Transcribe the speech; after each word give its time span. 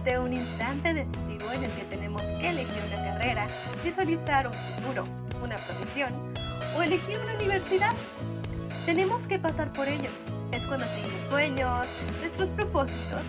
existe 0.00 0.18
un 0.18 0.32
instante 0.32 0.94
decisivo 0.94 1.52
en 1.52 1.64
el 1.64 1.70
que 1.72 1.82
tenemos 1.84 2.32
que 2.32 2.48
elegir 2.48 2.82
una 2.86 3.04
carrera, 3.04 3.46
visualizar 3.84 4.46
un 4.46 4.54
futuro, 4.54 5.04
una 5.42 5.56
profesión 5.56 6.14
o 6.74 6.82
elegir 6.82 7.18
una 7.22 7.34
universidad. 7.34 7.92
Tenemos 8.86 9.26
que 9.26 9.38
pasar 9.38 9.70
por 9.74 9.86
ello. 9.88 10.08
Es 10.52 10.66
cuando 10.66 10.86
seguimos 10.86 11.22
sueños, 11.24 11.98
nuestros 12.20 12.50
propósitos 12.50 13.26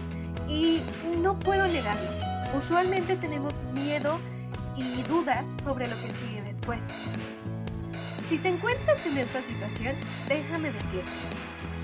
y 0.47 0.81
no 1.17 1.37
puedo 1.37 1.67
negarlo. 1.67 2.09
Usualmente 2.57 3.17
tenemos 3.17 3.65
miedo 3.73 4.17
y 4.77 5.03
dudas 5.03 5.49
sobre 5.61 5.89
lo 5.89 5.99
que 5.99 6.09
sigue 6.09 6.41
después. 6.41 6.87
Si 8.23 8.37
te 8.37 8.47
encuentras 8.47 9.05
en 9.05 9.17
esa 9.17 9.41
situación, 9.41 9.97
déjame 10.29 10.71
decirte, 10.71 11.11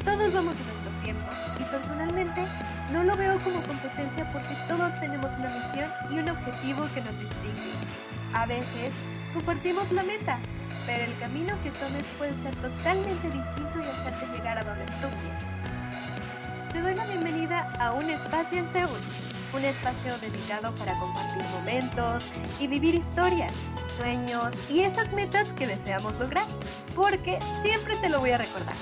todos 0.07 0.31
vamos 0.31 0.57
en 0.61 0.67
nuestro 0.67 0.91
tiempo 0.99 1.27
y 1.59 1.63
personalmente 1.65 2.41
no 2.93 3.03
lo 3.03 3.17
veo 3.17 3.37
como 3.39 3.61
competencia 3.63 4.31
porque 4.31 4.55
todos 4.69 4.97
tenemos 5.01 5.35
una 5.35 5.49
misión 5.49 5.91
y 6.09 6.19
un 6.19 6.29
objetivo 6.29 6.87
que 6.93 7.01
nos 7.01 7.19
distingue. 7.19 7.73
A 8.31 8.45
veces 8.45 8.93
compartimos 9.33 9.91
la 9.91 10.03
meta, 10.03 10.39
pero 10.85 11.03
el 11.03 11.17
camino 11.17 11.59
que 11.61 11.71
tomes 11.71 12.07
puede 12.17 12.37
ser 12.37 12.55
totalmente 12.55 13.29
distinto 13.31 13.79
y 13.79 13.85
hacerte 13.85 14.27
llegar 14.27 14.57
a 14.57 14.63
donde 14.63 14.85
tú 14.85 15.09
quieres. 15.19 15.61
Te 16.71 16.79
doy 16.79 16.95
la 16.95 17.05
bienvenida 17.07 17.73
a 17.77 17.91
un 17.91 18.09
espacio 18.09 18.59
en 18.59 18.67
Seúl, 18.67 19.01
un 19.53 19.65
espacio 19.65 20.17
dedicado 20.19 20.73
para 20.75 20.97
compartir 20.99 21.43
momentos 21.51 22.31
y 22.61 22.67
vivir 22.67 22.95
historias, 22.95 23.57
sueños 23.93 24.61
y 24.69 24.83
esas 24.83 25.11
metas 25.11 25.51
que 25.51 25.67
deseamos 25.67 26.21
lograr, 26.21 26.45
porque 26.95 27.39
siempre 27.51 27.97
te 27.97 28.09
lo 28.09 28.21
voy 28.21 28.31
a 28.31 28.37
recordar, 28.37 28.75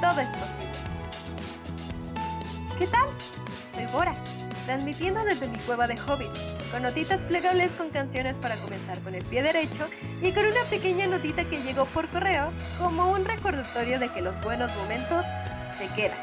todo 0.00 0.20
es 0.20 0.30
posible. 0.32 0.72
¿Qué 2.78 2.86
tal? 2.86 3.08
Soy 3.70 3.86
Bora, 3.86 4.14
transmitiendo 4.66 5.24
desde 5.24 5.48
mi 5.48 5.58
cueva 5.58 5.86
de 5.86 5.98
Hobbit, 5.98 6.30
con 6.70 6.82
notitas 6.82 7.24
plegables 7.24 7.74
con 7.74 7.90
canciones 7.90 8.38
para 8.38 8.56
comenzar 8.56 9.00
con 9.00 9.14
el 9.14 9.24
pie 9.24 9.42
derecho 9.42 9.88
y 10.20 10.32
con 10.32 10.44
una 10.44 10.62
pequeña 10.68 11.06
notita 11.06 11.48
que 11.48 11.62
llegó 11.62 11.86
por 11.86 12.08
correo 12.10 12.52
como 12.78 13.10
un 13.10 13.24
recordatorio 13.24 13.98
de 13.98 14.08
que 14.08 14.20
los 14.20 14.40
buenos 14.42 14.74
momentos 14.76 15.26
se 15.68 15.88
quedan. 15.88 16.18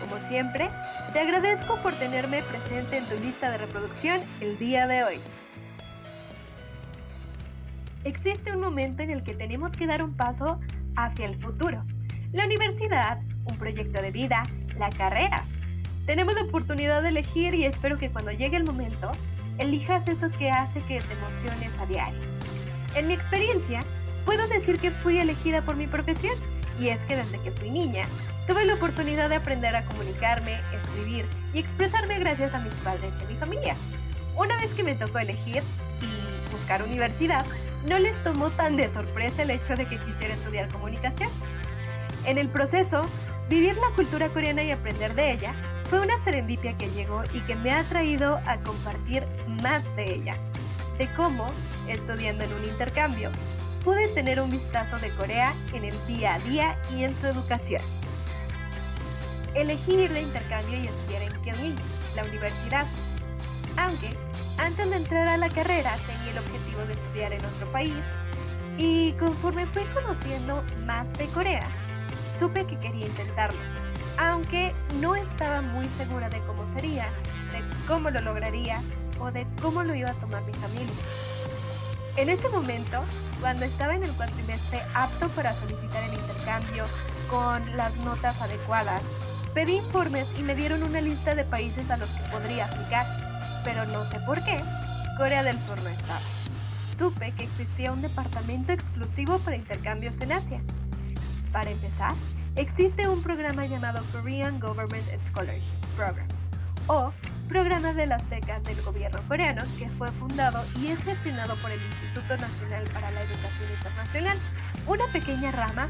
Como 0.00 0.20
siempre, 0.20 0.70
te 1.12 1.20
agradezco 1.20 1.80
por 1.80 1.94
tenerme 1.94 2.42
presente 2.42 2.96
en 2.96 3.06
tu 3.06 3.16
lista 3.18 3.50
de 3.50 3.58
reproducción 3.58 4.22
el 4.40 4.58
día 4.58 4.86
de 4.86 5.04
hoy. 5.04 5.20
Existe 8.04 8.52
un 8.52 8.60
momento 8.60 9.02
en 9.02 9.10
el 9.10 9.22
que 9.22 9.34
tenemos 9.34 9.76
que 9.76 9.86
dar 9.86 10.02
un 10.02 10.16
paso 10.16 10.60
hacia 10.96 11.26
el 11.26 11.34
futuro. 11.34 11.84
La 12.32 12.44
universidad, 12.44 13.20
un 13.46 13.56
proyecto 13.56 14.02
de 14.02 14.10
vida, 14.10 14.42
la 14.76 14.90
carrera. 14.90 15.46
Tenemos 16.04 16.34
la 16.34 16.42
oportunidad 16.42 17.02
de 17.02 17.08
elegir 17.08 17.54
y 17.54 17.64
espero 17.64 17.96
que 17.96 18.10
cuando 18.10 18.30
llegue 18.32 18.58
el 18.58 18.64
momento, 18.64 19.12
elijas 19.56 20.08
eso 20.08 20.28
que 20.30 20.50
hace 20.50 20.82
que 20.82 21.00
te 21.00 21.14
emociones 21.14 21.78
a 21.78 21.86
diario. 21.86 22.20
En 22.94 23.06
mi 23.06 23.14
experiencia, 23.14 23.82
puedo 24.26 24.46
decir 24.48 24.78
que 24.78 24.90
fui 24.90 25.18
elegida 25.18 25.64
por 25.64 25.76
mi 25.76 25.86
profesión 25.86 26.34
y 26.78 26.88
es 26.88 27.06
que 27.06 27.16
desde 27.16 27.40
que 27.40 27.50
fui 27.50 27.70
niña, 27.70 28.04
tuve 28.46 28.66
la 28.66 28.74
oportunidad 28.74 29.30
de 29.30 29.36
aprender 29.36 29.74
a 29.74 29.86
comunicarme, 29.86 30.60
escribir 30.74 31.26
y 31.54 31.58
expresarme 31.58 32.18
gracias 32.18 32.52
a 32.52 32.60
mis 32.60 32.78
padres 32.78 33.20
y 33.20 33.24
a 33.24 33.26
mi 33.26 33.36
familia. 33.36 33.74
Una 34.36 34.54
vez 34.58 34.74
que 34.74 34.84
me 34.84 34.94
tocó 34.94 35.18
elegir 35.18 35.62
y 36.02 36.50
buscar 36.52 36.82
universidad, 36.82 37.46
no 37.88 37.98
les 37.98 38.22
tomó 38.22 38.50
tan 38.50 38.76
de 38.76 38.90
sorpresa 38.90 39.42
el 39.42 39.50
hecho 39.50 39.76
de 39.76 39.86
que 39.86 39.98
quisiera 39.98 40.34
estudiar 40.34 40.68
comunicación. 40.68 41.30
En 42.28 42.36
el 42.36 42.50
proceso, 42.50 43.00
vivir 43.48 43.78
la 43.78 43.90
cultura 43.96 44.28
coreana 44.28 44.62
y 44.62 44.70
aprender 44.70 45.14
de 45.14 45.32
ella 45.32 45.54
fue 45.88 46.00
una 46.00 46.18
serendipia 46.18 46.76
que 46.76 46.90
llegó 46.90 47.22
y 47.32 47.40
que 47.40 47.56
me 47.56 47.72
ha 47.72 47.82
traído 47.84 48.38
a 48.44 48.60
compartir 48.60 49.26
más 49.62 49.96
de 49.96 50.12
ella, 50.16 50.36
de 50.98 51.10
cómo, 51.14 51.46
estudiando 51.88 52.44
en 52.44 52.52
un 52.52 52.62
intercambio, 52.66 53.30
pude 53.82 54.08
tener 54.08 54.42
un 54.42 54.50
vistazo 54.50 54.98
de 54.98 55.08
Corea 55.12 55.54
en 55.72 55.86
el 55.86 55.94
día 56.06 56.34
a 56.34 56.38
día 56.40 56.78
y 56.94 57.04
en 57.04 57.14
su 57.14 57.28
educación. 57.28 57.80
Elegí 59.54 59.94
ir 59.94 60.12
de 60.12 60.20
intercambio 60.20 60.78
y 60.78 60.86
estudiar 60.86 61.22
en 61.22 61.32
Kyung-il, 61.40 61.76
la 62.14 62.24
universidad. 62.24 62.84
Aunque, 63.78 64.14
antes 64.58 64.90
de 64.90 64.96
entrar 64.96 65.28
a 65.28 65.38
la 65.38 65.48
carrera, 65.48 65.96
tenía 66.06 66.32
el 66.32 66.38
objetivo 66.40 66.84
de 66.84 66.92
estudiar 66.92 67.32
en 67.32 67.42
otro 67.42 67.72
país, 67.72 68.16
y 68.76 69.14
conforme 69.14 69.66
fui 69.66 69.84
conociendo 69.94 70.62
más 70.84 71.14
de 71.14 71.26
Corea, 71.28 71.66
supe 72.28 72.66
que 72.66 72.78
quería 72.78 73.06
intentarlo, 73.06 73.58
aunque 74.18 74.74
no 75.00 75.16
estaba 75.16 75.60
muy 75.60 75.88
segura 75.88 76.28
de 76.28 76.40
cómo 76.42 76.66
sería, 76.66 77.06
de 77.52 77.62
cómo 77.86 78.10
lo 78.10 78.20
lograría 78.20 78.80
o 79.18 79.32
de 79.32 79.46
cómo 79.62 79.82
lo 79.82 79.94
iba 79.94 80.10
a 80.10 80.20
tomar 80.20 80.42
mi 80.44 80.52
familia. 80.54 80.94
En 82.16 82.28
ese 82.28 82.48
momento, 82.48 83.04
cuando 83.40 83.64
estaba 83.64 83.94
en 83.94 84.02
el 84.02 84.10
cuatrimestre 84.12 84.82
apto 84.94 85.28
para 85.30 85.54
solicitar 85.54 86.02
el 86.04 86.14
intercambio 86.14 86.84
con 87.30 87.64
las 87.76 87.98
notas 88.04 88.42
adecuadas, 88.42 89.14
pedí 89.54 89.76
informes 89.76 90.34
y 90.38 90.42
me 90.42 90.54
dieron 90.54 90.82
una 90.82 91.00
lista 91.00 91.34
de 91.34 91.44
países 91.44 91.90
a 91.90 91.96
los 91.96 92.10
que 92.10 92.28
podría 92.30 92.66
aplicar, 92.66 93.06
pero 93.64 93.84
no 93.86 94.04
sé 94.04 94.20
por 94.20 94.42
qué, 94.44 94.62
Corea 95.16 95.42
del 95.42 95.58
Sur 95.58 95.80
no 95.82 95.88
estaba. 95.88 96.20
Supe 96.86 97.32
que 97.32 97.44
existía 97.44 97.92
un 97.92 98.02
departamento 98.02 98.72
exclusivo 98.72 99.38
para 99.38 99.56
intercambios 99.56 100.20
en 100.20 100.32
Asia. 100.32 100.60
Para 101.58 101.70
empezar, 101.70 102.14
existe 102.54 103.08
un 103.08 103.20
programa 103.20 103.66
llamado 103.66 104.00
Korean 104.12 104.60
Government 104.60 105.04
Scholarship 105.18 105.76
Program, 105.96 106.28
o 106.86 107.12
programa 107.48 107.92
de 107.94 108.06
las 108.06 108.30
becas 108.30 108.64
del 108.64 108.80
gobierno 108.82 109.20
coreano 109.26 109.64
que 109.76 109.88
fue 109.88 110.12
fundado 110.12 110.64
y 110.80 110.92
es 110.92 111.02
gestionado 111.02 111.56
por 111.56 111.72
el 111.72 111.82
Instituto 111.82 112.36
Nacional 112.36 112.84
para 112.92 113.10
la 113.10 113.22
Educación 113.22 113.68
Internacional, 113.72 114.38
una 114.86 115.04
pequeña 115.08 115.50
rama 115.50 115.88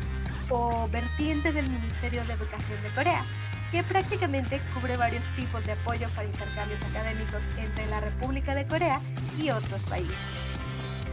o 0.48 0.88
vertiente 0.88 1.52
del 1.52 1.68
Ministerio 1.68 2.24
de 2.24 2.32
Educación 2.32 2.82
de 2.82 2.88
Corea, 2.94 3.22
que 3.70 3.84
prácticamente 3.84 4.62
cubre 4.72 4.96
varios 4.96 5.30
tipos 5.32 5.66
de 5.66 5.72
apoyo 5.72 6.08
para 6.16 6.28
intercambios 6.28 6.82
académicos 6.82 7.50
entre 7.58 7.86
la 7.88 8.00
República 8.00 8.54
de 8.54 8.66
Corea 8.66 9.02
y 9.38 9.50
otros 9.50 9.84
países. 9.84 10.16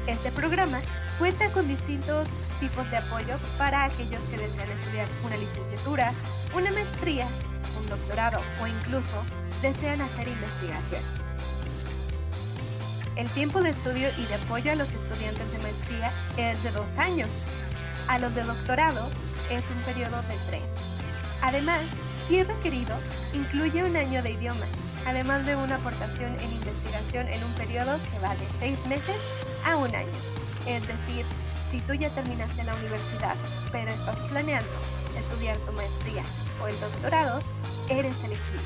Este 0.07 0.31
programa 0.31 0.79
cuenta 1.17 1.49
con 1.51 1.67
distintos 1.67 2.39
tipos 2.59 2.91
de 2.91 2.97
apoyo 2.97 3.37
para 3.57 3.85
aquellos 3.85 4.23
que 4.23 4.37
desean 4.37 4.69
estudiar 4.71 5.07
una 5.23 5.37
licenciatura, 5.37 6.11
una 6.53 6.71
maestría, 6.71 7.27
un 7.79 7.87
doctorado 7.87 8.41
o 8.61 8.67
incluso 8.67 9.23
desean 9.61 10.01
hacer 10.01 10.27
investigación. 10.27 11.01
El 13.15 13.29
tiempo 13.29 13.61
de 13.61 13.69
estudio 13.69 14.09
y 14.17 14.25
de 14.25 14.35
apoyo 14.35 14.71
a 14.73 14.75
los 14.75 14.93
estudiantes 14.93 15.49
de 15.51 15.59
maestría 15.59 16.11
es 16.35 16.61
de 16.63 16.71
dos 16.71 16.97
años. 16.97 17.43
A 18.09 18.19
los 18.19 18.35
de 18.35 18.43
doctorado 18.43 19.09
es 19.49 19.71
un 19.71 19.79
periodo 19.81 20.21
de 20.23 20.35
tres. 20.47 20.75
Además, 21.41 21.81
si 22.15 22.39
es 22.39 22.47
requerido, 22.47 22.95
incluye 23.33 23.85
un 23.85 23.95
año 23.95 24.21
de 24.21 24.31
idioma, 24.31 24.65
además 25.05 25.45
de 25.45 25.55
una 25.55 25.75
aportación 25.75 26.37
en 26.39 26.51
investigación 26.51 27.29
en 27.29 27.41
un 27.43 27.53
periodo 27.53 27.99
que 28.11 28.19
va 28.19 28.35
de 28.35 28.45
seis 28.49 28.85
meses 28.87 29.15
a 29.65 29.77
un 29.77 29.95
año. 29.95 30.34
Es 30.65 30.87
decir, 30.87 31.25
si 31.63 31.79
tú 31.81 31.93
ya 31.93 32.09
terminaste 32.09 32.63
la 32.63 32.75
universidad, 32.75 33.35
pero 33.71 33.91
estás 33.91 34.17
planeando 34.23 34.69
estudiar 35.17 35.57
tu 35.59 35.71
maestría 35.73 36.23
o 36.61 36.67
el 36.67 36.79
doctorado, 36.79 37.39
eres 37.89 38.23
elegible. 38.23 38.61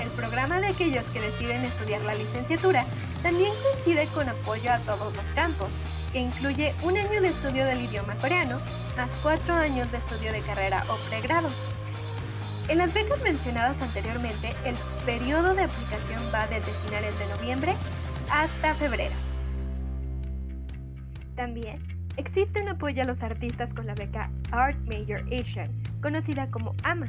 El 0.00 0.10
programa 0.10 0.60
de 0.60 0.68
aquellos 0.68 1.10
que 1.10 1.20
deciden 1.20 1.64
estudiar 1.64 2.02
la 2.02 2.14
licenciatura 2.14 2.84
también 3.22 3.52
coincide 3.62 4.06
con 4.08 4.28
apoyo 4.28 4.70
a 4.70 4.78
todos 4.80 5.16
los 5.16 5.34
campos, 5.34 5.80
que 6.12 6.20
incluye 6.20 6.74
un 6.82 6.96
año 6.96 7.20
de 7.20 7.28
estudio 7.28 7.64
del 7.64 7.80
idioma 7.80 8.14
coreano, 8.16 8.60
más 8.96 9.16
cuatro 9.22 9.54
años 9.54 9.92
de 9.92 9.98
estudio 9.98 10.32
de 10.32 10.42
carrera 10.42 10.84
o 10.88 10.96
pregrado. 11.08 11.48
En 12.68 12.78
las 12.78 12.94
becas 12.94 13.20
mencionadas 13.20 13.80
anteriormente, 13.82 14.54
el 14.64 14.76
periodo 15.04 15.54
de 15.54 15.64
aplicación 15.64 16.22
va 16.34 16.46
desde 16.46 16.72
finales 16.84 17.18
de 17.18 17.26
noviembre 17.28 17.74
hasta 18.30 18.74
febrero. 18.74 19.14
También 21.36 21.80
existe 22.16 22.60
un 22.60 22.68
apoyo 22.68 23.02
a 23.02 23.06
los 23.06 23.22
artistas 23.22 23.72
con 23.72 23.86
la 23.86 23.94
beca 23.94 24.30
Art 24.50 24.78
Major 24.86 25.22
Asian, 25.32 25.70
conocida 26.00 26.50
como 26.50 26.74
AMA, 26.82 27.08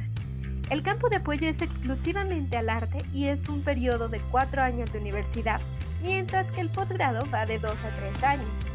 el 0.70 0.82
campo 0.82 1.08
de 1.08 1.16
apoyo 1.16 1.48
es 1.48 1.62
exclusivamente 1.62 2.58
al 2.58 2.68
arte 2.68 3.02
y 3.14 3.28
es 3.28 3.48
un 3.48 3.62
periodo 3.62 4.10
de 4.10 4.20
cuatro 4.30 4.60
años 4.60 4.92
de 4.92 4.98
universidad, 4.98 5.62
mientras 6.02 6.52
que 6.52 6.60
el 6.60 6.68
posgrado 6.68 7.24
va 7.30 7.46
de 7.46 7.58
dos 7.58 7.84
a 7.84 7.96
tres 7.96 8.22
años. 8.22 8.66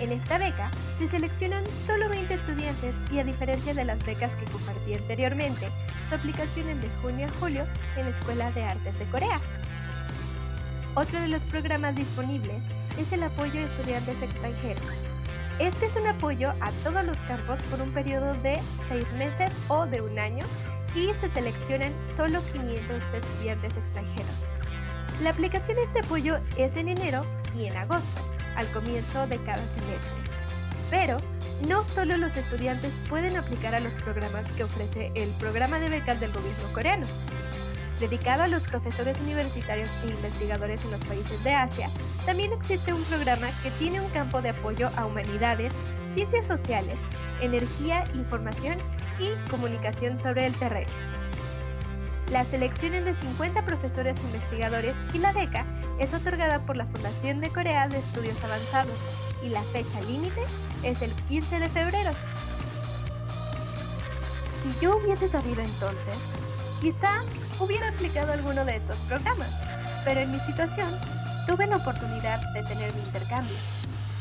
En 0.00 0.10
esta 0.10 0.38
beca 0.38 0.68
se 0.96 1.06
seleccionan 1.06 1.64
solo 1.72 2.08
20 2.08 2.34
estudiantes 2.34 3.04
y 3.12 3.20
a 3.20 3.24
diferencia 3.24 3.72
de 3.72 3.84
las 3.84 4.04
becas 4.04 4.36
que 4.36 4.46
compartí 4.46 4.94
anteriormente, 4.94 5.70
su 6.08 6.16
aplicación 6.16 6.70
es 6.70 6.82
de 6.82 6.90
junio 7.02 7.26
a 7.26 7.40
julio 7.40 7.66
en 7.96 8.04
la 8.04 8.10
Escuela 8.10 8.50
de 8.50 8.64
Artes 8.64 8.98
de 8.98 9.06
Corea. 9.06 9.40
Otro 10.98 11.20
de 11.20 11.28
los 11.28 11.46
programas 11.46 11.94
disponibles 11.94 12.64
es 12.98 13.12
el 13.12 13.22
apoyo 13.22 13.60
a 13.60 13.66
estudiantes 13.66 14.20
extranjeros. 14.20 15.04
Este 15.60 15.86
es 15.86 15.94
un 15.94 16.08
apoyo 16.08 16.50
a 16.60 16.72
todos 16.82 17.04
los 17.04 17.22
campos 17.22 17.62
por 17.70 17.80
un 17.80 17.92
periodo 17.92 18.34
de 18.42 18.60
seis 18.76 19.12
meses 19.12 19.52
o 19.68 19.86
de 19.86 20.00
un 20.00 20.18
año 20.18 20.44
y 20.96 21.14
se 21.14 21.28
seleccionan 21.28 21.94
solo 22.08 22.42
500 22.52 23.14
estudiantes 23.14 23.78
extranjeros. 23.78 24.48
La 25.22 25.30
aplicación 25.30 25.76
de 25.76 25.84
este 25.84 26.00
apoyo 26.00 26.40
es 26.56 26.76
en 26.76 26.88
enero 26.88 27.24
y 27.54 27.66
en 27.66 27.76
agosto, 27.76 28.20
al 28.56 28.66
comienzo 28.72 29.24
de 29.28 29.40
cada 29.44 29.68
semestre. 29.68 30.18
Pero 30.90 31.18
no 31.68 31.84
solo 31.84 32.16
los 32.16 32.36
estudiantes 32.36 33.04
pueden 33.08 33.36
aplicar 33.36 33.72
a 33.72 33.80
los 33.80 33.96
programas 33.96 34.50
que 34.50 34.64
ofrece 34.64 35.12
el 35.14 35.30
programa 35.34 35.78
de 35.78 35.90
becas 35.90 36.18
del 36.18 36.32
gobierno 36.32 36.72
coreano. 36.72 37.06
Dedicado 38.00 38.44
a 38.44 38.48
los 38.48 38.64
profesores 38.64 39.18
universitarios 39.18 39.90
e 40.04 40.08
investigadores 40.08 40.84
en 40.84 40.92
los 40.92 41.04
países 41.04 41.42
de 41.42 41.52
Asia, 41.52 41.90
también 42.26 42.52
existe 42.52 42.92
un 42.92 43.02
programa 43.04 43.48
que 43.62 43.72
tiene 43.72 44.00
un 44.00 44.08
campo 44.10 44.40
de 44.40 44.50
apoyo 44.50 44.88
a 44.96 45.04
humanidades, 45.04 45.74
ciencias 46.06 46.46
sociales, 46.46 47.00
energía, 47.40 48.04
información 48.14 48.78
y 49.18 49.34
comunicación 49.50 50.16
sobre 50.16 50.46
el 50.46 50.54
terreno. 50.54 50.92
La 52.30 52.44
selección 52.44 52.94
es 52.94 53.04
de 53.04 53.14
50 53.14 53.64
profesores 53.64 54.20
investigadores 54.20 54.98
y 55.12 55.18
la 55.18 55.32
beca 55.32 55.66
es 55.98 56.14
otorgada 56.14 56.60
por 56.60 56.76
la 56.76 56.86
Fundación 56.86 57.40
de 57.40 57.50
Corea 57.50 57.88
de 57.88 57.98
Estudios 57.98 58.44
Avanzados 58.44 59.00
y 59.42 59.48
la 59.48 59.62
fecha 59.62 60.00
límite 60.02 60.44
es 60.84 61.02
el 61.02 61.10
15 61.24 61.58
de 61.58 61.68
febrero. 61.68 62.12
Si 64.46 64.70
yo 64.80 64.98
hubiese 64.98 65.26
sabido 65.26 65.62
entonces, 65.62 66.14
quizá 66.80 67.22
hubiera 67.60 67.88
aplicado 67.88 68.32
alguno 68.32 68.64
de 68.64 68.76
estos 68.76 68.98
programas, 69.00 69.62
pero 70.04 70.20
en 70.20 70.30
mi 70.30 70.38
situación 70.38 70.88
tuve 71.46 71.66
la 71.66 71.76
oportunidad 71.76 72.40
de 72.52 72.62
tener 72.62 72.94
mi 72.94 73.02
intercambio. 73.02 73.56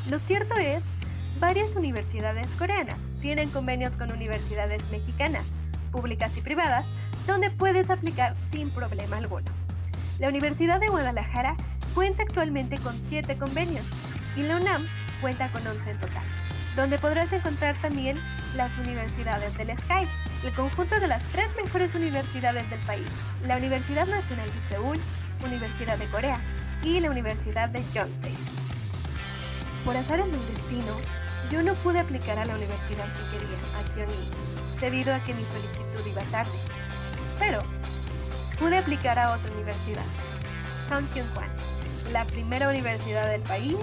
Lo 0.09 0.19
cierto 0.19 0.55
es, 0.55 0.91
varias 1.39 1.75
universidades 1.75 2.55
coreanas 2.55 3.13
tienen 3.21 3.49
convenios 3.49 3.97
con 3.97 4.11
universidades 4.11 4.89
mexicanas, 4.89 5.55
públicas 5.91 6.37
y 6.37 6.41
privadas, 6.41 6.93
donde 7.25 7.51
puedes 7.51 7.89
aplicar 7.89 8.35
sin 8.39 8.69
problema 8.69 9.17
alguno. 9.17 9.51
La 10.19 10.29
Universidad 10.29 10.79
de 10.79 10.87
Guadalajara 10.87 11.55
cuenta 11.93 12.23
actualmente 12.23 12.77
con 12.77 12.99
7 12.99 13.37
convenios 13.37 13.91
y 14.35 14.43
la 14.43 14.57
UNAM 14.57 14.87
cuenta 15.21 15.51
con 15.51 15.65
11 15.65 15.91
en 15.91 15.99
total 15.99 16.25
donde 16.77 16.99
podrás 16.99 17.33
encontrar 17.33 17.75
también 17.81 18.17
las 18.55 18.77
universidades 18.77 19.57
del 19.57 19.75
Sky, 19.75 20.07
el 20.43 20.53
conjunto 20.53 20.99
de 20.99 21.07
las 21.07 21.29
tres 21.29 21.55
mejores 21.55 21.95
universidades 21.95 22.69
del 22.69 22.79
país, 22.81 23.07
la 23.43 23.57
Universidad 23.57 24.05
Nacional 24.07 24.51
de 24.53 24.59
Seúl, 24.59 24.97
Universidad 25.43 25.97
de 25.97 26.05
Corea 26.07 26.41
y 26.83 26.99
la 26.99 27.09
Universidad 27.09 27.69
de 27.69 27.83
Yonsei. 27.85 28.35
Por 29.83 29.97
azares 29.97 30.31
del 30.31 30.47
destino, 30.47 30.95
yo 31.49 31.61
no 31.63 31.73
pude 31.75 31.99
aplicar 31.99 32.37
a 32.37 32.45
la 32.45 32.55
universidad 32.55 33.05
que 33.05 33.37
quería, 33.37 33.57
a 33.79 33.91
Kyunhee, 33.91 34.29
debido 34.81 35.13
a 35.13 35.19
que 35.19 35.33
mi 35.33 35.45
solicitud 35.45 36.05
iba 36.05 36.21
tarde. 36.23 36.57
Pero 37.39 37.61
pude 38.59 38.77
aplicar 38.77 39.17
a 39.17 39.31
otra 39.31 39.51
universidad, 39.53 40.05
Songkyunkwan, 40.87 41.49
la 42.11 42.25
primera 42.25 42.69
universidad 42.69 43.27
del 43.29 43.41
país, 43.41 43.75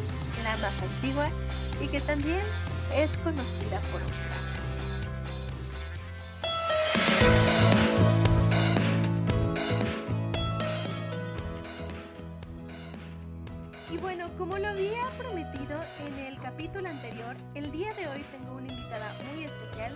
la 0.43 0.57
más 0.59 0.83
antigua 0.83 1.31
y 1.81 1.89
que 1.89 2.01
también 2.01 2.43
es 2.95 3.19
conocida 3.19 3.81
por 3.91 4.03
un 4.03 4.44
como 14.37 14.59
lo 14.59 14.69
había 14.69 15.05
prometido 15.17 15.79
en 16.07 16.19
el 16.27 16.39
capítulo 16.41 16.89
anterior, 16.89 17.37
el 17.55 17.71
día 17.71 17.93
de 17.95 18.09
hoy 18.09 18.23
tengo 18.33 18.55
una 18.57 18.73
invitada 18.73 19.15
muy 19.31 19.45
especial. 19.45 19.93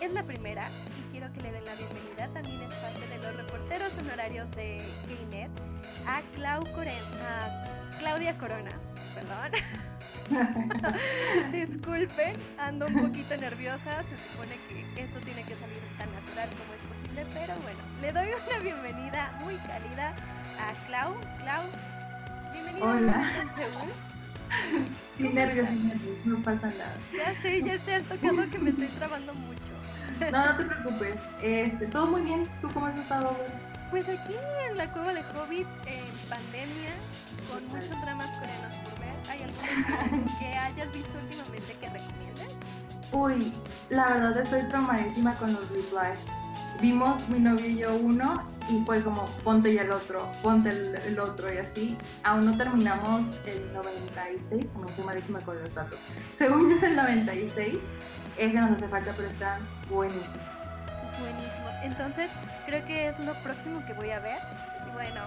Es 0.00 0.12
la 0.12 0.22
primera 0.22 0.68
y 0.98 1.10
quiero 1.10 1.32
que 1.32 1.40
le 1.40 1.52
den 1.52 1.64
la 1.64 1.74
bienvenida. 1.74 2.28
También 2.32 2.62
es 2.62 2.72
parte 2.74 3.06
de 3.06 3.18
los 3.18 3.36
reporteros 3.36 3.96
honorarios 3.98 4.50
de 4.52 4.82
Gaynet 5.08 5.50
a, 6.06 6.22
Clau 6.34 6.64
a 6.64 7.88
Claudia 7.98 8.38
Corona. 8.38 8.72
Perdón. 9.14 9.52
Disculpen, 11.52 12.36
ando 12.58 12.86
un 12.86 12.94
poquito 12.94 13.36
nerviosa. 13.36 14.02
Se 14.04 14.16
supone 14.16 14.56
que 14.68 15.02
esto 15.02 15.20
tiene 15.20 15.44
que 15.44 15.56
salir 15.56 15.80
tan 15.98 16.10
natural 16.14 16.48
como 16.50 16.72
es 16.74 16.82
posible, 16.84 17.26
pero 17.34 17.54
bueno, 17.60 17.80
le 18.00 18.12
doy 18.12 18.28
una 18.48 18.58
bienvenida 18.60 19.36
muy 19.42 19.56
cálida 19.56 20.14
a 20.58 20.86
Clau. 20.86 21.14
Clau, 21.40 21.64
bienvenida 22.52 22.86
Hola. 22.86 23.24
Sin 25.16 25.34
nervios, 25.34 25.68
sin 25.68 25.88
nervios, 25.88 26.18
no 26.24 26.42
pasa 26.42 26.68
nada. 26.68 26.96
Ya 27.12 27.34
sé, 27.34 27.62
ya 27.62 27.78
te 27.78 27.94
ha 27.94 28.02
tocado 28.02 28.50
que 28.50 28.58
me 28.58 28.70
estoy 28.70 28.86
trabando 28.88 29.34
mucho. 29.34 29.72
No, 30.30 30.46
no 30.46 30.56
te 30.56 30.64
preocupes. 30.64 31.20
Este, 31.40 31.86
todo 31.86 32.06
muy 32.06 32.22
bien. 32.22 32.48
¿Tú 32.60 32.70
cómo 32.72 32.86
has 32.86 32.96
estado? 32.96 33.36
Pues 33.90 34.08
aquí 34.08 34.34
en 34.68 34.76
la 34.76 34.90
cueva 34.92 35.12
de 35.12 35.20
Hobbit, 35.20 35.66
en 35.86 36.28
pandemia, 36.28 36.92
con 37.50 37.66
muchos 37.68 38.00
dramas 38.00 38.30
coreanos 38.38 38.74
por 38.84 38.98
ver, 39.00 39.14
¿hay 39.28 39.42
alguno 39.42 40.28
que, 40.38 40.38
que 40.38 40.54
hayas 40.54 40.92
visto 40.92 41.18
últimamente 41.18 41.76
que 41.80 41.90
recomiendes? 41.90 42.52
Uy, 43.12 43.52
la 43.90 44.06
verdad 44.08 44.38
estoy 44.38 44.66
traumadísima 44.68 45.34
con 45.34 45.52
los 45.52 45.68
reply. 45.68 46.14
Vimos 46.80 47.28
mi 47.28 47.38
novio 47.38 47.66
y 47.66 47.76
yo 47.76 47.94
uno 47.94 48.51
y 48.68 48.84
fue 48.84 49.02
como 49.02 49.24
ponte 49.44 49.72
ya 49.74 49.82
el 49.82 49.92
otro, 49.92 50.30
ponte 50.42 50.70
el, 50.70 50.94
el 50.96 51.18
otro 51.18 51.52
y 51.52 51.58
así. 51.58 51.98
Aún 52.24 52.46
no 52.46 52.56
terminamos 52.56 53.36
el 53.46 53.72
96, 53.72 54.70
como 54.70 54.88
soy 54.88 55.04
malísima 55.04 55.40
con 55.40 55.62
los 55.62 55.74
datos. 55.74 55.98
Según 56.34 56.68
yo 56.68 56.76
es 56.76 56.82
el 56.82 56.96
96, 56.96 57.78
ese 58.38 58.60
nos 58.60 58.72
hace 58.72 58.88
falta, 58.88 59.12
pero 59.16 59.28
están 59.28 59.66
buenísimos. 59.90 60.62
Buenísimos. 61.20 61.74
Entonces, 61.82 62.34
creo 62.66 62.84
que 62.84 63.08
es 63.08 63.18
lo 63.20 63.34
próximo 63.42 63.84
que 63.84 63.92
voy 63.92 64.10
a 64.10 64.20
ver. 64.20 64.38
Y 64.88 64.92
bueno, 64.92 65.22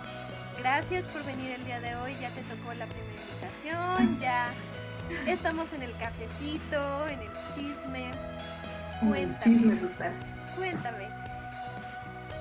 gracias 0.58 1.08
por 1.08 1.24
venir 1.24 1.52
el 1.52 1.66
día 1.66 1.80
de 1.80 1.96
hoy. 1.96 2.16
Ya 2.20 2.30
te 2.32 2.42
tocó 2.42 2.74
la 2.74 2.88
primera 2.88 3.22
invitación, 3.30 4.20
ya 4.20 4.48
estamos 5.28 5.74
en 5.74 5.84
el 5.84 5.96
cafecito, 5.98 7.08
en 7.08 7.20
el 7.20 7.30
chisme. 7.54 8.12
Cuéntame. 9.00 9.38
chisme 9.38 9.76
total. 9.76 10.14
Cuéntame, 10.56 11.10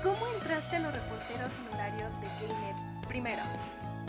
¿cómo 0.05 0.19
entraste 0.35 0.75
a 0.75 0.81
los 0.81 0.93
reporteros 0.93 1.57
honorarios 1.57 2.21
de 2.21 2.27
Knet 2.27 3.07
primero? 3.07 3.41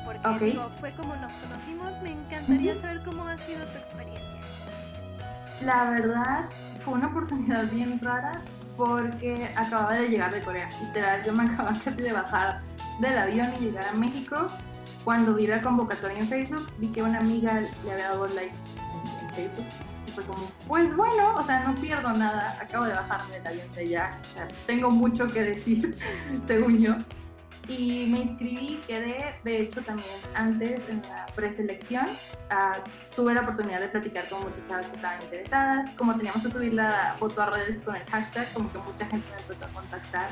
Porque 0.04 0.28
Ok. 0.28 0.40
digo, 0.40 0.70
fue 0.78 0.94
como 0.94 1.16
nos 1.16 1.32
conocimos, 1.32 2.00
me 2.02 2.12
encantaría 2.12 2.76
saber 2.76 3.02
cómo 3.02 3.26
ha 3.26 3.38
sido 3.38 3.66
tu 3.68 3.78
experiencia. 3.78 4.38
La 5.62 5.90
verdad 5.90 6.44
fue 6.84 6.94
una 6.94 7.06
oportunidad 7.06 7.64
bien 7.70 7.98
rara 8.00 8.42
porque 8.76 9.48
acababa 9.56 9.94
de 9.94 10.10
llegar 10.10 10.34
de 10.34 10.42
Corea. 10.42 10.68
Literal, 10.82 11.24
yo 11.24 11.32
me 11.32 11.44
acababa 11.44 11.74
casi 11.84 12.02
de 12.02 12.12
bajar 12.12 12.60
del 13.00 13.16
avión 13.16 13.48
y 13.58 13.64
llegar 13.64 13.86
a 13.86 13.92
México. 13.94 14.48
Cuando 15.02 15.34
vi 15.34 15.46
la 15.46 15.62
convocatoria 15.62 16.18
en 16.18 16.28
Facebook, 16.28 16.70
vi 16.76 16.88
que 16.88 17.02
una 17.02 17.20
amiga 17.20 17.62
le 17.62 17.92
había 17.92 18.08
dado 18.10 18.28
like 18.28 18.54
en 19.22 19.34
Facebook. 19.34 19.66
Fue 20.16 20.24
como, 20.24 20.50
pues 20.66 20.96
bueno, 20.96 21.34
o 21.34 21.44
sea, 21.44 21.60
no 21.60 21.74
pierdo 21.74 22.10
nada. 22.14 22.56
Acabo 22.58 22.86
de 22.86 22.94
bajarme 22.94 23.34
del 23.34 23.46
avión 23.46 23.72
de 23.72 23.80
allá. 23.82 24.18
O 24.22 24.34
sea, 24.34 24.48
tengo 24.64 24.90
mucho 24.90 25.26
que 25.26 25.42
decir, 25.42 25.94
según 26.42 26.78
yo. 26.78 26.94
Y 27.68 28.06
me 28.06 28.20
inscribí, 28.20 28.82
quedé, 28.86 29.38
de 29.44 29.60
hecho 29.60 29.82
también 29.82 30.20
antes 30.34 30.88
en 30.88 31.02
la 31.02 31.26
preselección, 31.34 32.16
ah, 32.48 32.78
tuve 33.14 33.34
la 33.34 33.42
oportunidad 33.42 33.80
de 33.80 33.88
platicar 33.88 34.30
con 34.30 34.40
muchas 34.40 34.64
chavas 34.64 34.88
que 34.88 34.96
estaban 34.96 35.20
interesadas. 35.22 35.90
Como 35.98 36.16
teníamos 36.16 36.40
que 36.40 36.48
subir 36.48 36.72
la 36.72 37.14
foto 37.18 37.42
a 37.42 37.50
redes 37.50 37.82
con 37.82 37.94
el 37.94 38.04
hashtag, 38.04 38.54
como 38.54 38.72
que 38.72 38.78
mucha 38.78 39.04
gente 39.04 39.28
me 39.34 39.42
empezó 39.42 39.66
a 39.66 39.68
contactar. 39.68 40.30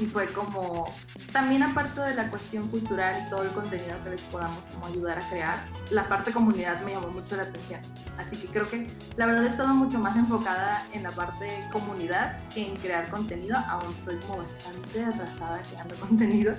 Y 0.00 0.06
fue 0.06 0.32
como, 0.32 0.92
también 1.30 1.62
aparte 1.62 2.00
de 2.00 2.14
la 2.14 2.30
cuestión 2.30 2.66
cultural 2.68 3.22
y 3.26 3.28
todo 3.28 3.42
el 3.42 3.50
contenido 3.50 4.02
que 4.02 4.10
les 4.10 4.22
podamos 4.22 4.66
como 4.66 4.86
ayudar 4.86 5.18
a 5.18 5.28
crear, 5.28 5.68
la 5.90 6.08
parte 6.08 6.32
comunidad 6.32 6.80
me 6.80 6.92
llamó 6.92 7.08
mucho 7.08 7.36
la 7.36 7.42
atención. 7.42 7.80
Así 8.16 8.38
que 8.38 8.48
creo 8.48 8.68
que 8.70 8.86
la 9.16 9.26
verdad 9.26 9.44
he 9.44 9.48
estado 9.48 9.68
mucho 9.74 9.98
más 9.98 10.16
enfocada 10.16 10.86
en 10.94 11.02
la 11.02 11.10
parte 11.10 11.46
comunidad 11.70 12.38
que 12.48 12.66
en 12.66 12.76
crear 12.76 13.10
contenido. 13.10 13.58
Aún 13.68 13.92
estoy 13.94 14.16
como 14.20 14.38
bastante 14.38 15.04
atrasada 15.04 15.60
creando 15.70 15.94
contenido. 16.00 16.54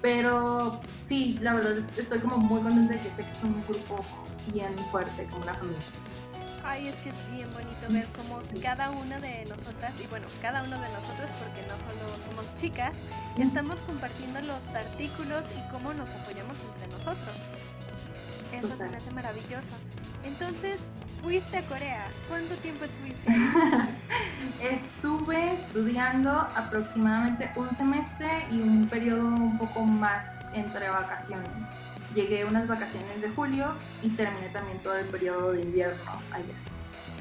Pero 0.00 0.80
sí, 1.00 1.38
la 1.40 1.54
verdad 1.54 1.78
estoy 1.96 2.20
como 2.20 2.36
muy 2.38 2.60
contenta 2.62 2.94
de 2.94 3.00
que 3.00 3.10
sé 3.10 3.24
que 3.24 3.32
es 3.32 3.42
un 3.42 3.64
grupo 3.66 4.04
bien 4.52 4.72
fuerte, 4.92 5.26
como 5.26 5.42
una 5.42 5.54
familia. 5.54 5.80
Ay, 6.68 6.88
es 6.88 6.96
que 6.96 7.10
es 7.10 7.16
bien 7.30 7.48
bonito 7.52 7.86
ver 7.90 8.06
cómo 8.16 8.42
cada 8.60 8.90
una 8.90 9.18
de 9.20 9.46
nosotras, 9.46 9.94
y 10.02 10.06
bueno, 10.08 10.26
cada 10.42 10.64
uno 10.64 10.80
de 10.80 10.88
nosotros, 10.88 11.30
porque 11.38 11.62
no 11.68 11.78
solo 11.78 12.20
somos 12.24 12.52
chicas, 12.54 13.02
estamos 13.38 13.82
compartiendo 13.82 14.40
los 14.42 14.74
artículos 14.74 15.52
y 15.52 15.70
cómo 15.70 15.94
nos 15.94 16.10
apoyamos 16.14 16.58
entre 16.62 16.88
nosotros. 16.88 17.36
Eso 18.52 18.76
se 18.76 18.88
me 18.88 18.96
hace 18.96 19.10
maravilloso. 19.12 19.74
Entonces, 20.24 20.86
fuiste 21.22 21.58
a 21.58 21.66
Corea. 21.66 22.08
¿Cuánto 22.28 22.54
tiempo 22.56 22.84
estuviste 22.84 23.30
ahí? 23.30 23.88
Estuve 24.60 25.52
estudiando 25.54 26.30
aproximadamente 26.30 27.50
un 27.56 27.72
semestre 27.72 28.46
y 28.50 28.60
un 28.60 28.88
periodo 28.88 29.28
un 29.28 29.56
poco 29.56 29.82
más 29.82 30.48
entre 30.52 30.88
vacaciones. 30.88 31.68
Llegué 32.16 32.46
unas 32.46 32.66
vacaciones 32.66 33.20
de 33.20 33.28
julio 33.28 33.74
y 34.02 34.08
terminé 34.08 34.48
también 34.48 34.78
todo 34.80 34.96
el 34.96 35.04
periodo 35.04 35.52
de 35.52 35.60
invierno 35.60 36.12
allá. 36.32 36.54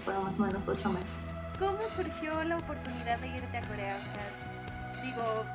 Fueron 0.05 0.23
más 0.23 0.39
o 0.39 0.43
menos 0.43 0.65
ocho 0.69 0.89
meses. 0.89 1.33
¿Cómo 1.59 1.77
surgió 1.93 2.41
la 2.45 2.55
oportunidad 2.55 3.19
de 3.19 3.27
irte 3.27 3.57
a 3.57 3.67
Corea? 3.67 3.99
O 4.01 4.05
sea, 4.05 5.03
digo, 5.03 5.45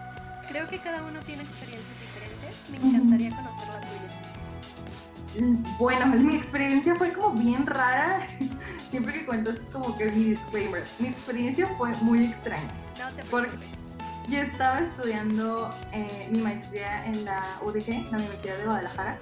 creo 0.46 0.68
que 0.68 0.78
cada 0.80 1.02
uno 1.04 1.20
tiene 1.20 1.42
experiencias 1.42 1.88
diferentes. 2.02 2.68
Me 2.70 2.86
encantaría 2.86 3.34
conocer 3.34 3.66
la 3.68 3.80
tuya. 3.80 5.46
Mm, 5.46 5.78
bueno, 5.78 6.06
mi 6.16 6.36
experiencia 6.36 6.94
fue 6.96 7.10
como 7.14 7.30
bien 7.32 7.64
rara. 7.66 8.20
Siempre 8.90 9.14
que 9.14 9.24
cuento 9.24 9.48
es 9.48 9.70
como 9.70 9.96
que 9.96 10.12
mi 10.12 10.24
disclaimer. 10.24 10.84
Mi 10.98 11.08
experiencia 11.08 11.66
fue 11.78 11.94
muy 12.02 12.26
extraña. 12.26 12.70
No 12.98 13.08
te 13.14 13.24
Porque- 13.24 13.48
preocupes. 13.48 13.79
Yo 14.28 14.38
estaba 14.38 14.78
estudiando 14.80 15.70
eh, 15.92 16.28
mi 16.30 16.40
maestría 16.40 17.04
en 17.04 17.24
la 17.24 17.42
UDG, 17.62 18.10
la 18.12 18.18
Universidad 18.18 18.56
de 18.58 18.64
Guadalajara, 18.64 19.18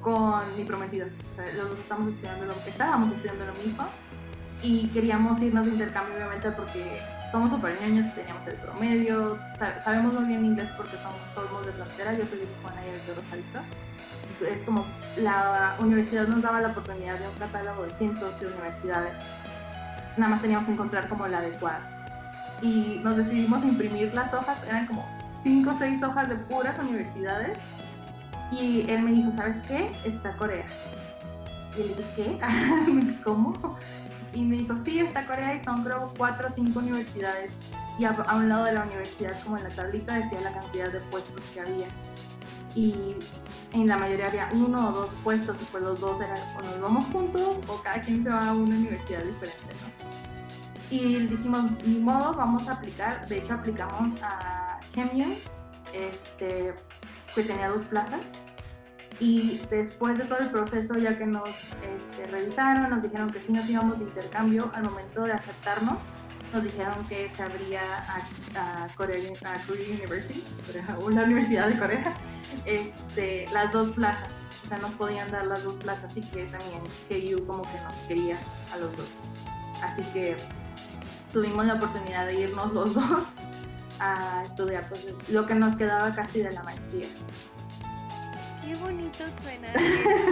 con 0.00 0.40
mi 0.56 0.64
prometido. 0.64 1.08
Los 1.56 1.70
dos 1.70 1.78
estamos 1.80 2.12
estudiando 2.14 2.46
lo, 2.46 2.54
estábamos 2.66 3.10
estudiando 3.10 3.44
lo 3.44 3.54
mismo 3.54 3.86
y 4.62 4.88
queríamos 4.88 5.40
irnos 5.42 5.66
de 5.66 5.72
intercambio, 5.72 6.14
obviamente, 6.16 6.50
porque 6.52 7.02
somos 7.30 7.50
súper 7.50 7.76
ñoños 7.80 8.06
y 8.06 8.10
teníamos 8.10 8.46
el 8.46 8.54
promedio. 8.54 9.36
Sa- 9.58 9.80
sabemos 9.80 10.12
muy 10.12 10.24
bien 10.26 10.44
inglés 10.44 10.72
porque 10.76 10.96
somos, 10.96 11.18
somos 11.34 11.66
de 11.66 11.72
frontera. 11.72 12.14
Yo 12.14 12.24
soy 12.26 12.38
de 12.38 12.46
Tijuana 12.46 12.82
y 12.86 12.90
de. 12.90 14.52
Es 14.52 14.64
como 14.64 14.86
la 15.16 15.76
universidad 15.80 16.28
nos 16.28 16.42
daba 16.42 16.60
la 16.60 16.68
oportunidad 16.68 17.18
de 17.18 17.26
un 17.26 17.34
catálogo 17.34 17.82
de 17.84 17.92
cientos 17.92 18.38
de 18.40 18.46
universidades. 18.46 19.22
Nada 20.16 20.30
más 20.30 20.40
teníamos 20.42 20.66
que 20.66 20.72
encontrar 20.72 21.08
como 21.08 21.26
la 21.26 21.38
adecuada 21.38 21.95
y 22.62 23.00
nos 23.02 23.16
decidimos 23.16 23.62
imprimir 23.62 24.14
las 24.14 24.34
hojas, 24.34 24.64
eran 24.64 24.86
como 24.86 25.04
5 25.42 25.70
o 25.70 25.74
6 25.74 26.02
hojas 26.02 26.28
de 26.28 26.36
puras 26.36 26.78
universidades. 26.78 27.58
Y 28.52 28.88
él 28.90 29.02
me 29.02 29.12
dijo, 29.12 29.32
¿sabes 29.32 29.62
qué? 29.62 29.90
Está 30.04 30.36
Corea. 30.36 30.66
Y 31.76 31.82
le 31.82 31.88
dije, 31.88 32.04
¿qué? 32.14 32.40
¿Cómo? 33.24 33.76
Y 34.32 34.44
me 34.44 34.56
dijo, 34.56 34.76
sí, 34.76 35.00
está 35.00 35.26
Corea 35.26 35.54
y 35.54 35.60
son 35.60 35.82
creo 35.82 36.12
4 36.16 36.48
o 36.48 36.50
5 36.50 36.78
universidades. 36.78 37.56
Y 37.98 38.04
a, 38.04 38.10
a 38.10 38.36
un 38.36 38.48
lado 38.48 38.64
de 38.64 38.72
la 38.72 38.84
universidad, 38.84 39.40
como 39.42 39.56
en 39.56 39.64
la 39.64 39.70
tablita, 39.70 40.14
decía 40.14 40.40
la 40.40 40.52
cantidad 40.52 40.92
de 40.92 41.00
puestos 41.00 41.42
que 41.54 41.60
había. 41.60 41.88
Y 42.74 43.16
en 43.72 43.86
la 43.86 43.96
mayoría 43.96 44.26
había 44.28 44.48
uno 44.52 44.88
o 44.88 44.92
dos 44.92 45.14
puestos 45.22 45.58
y 45.60 45.64
pues 45.64 45.82
los 45.82 46.00
dos 46.00 46.20
eran 46.20 46.38
o 46.56 46.62
nos 46.62 46.80
vamos 46.80 47.04
juntos 47.06 47.60
o 47.68 47.82
cada 47.82 48.00
quien 48.00 48.22
se 48.22 48.28
va 48.28 48.48
a 48.48 48.52
una 48.52 48.74
universidad 48.74 49.22
diferente, 49.22 49.74
¿no? 49.82 49.95
Y 50.90 51.26
dijimos, 51.26 51.70
ni 51.84 51.98
modo, 51.98 52.34
vamos 52.34 52.68
a 52.68 52.74
aplicar. 52.74 53.26
De 53.28 53.38
hecho, 53.38 53.54
aplicamos 53.54 54.16
a 54.22 54.78
Kemyun, 54.92 55.38
este, 55.92 56.74
que 57.34 57.42
tenía 57.42 57.68
dos 57.68 57.84
plazas. 57.84 58.34
Y 59.18 59.62
después 59.70 60.18
de 60.18 60.24
todo 60.24 60.38
el 60.40 60.50
proceso, 60.50 60.98
ya 60.98 61.16
que 61.18 61.26
nos 61.26 61.70
este, 61.82 62.24
revisaron, 62.30 62.90
nos 62.90 63.02
dijeron 63.02 63.30
que 63.30 63.40
sí 63.40 63.52
nos 63.52 63.68
íbamos 63.68 63.98
de 63.98 64.04
intercambio, 64.04 64.70
al 64.74 64.84
momento 64.84 65.24
de 65.24 65.32
aceptarnos, 65.32 66.04
nos 66.52 66.64
dijeron 66.64 67.06
que 67.08 67.28
se 67.30 67.42
abría 67.42 67.80
a, 67.98 68.84
a, 68.84 68.88
Korea, 68.94 69.18
a 69.44 69.66
Korea 69.66 69.88
University, 69.88 70.44
Corea- 70.66 70.98
o 71.02 71.10
la 71.10 71.22
Universidad 71.24 71.68
de 71.68 71.78
Corea, 71.78 72.14
este, 72.66 73.46
las 73.52 73.72
dos 73.72 73.90
plazas. 73.90 74.28
O 74.62 74.68
sea, 74.68 74.78
nos 74.78 74.92
podían 74.92 75.30
dar 75.30 75.46
las 75.46 75.64
dos 75.64 75.76
plazas 75.76 76.16
y 76.16 76.20
que 76.20 76.44
también 76.44 76.82
KU 77.08 77.46
como 77.46 77.62
que 77.62 77.80
nos 77.80 77.98
quería 78.08 78.38
a 78.74 78.76
los 78.78 78.96
dos. 78.96 79.08
Así 79.82 80.02
que 80.12 80.36
tuvimos 81.36 81.66
la 81.66 81.74
oportunidad 81.74 82.24
de 82.24 82.34
irnos 82.40 82.72
los 82.72 82.94
dos 83.00 83.32
a 84.00 84.42
estudiar 84.46 84.88
pues, 84.88 85.04
es- 85.04 85.28
lo 85.28 85.44
que 85.44 85.54
nos 85.54 85.74
quedaba 85.74 86.14
casi 86.14 86.40
de 86.40 86.50
la 86.50 86.62
maestría. 86.62 87.08
Qué 88.64 88.74
bonito 88.76 89.24
suena 89.30 89.68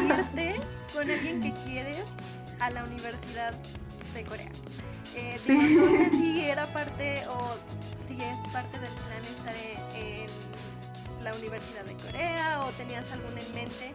irte 0.03 0.61
con 0.95 1.11
alguien 1.11 1.43
que 1.43 1.53
quieres 1.65 2.05
a 2.59 2.71
la 2.71 2.85
Universidad 2.85 3.53
de 4.15 4.25
Corea. 4.25 4.49
Eh, 5.15 5.39
digo, 5.47 5.61
Sí. 5.63 5.77
No 5.77 5.91
sé 5.91 6.11
si 6.11 6.41
era 6.47 6.67
parte 6.73 7.23
o 7.29 7.55
si 7.97 8.15
es 8.23 8.41
parte 8.51 8.79
del 8.79 8.89
plan 8.91 9.25
estar 9.31 9.55
en, 9.55 9.97
en 9.97 10.27
la 11.23 11.35
Universidad 11.35 11.85
de 11.85 11.95
Corea 11.97 12.63
o 12.65 12.71
tenías 12.73 13.11
alguna 13.13 13.41
en 13.43 13.55
mente 13.55 13.93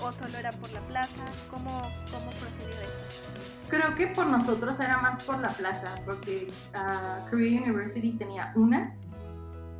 o 0.00 0.10
solo 0.10 0.38
era 0.38 0.52
por 0.52 0.72
la 0.72 0.80
plaza. 0.88 1.24
¿Cómo, 1.50 1.70
cómo 2.10 2.30
procedió 2.40 2.74
eso? 2.80 3.04
Creo 3.68 3.94
que 3.94 4.06
por 4.08 4.26
nosotros 4.26 4.78
era 4.78 4.98
más 4.98 5.22
por 5.22 5.40
la 5.40 5.48
plaza, 5.50 5.94
porque 6.04 6.52
ah, 6.74 7.26
Korea 7.30 7.60
University 7.62 8.12
tenía 8.12 8.52
una 8.54 8.94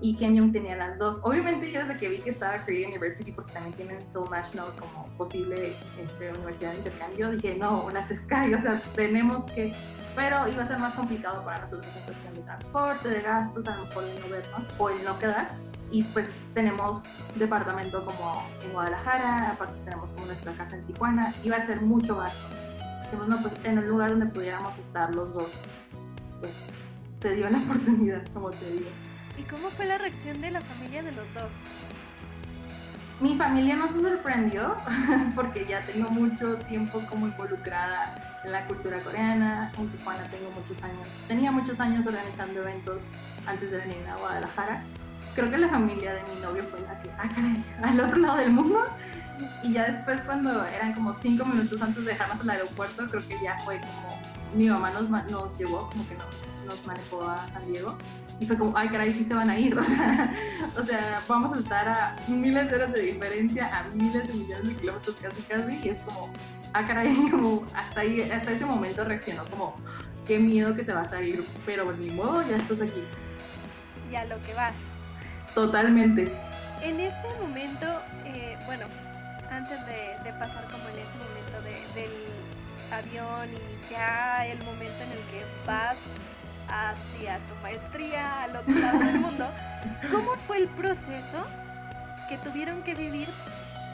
y 0.00 0.16
Kemyong 0.16 0.52
tenía 0.52 0.76
las 0.76 0.99
dos. 0.99 1.21
Obviamente 1.23 1.71
yo 1.73 1.81
desde 1.81 1.97
que 1.97 2.09
vi 2.09 2.19
que 2.19 2.31
estaba 2.31 2.59
Korea 2.64 2.88
University, 2.88 3.33
porque 3.33 3.52
también 3.52 3.75
tienen 3.75 4.07
Seoul 4.07 4.31
National 4.31 4.69
como 4.78 5.07
posible 5.16 5.75
este, 5.99 6.31
universidad 6.33 6.73
de 6.73 6.78
intercambio, 6.78 7.31
dije, 7.31 7.57
no, 7.57 7.88
las 7.90 8.09
Sky, 8.09 8.55
o 8.55 8.61
sea, 8.61 8.81
tenemos 8.95 9.45
que... 9.52 9.73
Pero 10.14 10.49
iba 10.49 10.62
a 10.62 10.66
ser 10.66 10.78
más 10.78 10.95
complicado 10.95 11.45
para 11.45 11.61
nosotros 11.61 11.95
en 11.95 12.02
cuestión 12.02 12.35
de 12.35 12.40
transporte, 12.40 13.09
de 13.11 13.21
gastos, 13.21 13.69
a 13.69 13.76
lo 13.76 13.85
mejor 13.85 14.05
no 14.05 14.28
vernos 14.31 14.66
o 14.78 14.88
el 14.88 15.05
no 15.05 15.19
quedar. 15.19 15.55
Y 15.90 16.05
pues 16.05 16.31
tenemos 16.55 17.12
departamento 17.35 18.02
como 18.05 18.43
en 18.64 18.73
Guadalajara, 18.73 19.50
aparte 19.50 19.78
tenemos 19.85 20.12
como 20.14 20.26
nuestra 20.26 20.52
casa 20.55 20.76
en 20.76 20.87
Tijuana, 20.87 21.35
iba 21.45 21.57
a 21.57 21.62
ser 21.62 21.83
mucho 21.83 22.16
gasto. 22.16 22.47
Dijimos, 23.07 23.29
no, 23.29 23.41
pues 23.41 23.55
en 23.63 23.79
un 23.79 23.87
lugar 23.87 24.11
donde 24.11 24.27
pudiéramos 24.27 24.79
estar 24.79 25.15
los 25.15 25.33
dos, 25.33 25.63
pues 26.41 26.73
se 27.15 27.37
dio 27.37 27.49
la 27.49 27.59
oportunidad, 27.65 28.27
como 28.35 28.51
te 28.51 28.69
digo. 28.69 28.89
¿Y 29.39 29.43
cómo 29.45 29.71
fue 29.71 29.87
la 29.87 29.97
reacción 29.97 30.41
de 30.41 30.51
la 30.51 30.61
familia 30.61 31.05
de 31.05 31.13
los 31.13 31.33
dos? 31.33 31.53
Mi 33.21 33.37
familia 33.37 33.77
no 33.77 33.89
se 33.89 34.01
sorprendió 34.01 34.77
porque 35.37 35.65
ya 35.67 35.83
tengo 35.83 36.11
mucho 36.11 36.59
tiempo 36.59 37.01
como 37.09 37.29
involucrada 37.29 38.41
en 38.45 38.51
la 38.51 38.67
cultura 38.67 38.99
coreana. 39.01 39.71
En 39.79 39.89
Tijuana 39.89 40.29
tengo 40.29 40.51
muchos 40.51 40.83
años. 40.83 41.21
Tenía 41.29 41.53
muchos 41.53 41.79
años 41.79 42.05
organizando 42.07 42.61
eventos 42.61 43.05
antes 43.47 43.71
de 43.71 43.79
venir 43.79 44.05
a 44.09 44.17
Guadalajara. 44.17 44.83
Creo 45.37 45.49
que 45.49 45.59
la 45.59 45.69
familia 45.69 46.13
de 46.13 46.23
mi 46.25 46.41
novio 46.41 46.65
fue 46.73 46.81
la 46.81 47.01
que, 47.01 47.11
ah, 47.13 47.29
caray, 47.33 47.65
al 47.85 48.01
otro 48.01 48.19
lado 48.19 48.37
del 48.39 48.51
mundo. 48.51 48.85
Y 49.62 49.73
ya 49.75 49.90
después 49.90 50.23
cuando 50.23 50.64
eran 50.64 50.95
como 50.95 51.12
cinco 51.12 51.45
minutos 51.45 51.81
antes 51.83 52.05
de 52.05 52.12
dejarnos 52.12 52.40
al 52.40 52.50
aeropuerto, 52.50 53.07
creo 53.09 53.26
que 53.26 53.38
ya 53.43 53.59
fue 53.61 53.81
como, 53.81 54.21
mi 54.55 54.69
mamá 54.69 54.90
nos, 54.90 55.11
nos 55.11 55.59
llevó, 55.59 55.90
como 55.90 56.07
que 56.09 56.14
nos, 56.14 56.57
nos 56.64 56.87
manejó 56.87 57.28
a 57.28 57.47
San 57.49 57.66
Diego. 57.66 57.97
Y 58.38 58.47
fue 58.47 58.59
como, 58.59 58.76
ay, 58.76 58.88
caray, 58.88 59.12
sí 59.12 59.25
se 59.25 59.35
van 59.35 59.50
a 59.50 59.59
ir. 59.59 59.76
O 59.78 59.83
sea, 59.83 60.35
o 60.78 60.83
sea, 60.83 61.23
vamos 61.28 61.52
a 61.55 61.59
estar 61.59 61.88
a 61.88 62.16
miles 62.28 62.71
de 62.71 62.76
horas 62.76 62.93
de 62.93 63.00
diferencia, 63.02 63.76
a 63.76 63.88
miles 63.88 64.28
de 64.28 64.35
millones 64.35 64.69
de 64.69 64.76
kilómetros 64.76 65.16
casi 65.16 65.43
casi, 65.43 65.78
y 65.83 65.88
es 65.88 65.99
como, 66.00 66.31
ah, 66.73 66.87
caray, 66.87 67.14
como 67.31 67.64
hasta, 67.75 68.00
ahí, 68.00 68.23
hasta 68.23 68.52
ese 68.52 68.66
momento 68.66 69.05
reaccionó 69.05 69.45
como, 69.50 69.76
qué 70.26 70.38
miedo 70.38 70.75
que 70.75 70.83
te 70.83 70.93
vas 70.93 71.12
a 71.12 71.23
ir, 71.23 71.47
pero 71.64 71.93
ni 71.93 72.11
modo, 72.11 72.47
ya 72.49 72.57
estás 72.57 72.81
aquí. 72.81 73.05
Y 74.11 74.14
a 74.16 74.25
lo 74.25 74.40
que 74.43 74.55
vas. 74.55 74.97
Totalmente. 75.55 76.31
En 76.83 77.00
ese 77.00 77.26
momento, 77.40 77.87
eh, 78.25 78.59
bueno, 78.66 78.87
antes 79.57 79.85
de, 79.87 80.17
de 80.23 80.33
pasar 80.39 80.65
como 80.71 80.89
en 80.91 80.99
ese 80.99 81.17
momento 81.19 81.61
de- 81.63 82.01
del 82.01 82.13
avión 82.93 83.51
y 83.53 83.91
ya 83.91 84.47
el 84.47 84.63
momento 84.65 85.03
en 85.05 85.13
el 85.13 85.19
que 85.31 85.45
vas 85.67 86.17
hacia 86.69 87.39
tu 87.47 87.55
maestría 87.57 88.43
al 88.43 88.57
otro 88.57 88.75
lado 88.75 88.99
del 88.99 89.19
mundo, 89.27 89.51
¿cómo 90.13 90.33
fue 90.37 90.59
el 90.59 90.69
proceso 90.69 91.45
que 92.29 92.39
tuvieron 92.39 92.83
que 92.83 92.95
vivir 92.95 93.29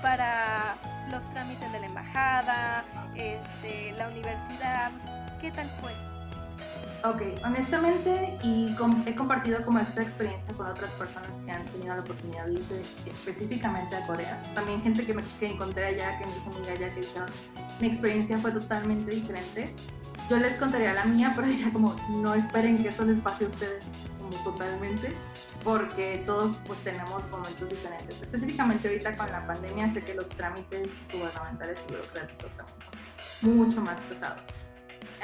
para 0.00 0.76
los 1.08 1.30
trámites 1.30 1.70
de 1.72 1.80
la 1.80 1.86
embajada, 1.86 2.84
este, 3.14 3.92
la 3.92 4.08
universidad? 4.08 4.90
¿Qué 5.40 5.50
tal 5.52 5.68
fue? 5.80 5.92
Ok, 7.04 7.20
honestamente, 7.44 8.38
y 8.44 8.72
com- 8.76 9.02
he 9.06 9.14
compartido 9.16 9.64
como 9.64 9.80
esa 9.80 10.02
experiencia 10.02 10.54
con 10.54 10.66
otras 10.66 10.92
personas 10.92 11.40
que 11.40 11.50
han 11.50 11.64
tenido 11.66 11.94
la 11.96 12.00
oportunidad 12.00 12.46
de 12.46 12.52
irse 12.54 12.80
específicamente 13.06 13.96
a 13.96 14.06
Corea. 14.06 14.40
También 14.54 14.80
gente 14.82 15.04
que, 15.04 15.12
me, 15.14 15.22
que 15.40 15.46
encontré 15.50 15.86
allá, 15.86 16.16
que 16.18 16.26
me 16.28 16.36
hizo 16.36 16.50
amiga 16.50 16.72
allá, 16.72 16.94
que 16.94 17.00
dijeron, 17.00 17.28
mi 17.80 17.88
experiencia 17.88 18.38
fue 18.38 18.52
totalmente 18.52 19.10
diferente. 19.10 19.74
Yo 20.30 20.36
les 20.36 20.54
contaría 20.56 20.94
la 20.94 21.04
mía, 21.04 21.32
pero 21.34 21.48
ya 21.48 21.72
como 21.72 21.96
no 22.08 22.34
esperen 22.34 22.80
que 22.80 22.90
eso 22.90 23.04
les 23.04 23.18
pase 23.18 23.44
a 23.44 23.48
ustedes 23.48 23.84
como 24.20 24.30
totalmente, 24.44 25.12
porque 25.64 26.22
todos 26.24 26.56
pues 26.68 26.78
tenemos 26.80 27.28
momentos 27.30 27.68
diferentes. 27.70 28.22
Específicamente 28.22 28.86
ahorita 28.86 29.16
con 29.16 29.30
la 29.32 29.44
pandemia 29.44 29.90
sé 29.90 30.04
que 30.04 30.14
los 30.14 30.30
trámites 30.30 31.02
gubernamentales 31.12 31.84
y 31.88 31.92
burocráticos 31.92 32.52
también 32.56 32.78
son 32.78 33.56
mucho 33.56 33.80
más 33.80 34.00
pesados. 34.02 34.40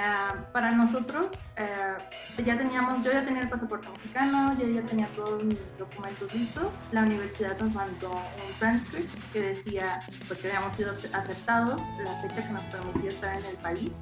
Ah, 0.00 0.46
para 0.52 0.70
nosotros, 0.70 1.32
eh, 1.56 1.96
ya 2.44 2.56
teníamos, 2.56 3.02
yo 3.02 3.10
ya 3.10 3.24
tenía 3.24 3.42
el 3.42 3.48
pasaporte 3.48 3.88
mexicano, 3.88 4.56
yo 4.56 4.68
ya 4.68 4.82
tenía 4.82 5.08
todos 5.16 5.42
mis 5.42 5.76
documentos 5.76 6.32
listos. 6.32 6.78
La 6.92 7.02
universidad 7.02 7.58
nos 7.58 7.74
mandó 7.74 8.12
un 8.12 8.58
transcript 8.60 9.12
que 9.32 9.40
decía 9.40 9.98
pues, 10.28 10.40
que 10.40 10.46
habíamos 10.46 10.74
sido 10.74 10.92
aceptados, 11.12 11.82
la 12.04 12.12
fecha 12.20 12.46
que 12.46 12.52
nos 12.52 12.66
permitía 12.66 13.10
estar 13.10 13.36
en 13.36 13.44
el 13.44 13.56
país. 13.56 14.00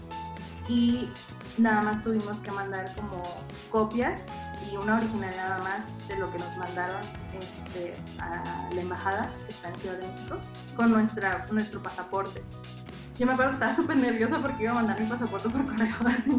Y 0.68 1.10
nada 1.56 1.80
más 1.80 2.02
tuvimos 2.02 2.40
que 2.40 2.50
mandar 2.50 2.94
como 2.94 3.22
copias 3.70 4.26
y 4.70 4.76
una 4.76 4.98
original 4.98 5.34
nada 5.34 5.58
más 5.60 5.96
de 6.08 6.16
lo 6.18 6.30
que 6.30 6.38
nos 6.38 6.54
mandaron 6.58 7.00
este, 7.40 7.94
a 8.18 8.68
la 8.70 8.80
embajada 8.82 9.32
que 9.46 9.54
está 9.54 9.70
en 9.70 9.76
Ciudad 9.76 9.96
de 9.96 10.08
México 10.08 10.38
con 10.76 10.90
nuestro 10.92 11.82
pasaporte. 11.82 12.42
Yo 13.18 13.26
me 13.26 13.32
acuerdo 13.32 13.52
que 13.52 13.54
estaba 13.54 13.74
súper 13.74 13.96
nerviosa 13.96 14.38
porque 14.40 14.64
iba 14.64 14.72
a 14.72 14.74
mandar 14.74 15.00
mi 15.00 15.06
pasaporte 15.06 15.48
por 15.48 15.64
correo. 15.64 15.94
Así. 16.06 16.32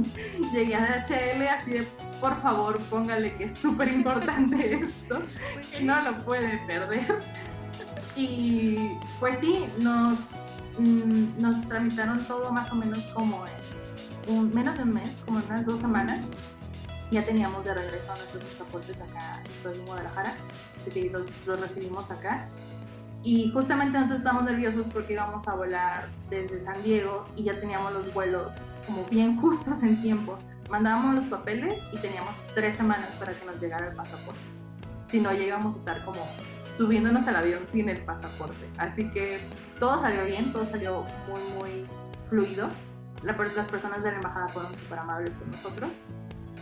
Llegué 0.54 0.76
a 0.76 1.02
DHL 1.02 1.48
así 1.48 1.72
de, 1.74 1.88
por 2.22 2.40
favor, 2.42 2.80
póngale 2.84 3.34
que 3.34 3.46
es 3.46 3.58
súper 3.58 3.88
importante 3.88 4.76
esto, 4.82 5.22
pues 5.54 5.68
que 5.68 5.84
no 5.84 6.00
lo 6.02 6.18
puede 6.20 6.60
perder. 6.68 7.20
Y 8.16 8.92
pues 9.20 9.40
sí, 9.40 9.66
nos, 9.80 10.46
mm, 10.78 11.40
nos 11.40 11.68
tramitaron 11.68 12.24
todo 12.26 12.52
más 12.52 12.72
o 12.72 12.76
menos 12.76 13.06
como 13.14 13.44
en 13.46 14.36
un, 14.36 14.54
menos 14.54 14.78
de 14.78 14.84
un 14.84 14.94
mes, 14.94 15.18
como 15.26 15.40
en 15.40 15.46
unas 15.46 15.66
dos 15.66 15.80
semanas. 15.80 16.30
Ya 17.10 17.24
teníamos 17.24 17.66
de 17.66 17.74
regreso 17.74 18.14
nuestros 18.18 18.44
pasaportes 18.44 19.00
acá, 19.00 19.42
estoy 19.50 19.78
en 19.78 19.86
Guadalajara, 19.86 20.36
los, 21.12 21.28
los 21.46 21.62
recibimos 21.62 22.12
acá. 22.12 22.50
Y 23.28 23.52
justamente 23.52 23.98
nosotros 23.98 24.20
estábamos 24.20 24.50
nerviosos 24.50 24.88
porque 24.88 25.12
íbamos 25.12 25.50
a 25.50 25.54
volar 25.54 26.08
desde 26.30 26.62
San 26.62 26.82
Diego 26.82 27.26
y 27.36 27.44
ya 27.44 27.60
teníamos 27.60 27.92
los 27.92 28.14
vuelos 28.14 28.60
como 28.86 29.04
bien 29.04 29.36
justos 29.42 29.84
en 29.84 30.02
tiempo. 30.02 30.38
Mandábamos 30.70 31.16
los 31.16 31.26
papeles 31.26 31.86
y 31.92 31.98
teníamos 31.98 32.48
tres 32.56 32.78
semanas 32.78 33.18
para 33.18 33.34
que 33.34 33.46
nos 33.46 33.62
llegara 33.62 33.90
el 33.90 33.96
pasaporte. 33.98 34.40
Si 35.04 35.20
no, 35.20 35.34
llegamos 35.34 35.76
a 35.76 35.78
estar 35.78 36.06
como 36.06 36.26
subiéndonos 36.78 37.28
al 37.28 37.36
avión 37.36 37.66
sin 37.66 37.90
el 37.90 38.02
pasaporte. 38.06 38.66
Así 38.78 39.12
que 39.12 39.42
todo 39.78 40.00
salió 40.00 40.24
bien, 40.24 40.54
todo 40.54 40.64
salió 40.64 41.04
muy, 41.28 41.42
muy 41.58 41.88
fluido. 42.30 42.70
las 43.24 43.68
personas 43.68 44.04
de 44.04 44.12
la 44.12 44.16
embajada 44.16 44.48
fueron 44.48 44.74
súper 44.74 45.00
amables 45.00 45.36
con 45.36 45.52
nosotros 45.52 46.00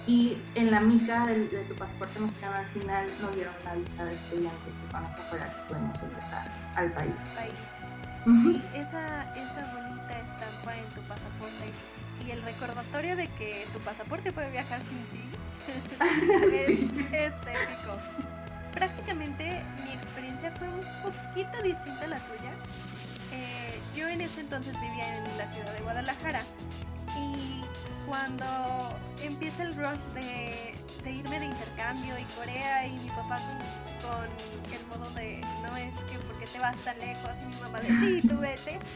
y 0.08 0.38
en 0.56 0.72
la 0.72 0.80
mica 0.80 1.26
de, 1.26 1.46
tu 1.68 1.76
pasaporte 1.76 2.20
mexicano 2.20 2.56
al 2.56 2.68
final 2.68 3.08
nos 3.22 3.36
dieron 3.36 3.54
una 3.64 3.74
visa 3.76 4.06
de 4.06 4.14
estudiante 4.14 4.66
que 4.66 4.92
con 4.92 5.06
esa 5.06 5.18
fuera 5.30 5.46
que 5.48 5.74
podemos 5.74 6.02
ingresar 6.04 6.52
al 6.76 6.92
país. 6.92 7.32
Sí, 8.26 8.62
esa, 8.74 9.32
esa 9.34 9.72
bonita 9.74 10.20
estampa 10.20 10.76
en 10.76 10.90
tu 10.90 11.02
pasaporte 11.02 11.72
y 12.26 12.32
el 12.32 12.42
recordatorio 12.42 13.16
de 13.16 13.28
que 13.28 13.68
tu 13.72 13.80
pasaporte 13.80 14.32
puede 14.32 14.50
viajar 14.52 14.82
sin 14.82 15.04
ti 15.08 15.22
es, 16.52 16.94
es 17.12 17.48
épico. 17.48 17.98
Prácticamente 18.74 19.64
mi 19.86 19.94
experiencia 19.94 20.52
fue 20.52 20.68
un 20.68 20.82
poquito 21.04 21.62
distinta 21.62 22.06
a 22.06 22.08
la 22.08 22.20
tuya. 22.26 22.52
Eh, 23.32 23.80
yo 23.96 24.08
en 24.08 24.22
ese 24.22 24.42
entonces 24.42 24.80
vivía 24.82 25.18
en 25.18 25.38
la 25.38 25.48
ciudad 25.48 25.72
de 25.74 25.82
Guadalajara 25.82 26.42
y 27.18 27.64
cuando 28.08 28.46
empieza 29.22 29.64
el 29.64 29.76
rush 29.76 30.02
de, 30.14 30.76
irme 31.10 31.40
de 31.40 31.46
intercambio 31.46 32.18
y 32.18 32.24
Corea 32.38 32.88
y 32.88 32.98
mi 32.98 33.10
papá 33.10 33.40
con, 34.02 34.74
el 34.74 34.88
modo 34.88 35.10
de 35.12 35.42
no 35.64 35.78
es 35.78 35.98
que 36.04 36.18
porque 36.20 36.46
te 36.48 36.60
vas 36.60 36.78
tan 36.80 36.98
lejos 37.00 37.38
y 37.42 37.46
mi 37.46 37.62
mamá 37.62 37.80
de 37.80 37.90
sí, 37.90 38.22
tú 38.28 38.38
vete. 38.40 38.80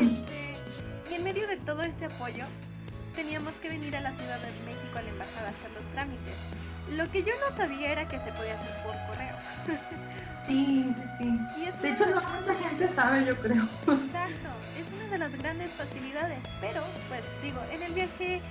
Este, 0.00 0.54
y 1.10 1.14
en 1.14 1.24
medio 1.24 1.46
de 1.46 1.56
todo 1.56 1.82
ese 1.82 2.06
apoyo, 2.06 2.44
teníamos 3.14 3.60
que 3.60 3.68
venir 3.68 3.96
a 3.96 4.00
la 4.00 4.12
Ciudad 4.12 4.38
de 4.40 4.52
México 4.64 4.98
a 4.98 5.02
la 5.02 5.10
embajada 5.10 5.48
a 5.48 5.50
hacer 5.50 5.70
los 5.72 5.86
trámites. 5.90 6.34
Lo 6.88 7.10
que 7.10 7.22
yo 7.22 7.32
no 7.44 7.50
sabía 7.50 7.90
era 7.92 8.08
que 8.08 8.18
se 8.20 8.32
podía 8.32 8.54
hacer 8.54 8.70
por 8.82 8.94
correo. 9.06 9.36
Sí, 10.46 10.92
sí, 10.94 11.02
sí. 11.18 11.80
de 11.82 11.88
hecho, 11.90 12.06
no 12.06 12.20
mucha 12.20 12.54
gente 12.54 12.88
sabe, 12.88 13.24
yo 13.24 13.36
creo. 13.40 13.68
Exacto, 13.88 14.48
es 14.80 14.92
una 14.92 15.06
de 15.08 15.18
las 15.18 15.34
grandes 15.34 15.72
facilidades, 15.72 16.46
pero 16.60 16.82
pues 17.08 17.34
digo, 17.42 17.60
en 17.72 17.82
el 17.82 17.92
viaje 17.92 18.42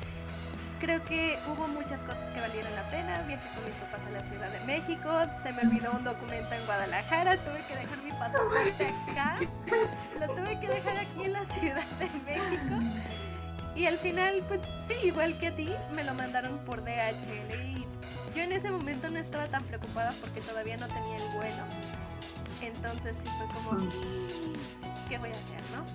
creo 0.80 1.04
que 1.06 1.40
hubo 1.48 1.68
muchas 1.68 2.04
cosas 2.04 2.30
que 2.30 2.40
valieron 2.40 2.74
la 2.76 2.88
pena. 2.90 3.22
Viajé 3.24 3.48
con 3.56 3.66
mis 3.66 3.76
papás 3.78 4.06
a 4.06 4.12
la 4.12 4.24
Ciudad 4.24 4.50
de 4.52 4.60
México, 4.66 5.10
se 5.30 5.54
me 5.54 5.62
olvidó 5.62 5.92
un 5.94 6.04
documento 6.04 6.54
en 6.54 6.66
Guadalajara, 6.66 7.38
tuve 7.44 7.64
que 7.68 7.76
dejar 7.76 7.98
mi 8.04 8.12
pasaporte 8.12 8.94
acá, 9.12 9.38
lo 10.20 10.28
tuve 10.36 10.60
que 10.60 10.68
dejar 10.68 10.98
aquí 10.98 11.24
en 11.24 11.34
la 11.34 11.46
Ciudad 11.46 11.86
de 12.00 12.10
México. 12.26 12.80
Y 13.76 13.86
al 13.88 13.98
final, 13.98 14.44
pues 14.48 14.72
sí, 14.80 14.94
igual 15.04 15.38
que 15.38 15.48
a 15.48 15.56
ti, 15.56 15.70
me 15.96 16.04
lo 16.04 16.14
mandaron 16.14 16.60
por 16.60 16.84
DHL 16.84 17.62
y 17.62 17.86
yo 18.36 18.44
en 18.44 18.52
ese 18.52 18.70
momento 18.70 19.10
no 19.10 19.18
estaba 19.18 19.48
tan 19.48 19.64
preocupada 19.64 20.14
porque 20.20 20.42
todavía 20.42 20.76
no 20.76 20.88
tenía 20.90 21.16
el 21.16 21.34
vuelo. 21.34 21.64
Entonces 22.62 23.18
sí 23.18 23.30
fue 23.38 23.48
como, 23.48 23.78
¿qué 25.08 25.18
voy 25.18 25.30
a 25.30 25.32
hacer, 25.32 25.62
no? 25.72 25.86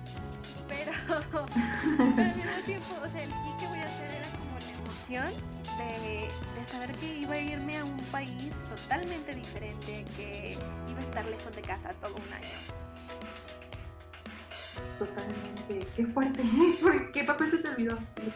Pero, 0.67 0.91
pero 2.15 2.29
al 2.29 2.35
mismo 2.35 2.63
tiempo, 2.65 2.95
o 3.03 3.07
sea, 3.07 3.23
el 3.23 3.29
¿y 3.29 3.57
qué 3.59 3.67
voy 3.67 3.79
a 3.79 3.85
hacer? 3.85 4.11
era 4.11 4.27
como 4.29 4.59
la 4.59 4.71
emoción 4.83 5.25
de, 5.77 6.29
de, 6.59 6.65
saber 6.65 6.91
que 6.93 7.19
iba 7.19 7.35
a 7.35 7.39
irme 7.39 7.77
a 7.77 7.85
un 7.85 7.99
país 8.05 8.63
totalmente 8.67 9.35
diferente, 9.35 10.05
que 10.15 10.57
iba 10.89 10.99
a 10.99 11.03
estar 11.03 11.27
lejos 11.27 11.55
de 11.55 11.61
casa 11.61 11.93
todo 12.01 12.15
un 12.15 12.33
año. 12.33 12.57
Totalmente, 14.97 15.87
qué 15.93 16.05
fuerte. 16.07 16.43
¿Qué 17.13 17.23
papel 17.23 17.49
se 17.49 17.57
te 17.59 17.69
olvidó? 17.69 17.99
Ay, 18.21 18.33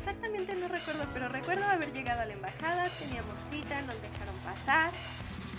exactamente 0.00 0.54
no 0.54 0.66
recuerdo, 0.66 1.06
pero 1.12 1.28
recuerdo 1.28 1.62
haber 1.66 1.92
llegado 1.92 2.22
a 2.22 2.24
la 2.24 2.32
embajada, 2.32 2.88
teníamos 2.98 3.38
cita, 3.38 3.82
nos 3.82 4.00
dejaron 4.00 4.34
pasar. 4.38 4.92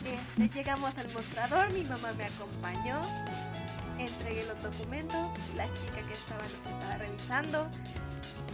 Este, 0.04 0.50
llegamos 0.50 0.98
al 0.98 1.14
mostrador, 1.14 1.70
mi 1.70 1.84
mamá 1.84 2.12
me 2.14 2.26
acompañó, 2.26 3.00
entregué 4.00 4.44
los 4.46 4.64
documentos, 4.64 5.36
la 5.56 5.72
chica 5.72 6.04
que 6.08 6.14
estaba 6.14 6.42
nos 6.42 6.66
estaba 6.66 6.96
revisando, 6.96 7.70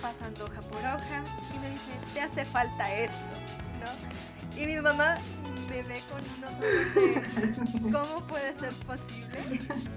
pasando 0.02 0.44
hoja 0.44 0.60
por 0.60 0.80
hoja, 0.80 1.24
y 1.56 1.60
me 1.60 1.70
dice, 1.70 1.92
te 2.14 2.20
hace 2.20 2.44
falta 2.44 2.94
esto, 2.94 3.24
¿no? 3.80 4.62
Y 4.62 4.66
mi 4.66 4.76
mamá 4.82 5.20
me 5.70 5.84
ve 5.84 6.02
con 6.12 6.22
unos 6.38 6.52
ojos 6.52 6.96
de, 6.96 7.92
¿cómo 7.94 8.28
puede 8.28 8.54
ser 8.54 8.74
posible? 8.86 9.40
Y 9.50 9.56
es 9.56 9.68
como, 9.68 9.88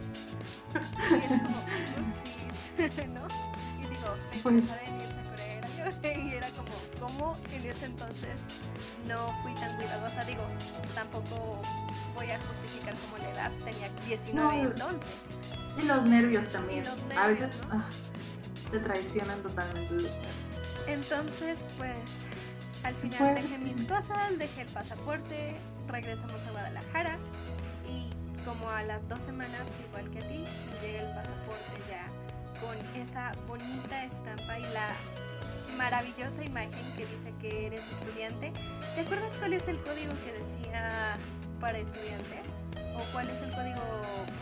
¿no? 3.12 3.26
Y 3.81 3.87
digo, 3.88 4.16
me 4.44 4.89
y 6.04 6.34
era 6.34 6.48
como, 6.50 6.70
¿cómo 7.00 7.36
en 7.52 7.64
ese 7.66 7.86
entonces 7.86 8.46
no 9.06 9.34
fui 9.42 9.54
tan 9.54 9.76
cuidadosa? 9.76 10.24
Digo, 10.24 10.42
tampoco 10.94 11.60
voy 12.14 12.30
a 12.30 12.38
justificar 12.48 12.94
como 12.94 13.18
la 13.18 13.30
edad, 13.30 13.52
tenía 13.64 13.88
19 14.06 14.60
entonces. 14.60 15.30
Y 15.76 15.82
los 15.82 16.04
nervios 16.04 16.48
también. 16.48 16.84
a 17.16 17.26
veces 17.26 17.60
ah, 17.70 17.84
te 18.70 18.78
traicionan 18.80 19.40
totalmente 19.42 20.10
Entonces, 20.86 21.66
pues, 21.76 22.30
al 22.82 22.94
final 22.94 23.34
dejé 23.34 23.58
mis 23.58 23.84
cosas, 23.84 24.38
dejé 24.38 24.62
el 24.62 24.68
pasaporte, 24.68 25.56
regresamos 25.88 26.44
a 26.44 26.50
Guadalajara 26.50 27.18
y 27.88 28.12
como 28.44 28.70
a 28.70 28.82
las 28.82 29.08
dos 29.08 29.22
semanas, 29.22 29.78
igual 29.88 30.10
que 30.10 30.20
a 30.20 30.28
ti, 30.28 30.44
me 30.44 30.86
llega 30.86 31.02
el 31.08 31.14
pasaporte 31.14 31.78
ya 31.88 32.06
con 32.60 33.00
esa 33.00 33.32
bonita 33.46 34.04
estampa 34.04 34.58
y 34.58 34.62
la 34.72 34.88
maravillosa 35.76 36.44
imagen 36.44 36.85
que 36.96 37.06
dice 37.06 37.33
que 37.40 37.66
eres 37.66 37.88
estudiante. 37.90 38.52
¿Te 38.94 39.02
acuerdas 39.02 39.38
cuál 39.38 39.52
es 39.52 39.68
el 39.68 39.78
código 39.78 40.12
que 40.24 40.33
decía 40.33 41.16
para 41.61 41.78
estudiante? 41.78 42.42
¿O 42.96 43.12
cuál 43.12 43.30
es 43.30 43.42
el 43.42 43.50
código 43.50 43.80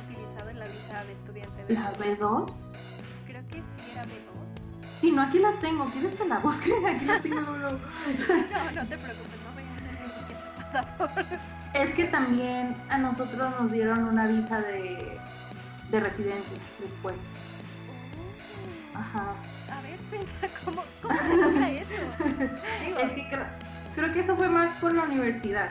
utilizado 0.06 0.50
en 0.50 0.58
la 0.58 0.66
visa 0.66 1.04
de 1.04 1.12
estudiante? 1.12 1.64
De 1.66 1.74
¿La 1.74 1.92
B2? 1.94 2.52
Creo 3.26 3.46
que 3.48 3.62
sí 3.62 3.80
era 3.92 4.04
B2. 4.04 4.38
Sí, 4.94 5.12
no, 5.12 5.22
aquí 5.22 5.38
la 5.38 5.58
tengo. 5.60 5.84
¿Quieres 5.86 6.14
que 6.14 6.26
la 6.26 6.38
busque? 6.40 6.72
Aquí 6.86 7.04
la 7.04 7.20
tengo. 7.20 7.40
no, 7.42 7.70
no 7.70 8.88
te 8.88 8.98
preocupes, 8.98 9.40
no 9.44 9.52
voy 9.54 9.62
a 9.62 9.74
hacer 9.76 9.96
que 10.26 10.34
es 10.34 10.42
tu 10.42 10.50
pasaporte. 10.62 11.38
Es 11.74 11.94
que 11.94 12.04
también 12.04 12.76
a 12.88 12.96
nosotros 12.98 13.52
nos 13.60 13.70
dieron 13.70 14.04
una 14.04 14.26
visa 14.26 14.60
de, 14.60 15.20
de 15.90 16.00
residencia 16.00 16.56
después. 16.80 17.28
Ajá. 18.98 19.36
¿cómo, 20.64 20.82
se 21.28 21.36
logra 21.36 21.70
eso? 21.70 21.94
es 23.00 23.10
que 23.12 23.28
creo, 23.94 24.12
que 24.12 24.20
eso 24.20 24.36
fue 24.36 24.48
más 24.48 24.70
por 24.80 24.94
la 24.94 25.04
universidad, 25.04 25.70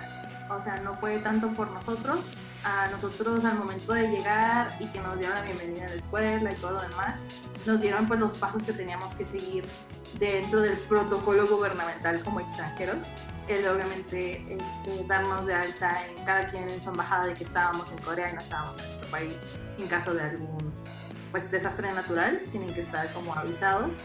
o 0.50 0.62
sea, 0.62 0.78
no 0.78 0.96
fue 0.98 1.18
tanto 1.20 1.54
por 1.54 1.72
nosotros. 1.72 2.22
A 2.64 2.88
nosotros 2.88 3.46
al 3.46 3.58
momento 3.58 3.94
de 3.94 4.10
llegar 4.10 4.76
y 4.80 4.88
que 4.88 5.00
nos 5.00 5.20
dieron 5.20 5.36
la 5.36 5.44
bienvenida 5.44 5.86
a 5.86 5.90
la 5.90 5.96
escuela 5.96 6.52
y 6.52 6.56
todo 6.56 6.72
lo 6.72 6.82
demás, 6.82 7.22
nos 7.66 7.80
dieron 7.82 8.08
pues 8.08 8.20
los 8.20 8.34
pasos 8.34 8.64
que 8.64 8.74
teníamos 8.74 9.14
que 9.14 9.24
seguir 9.24 9.64
dentro 10.20 10.60
del 10.60 10.78
protocolo 10.80 11.48
gubernamental 11.48 12.22
como 12.24 12.42
extranjeros. 12.42 13.06
El 13.48 13.66
obviamente 13.68 14.44
este, 14.50 15.06
darnos 15.08 15.46
de 15.46 15.54
alta 15.54 15.98
en 16.08 16.26
cada 16.26 16.50
quien 16.50 16.68
en 16.68 16.82
su 16.82 16.90
embajada 16.90 17.28
de 17.28 17.36
que 17.36 17.44
estábamos 17.46 17.90
en 17.92 18.00
Corea 18.00 18.32
y 18.32 18.34
no 18.34 18.42
estábamos 18.42 18.78
en 18.80 18.86
nuestro 18.86 19.08
país 19.12 19.36
en 19.78 19.88
caso 19.88 20.14
de 20.14 20.24
algún 20.24 20.67
pues 21.38 21.52
desastre 21.52 21.92
natural, 21.94 22.42
tienen 22.52 22.74
que 22.74 22.82
estar 22.82 23.12
como 23.14 23.34
avisados. 23.36 23.96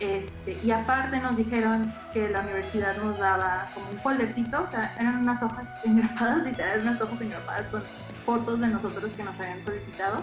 Este, 0.00 0.56
y 0.62 0.70
aparte 0.70 1.18
nos 1.20 1.36
dijeron 1.36 1.92
que 2.12 2.28
la 2.28 2.40
universidad 2.40 2.96
nos 2.96 3.18
daba 3.18 3.66
como 3.74 3.90
un 3.90 3.98
foldercito, 3.98 4.62
o 4.62 4.66
sea, 4.66 4.94
eran 4.98 5.18
unas 5.18 5.42
hojas 5.42 5.82
engrapadas, 5.84 6.42
literal, 6.44 6.80
unas 6.80 7.00
hojas 7.02 7.20
engrapadas 7.20 7.68
con 7.68 7.82
fotos 8.24 8.60
de 8.60 8.68
nosotros 8.68 9.12
que 9.12 9.22
nos 9.22 9.38
habían 9.38 9.60
solicitado. 9.60 10.22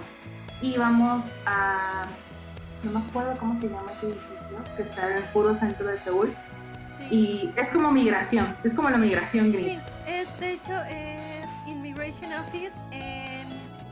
Íbamos 0.62 1.34
a, 1.46 2.08
no 2.84 3.00
me 3.00 3.06
acuerdo 3.06 3.36
cómo 3.38 3.54
se 3.54 3.68
llama 3.68 3.92
ese 3.92 4.08
edificio, 4.08 4.58
que 4.76 4.82
está 4.82 5.12
en 5.12 5.18
el 5.18 5.24
puro 5.26 5.54
centro 5.54 5.88
de 5.88 5.98
Seúl. 5.98 6.34
Y 7.12 7.52
es 7.58 7.70
como 7.70 7.92
migración, 7.92 8.58
es 8.64 8.74
como 8.74 8.90
la 8.90 8.98
migración 8.98 9.52
gringa. 9.52 9.86
Sí, 9.86 10.12
es 10.12 10.40
de 10.40 10.54
hecho 10.54 10.74
es 10.90 11.50
Immigration 11.68 12.34
Office 12.34 12.80
en 12.92 13.48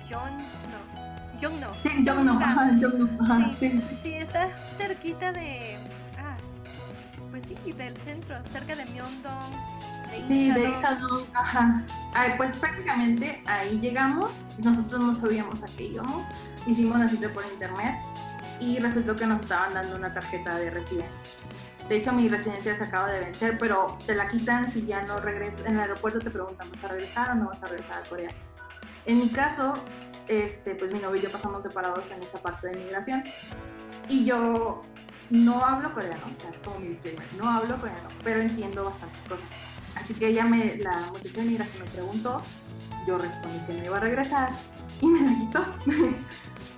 John, 0.10 0.38
no, 1.34 1.40
Yongno. 1.40 1.74
Sí, 1.78 1.90
Yongno. 2.04 2.40
Sí, 3.38 3.56
sí, 3.60 3.82
sí, 3.98 4.14
está 4.14 4.48
cerquita 4.50 5.32
de. 5.32 5.78
Ah, 6.18 6.38
pues 7.32 7.46
sí, 7.46 7.56
del 7.74 7.98
centro, 7.98 8.42
cerca 8.44 8.76
de 8.76 8.86
Myeongdong. 8.86 9.52
De 10.10 10.28
sí, 10.28 10.52
de 10.52 10.70
Isadong, 10.70 11.26
ajá. 11.34 11.84
Ay, 12.16 12.34
pues 12.38 12.56
prácticamente 12.56 13.42
ahí 13.48 13.80
llegamos. 13.80 14.44
Nosotros 14.60 15.04
no 15.04 15.14
sabíamos 15.14 15.64
a 15.64 15.68
qué 15.78 15.86
íbamos. 15.86 16.28
Hicimos 16.68 17.00
la 17.00 17.08
cita 17.08 17.32
por 17.34 17.44
internet 17.46 17.96
y 18.60 18.80
resultó 18.80 19.16
que 19.16 19.26
nos 19.26 19.42
estaban 19.42 19.74
dando 19.74 19.96
una 19.96 20.14
tarjeta 20.14 20.56
de 20.56 20.70
residencia. 20.70 21.22
De 21.90 21.98
hecho, 21.98 22.14
mi 22.14 22.30
residencia 22.30 22.76
se 22.76 22.84
acaba 22.84 23.08
de 23.12 23.20
vencer, 23.20 23.58
pero 23.58 23.98
te 24.06 24.16
la 24.16 24.28
quitan 24.30 24.70
si 24.70 24.86
ya 24.86 25.02
no 25.02 25.20
regresas. 25.20 25.66
En 25.66 25.74
el 25.74 25.82
aeropuerto 25.82 26.20
te 26.20 26.30
preguntan, 26.30 26.72
¿vas 26.72 26.84
a 26.84 26.88
regresar 26.88 27.32
o 27.32 27.36
no 27.36 27.48
vas 27.48 27.62
a 27.64 27.68
regresar 27.68 28.04
a 28.04 28.10
Corea? 28.10 28.30
En 29.06 29.20
mi 29.20 29.30
caso, 29.30 29.84
este, 30.28 30.76
pues 30.76 30.92
mi 30.92 31.00
novio 31.00 31.22
y 31.22 31.24
yo 31.24 31.32
pasamos 31.32 31.64
separados 31.64 32.10
en 32.12 32.24
esa 32.24 32.42
parte 32.42 32.68
de 32.68 32.76
migración. 32.76 33.24
Y 34.10 34.26
yo 34.26 34.84
no 35.30 35.64
hablo 35.64 35.94
coreano, 35.94 36.22
o 36.34 36.40
sea, 36.40 36.50
es 36.50 36.62
como 36.62 36.80
mi 36.80 36.88
disclaimer, 36.90 37.26
no 37.38 37.50
hablo 37.50 37.80
coreano, 37.80 38.10
pero 38.24 38.42
entiendo 38.42 38.86
bastantes 38.86 39.24
cosas. 39.24 39.48
Así 39.96 40.14
que 40.14 40.28
ella 40.28 40.46
me, 40.46 40.76
la 40.78 41.08
muchacha 41.12 41.40
de 41.40 41.46
migración 41.46 41.84
me 41.84 41.90
preguntó, 41.92 42.42
yo 43.08 43.18
respondí 43.18 43.60
que 43.66 43.74
no 43.74 43.86
iba 43.86 43.98
a 43.98 44.02
regresar 44.02 44.52
y 45.02 45.08
me 45.08 45.22
la 45.22 45.38
quitó. 45.38 45.66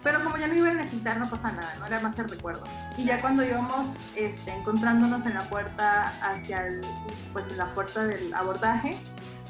Pero 0.04 0.24
como 0.24 0.38
ya 0.38 0.48
no 0.48 0.54
iba 0.54 0.70
a 0.70 0.74
necesitar, 0.76 1.18
no 1.18 1.28
pasa 1.28 1.52
nada, 1.52 1.74
no 1.80 1.88
era 1.88 2.00
más 2.00 2.20
el 2.20 2.30
recuerdo. 2.30 2.64
Y 2.96 3.06
ya 3.06 3.20
cuando 3.22 3.44
íbamos 3.44 3.96
este, 4.16 4.52
encontrándonos 4.54 5.26
en 5.26 5.34
la 5.34 5.42
puerta 5.50 6.14
hacia 6.22 6.80
pues 7.34 7.50
en 7.50 7.58
la 7.58 7.74
puerta 7.74 8.06
del 8.06 8.32
abordaje, 8.36 8.96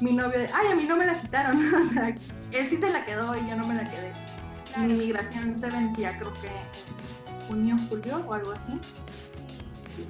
mi 0.00 0.12
novio, 0.12 0.38
ay, 0.52 0.72
a 0.72 0.74
mí 0.74 0.84
no 0.84 0.96
me 0.96 1.06
la 1.06 1.18
quitaron. 1.18 1.56
o 1.74 1.84
sea, 1.92 2.08
él 2.08 2.68
sí 2.68 2.76
se 2.76 2.90
la 2.90 3.04
quedó 3.04 3.36
y 3.36 3.48
yo 3.48 3.56
no 3.56 3.66
me 3.66 3.74
la 3.74 3.88
quedé. 3.88 4.12
Y 4.76 4.80
mi 4.80 4.94
migración 4.94 5.56
se 5.56 5.70
vencía 5.70 6.18
creo 6.18 6.32
que 6.34 6.48
en 6.48 7.40
junio, 7.48 7.76
julio 7.88 8.24
o 8.26 8.34
algo 8.34 8.52
así. 8.52 8.78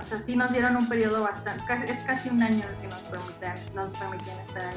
O 0.00 0.04
sea, 0.04 0.20
sí 0.20 0.36
nos 0.36 0.52
dieron 0.52 0.76
un 0.76 0.88
periodo 0.88 1.22
bastante, 1.22 1.62
es 1.88 2.00
casi 2.00 2.28
un 2.28 2.42
año 2.42 2.64
el 2.68 2.76
que 2.78 2.88
nos 2.88 3.04
permitían, 3.04 3.54
nos 3.74 3.92
permitían 3.92 4.38
estar 4.40 4.62
ahí. 4.62 4.76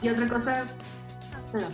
Y 0.00 0.08
otra 0.10 0.28
cosa, 0.28 0.64
perdón. 1.50 1.72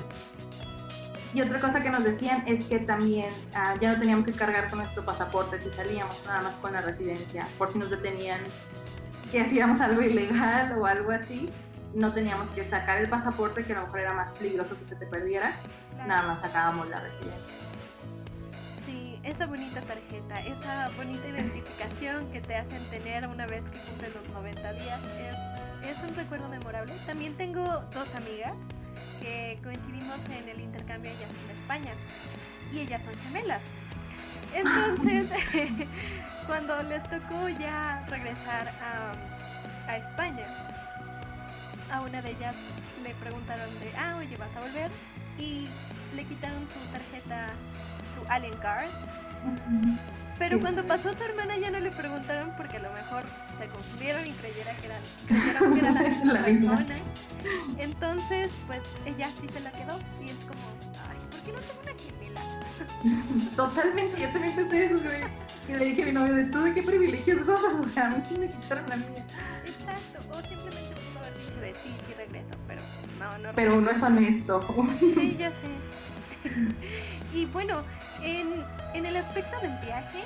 Y 1.34 1.42
otra 1.42 1.60
cosa 1.60 1.82
que 1.82 1.90
nos 1.90 2.04
decían 2.04 2.44
es 2.46 2.64
que 2.64 2.78
también 2.78 3.28
ah, 3.54 3.74
ya 3.80 3.92
no 3.92 3.98
teníamos 3.98 4.24
que 4.24 4.32
cargar 4.32 4.70
con 4.70 4.78
nuestro 4.78 5.04
pasaporte 5.04 5.58
si 5.58 5.68
salíamos, 5.68 6.24
nada 6.26 6.40
más 6.42 6.56
con 6.56 6.72
la 6.72 6.80
residencia, 6.80 7.46
por 7.58 7.68
si 7.68 7.78
nos 7.78 7.90
detenían 7.90 8.40
que 9.32 9.40
hacíamos 9.40 9.80
algo 9.80 10.00
ilegal 10.00 10.78
o 10.78 10.86
algo 10.86 11.10
así, 11.10 11.50
no 11.94 12.12
teníamos 12.12 12.50
que 12.50 12.64
sacar 12.64 12.98
el 12.98 13.08
pasaporte, 13.08 13.64
que 13.64 13.72
a 13.72 13.76
lo 13.76 13.82
mejor 13.82 14.00
era 14.00 14.14
más 14.14 14.32
peligroso 14.32 14.78
que 14.78 14.84
se 14.84 14.96
te 14.96 15.06
perdiera, 15.06 15.52
nada 16.06 16.22
más 16.24 16.40
sacábamos 16.40 16.88
la 16.88 17.00
residencia. 17.00 17.54
Sí, 18.78 19.18
esa 19.22 19.46
bonita 19.46 19.80
tarjeta, 19.80 20.40
esa 20.40 20.90
bonita 20.96 21.26
identificación 21.26 22.30
que 22.30 22.40
te 22.40 22.56
hacen 22.56 22.84
tener 22.90 23.26
una 23.26 23.46
vez 23.46 23.70
que 23.70 23.78
cumplen 23.78 24.12
los 24.14 24.28
90 24.30 24.72
días, 24.74 25.02
es, 25.20 25.88
es 25.88 26.02
un 26.02 26.14
recuerdo 26.14 26.48
memorable. 26.48 26.92
También 27.06 27.36
tengo 27.36 27.84
dos 27.94 28.14
amigas 28.14 28.54
que 29.20 29.58
coincidimos 29.62 30.26
en 30.28 30.48
el 30.48 30.60
intercambio 30.60 31.10
ellas 31.10 31.32
en 31.42 31.50
España 31.50 31.94
y 32.72 32.80
ellas 32.80 33.04
son 33.04 33.14
gemelas. 33.14 33.62
Entonces, 34.54 35.32
cuando 36.46 36.82
les 36.82 37.08
tocó 37.08 37.48
ya 37.48 38.04
regresar 38.06 38.68
a, 38.68 39.90
a, 39.90 39.96
España, 39.96 40.46
a 41.94 42.00
una 42.00 42.20
de 42.22 42.32
ellas 42.32 42.66
le 43.02 43.14
preguntaron 43.14 43.68
de, 43.78 43.92
ah, 43.96 44.16
oye, 44.18 44.36
¿vas 44.36 44.56
a 44.56 44.60
volver? 44.60 44.90
Y 45.38 45.68
le 46.12 46.24
quitaron 46.24 46.66
su 46.66 46.78
tarjeta, 46.92 47.50
su 48.12 48.20
Alien 48.28 48.56
Card. 48.58 48.88
Pero 50.38 50.60
cuando 50.60 50.84
pasó 50.84 51.10
a 51.10 51.14
su 51.14 51.22
hermana 51.22 51.56
ya 51.56 51.70
no 51.70 51.78
le 51.78 51.90
preguntaron 51.90 52.52
porque 52.56 52.78
a 52.78 52.82
lo 52.82 52.92
mejor 52.92 53.22
se 53.52 53.68
confundieron 53.68 54.26
y 54.26 54.32
creyera 54.32 54.72
que 54.74 54.86
era, 54.86 54.98
creyeron 55.28 55.74
que 55.74 55.80
era 55.80 55.92
la 55.92 56.02
misma 56.02 56.44
persona. 56.44 56.96
Entonces, 57.78 58.56
pues 58.66 58.94
ella 59.06 59.30
sí 59.30 59.46
se 59.46 59.60
la 59.60 59.70
quedó 59.70 59.98
y 60.20 60.30
es 60.30 60.40
como, 60.40 60.62
ay, 61.08 61.18
¿por 61.30 61.40
qué 61.40 61.52
no 61.52 61.60
tengo 61.60 61.80
una 61.82 61.92
gemela? 62.00 63.50
Totalmente, 63.56 64.20
yo 64.20 64.28
también 64.30 64.56
pensé 64.56 64.86
eso, 64.86 64.98
güey. 64.98 65.22
Que 65.68 65.78
le 65.78 65.84
dije 65.84 66.02
a 66.02 66.06
mi 66.06 66.12
novio, 66.12 66.34
¿de 66.34 66.44
tú 66.44 66.62
de 66.62 66.72
qué 66.72 66.82
privilegios 66.82 67.44
gozas? 67.44 67.74
O 67.74 67.84
sea, 67.84 68.06
a 68.06 68.10
mí 68.10 68.22
sí 68.26 68.36
me 68.36 68.48
quitaron 68.48 68.88
la 68.88 68.96
mía. 68.96 69.24
Exacto, 69.64 70.20
o 70.30 70.42
simplemente 70.42 70.94
de 71.64 71.74
sí, 71.74 71.92
sí 71.98 72.12
regreso, 72.14 72.54
pero 72.68 72.80
pues 73.00 73.12
no, 73.16 73.26
no 73.38 73.52
regreso. 73.52 73.54
Pero 73.56 73.78
uno 73.78 73.90
es 73.90 74.02
honesto. 74.02 74.60
Sí, 75.14 75.36
ya 75.36 75.50
sé. 75.50 75.66
y 77.34 77.46
bueno, 77.46 77.82
en, 78.22 78.64
en, 78.92 79.06
el 79.06 79.16
aspecto 79.16 79.58
del 79.60 79.76
viaje, 79.78 80.18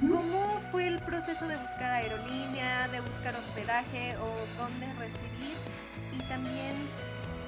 ¿cómo 0.00 0.60
fue 0.70 0.86
el 0.86 1.00
proceso 1.00 1.46
de 1.48 1.56
buscar 1.56 1.90
aerolínea, 1.90 2.88
de 2.88 3.00
buscar 3.00 3.34
hospedaje 3.34 4.16
o 4.18 4.34
dónde 4.56 4.86
residir? 4.94 5.56
Y 6.12 6.22
también, 6.28 6.74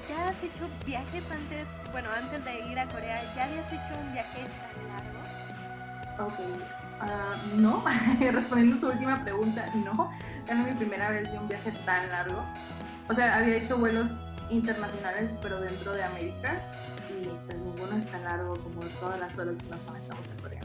¿ya 0.09 0.27
has 0.29 0.43
hecho 0.43 0.69
viajes 0.85 1.31
antes, 1.31 1.77
bueno, 1.91 2.09
antes 2.15 2.43
de 2.43 2.59
ir 2.67 2.77
a 2.77 2.87
Corea, 2.87 3.21
ya 3.33 3.45
habías 3.45 3.71
hecho 3.71 3.97
un 3.99 4.11
viaje 4.11 4.47
tan 4.75 4.87
largo? 4.89 5.23
Ok. 6.19 6.39
Uh, 7.01 7.59
no, 7.59 7.83
respondiendo 8.31 8.77
a 8.77 8.79
tu 8.79 8.87
última 8.87 9.23
pregunta, 9.23 9.65
no. 9.75 10.11
Era 10.47 10.55
mi 10.55 10.71
primera 10.73 11.09
vez 11.09 11.31
de 11.31 11.37
un 11.37 11.47
viaje 11.47 11.71
tan 11.85 12.09
largo. 12.09 12.43
O 13.09 13.13
sea, 13.13 13.37
había 13.37 13.55
hecho 13.55 13.77
vuelos 13.77 14.09
internacionales, 14.49 15.35
pero 15.41 15.59
dentro 15.59 15.93
de 15.93 16.03
América 16.03 16.61
y 17.09 17.27
pues 17.45 17.61
ninguno 17.61 17.97
es 17.97 18.07
tan 18.07 18.23
largo 18.23 18.53
como 18.55 18.81
todas 18.99 19.19
las 19.19 19.37
horas 19.37 19.59
que 19.61 19.69
nos 19.69 19.83
conectamos 19.83 20.27
en 20.29 20.37
Corea. 20.37 20.61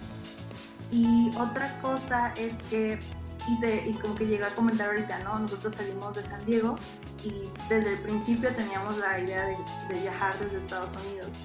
Y 0.91 1.31
otra 1.37 1.79
cosa 1.81 2.33
es 2.37 2.63
que, 2.71 2.99
y, 3.47 3.67
y 3.67 3.93
como 3.95 4.15
que 4.15 4.27
llega 4.27 4.49
a 4.49 4.51
comentar 4.51 4.89
ahorita, 4.89 5.19
¿no? 5.21 5.39
Nosotros 5.39 5.75
salimos 5.75 6.15
de 6.15 6.23
San 6.23 6.45
Diego 6.47 6.77
y 7.25 7.51
desde 7.69 7.95
el 7.95 7.99
principio 8.01 8.51
teníamos 8.55 8.97
la 8.99 9.19
idea 9.19 9.45
de, 9.45 9.57
de 9.89 10.01
viajar 10.01 10.39
desde 10.39 10.57
Estados 10.57 10.93
Unidos. 11.07 11.37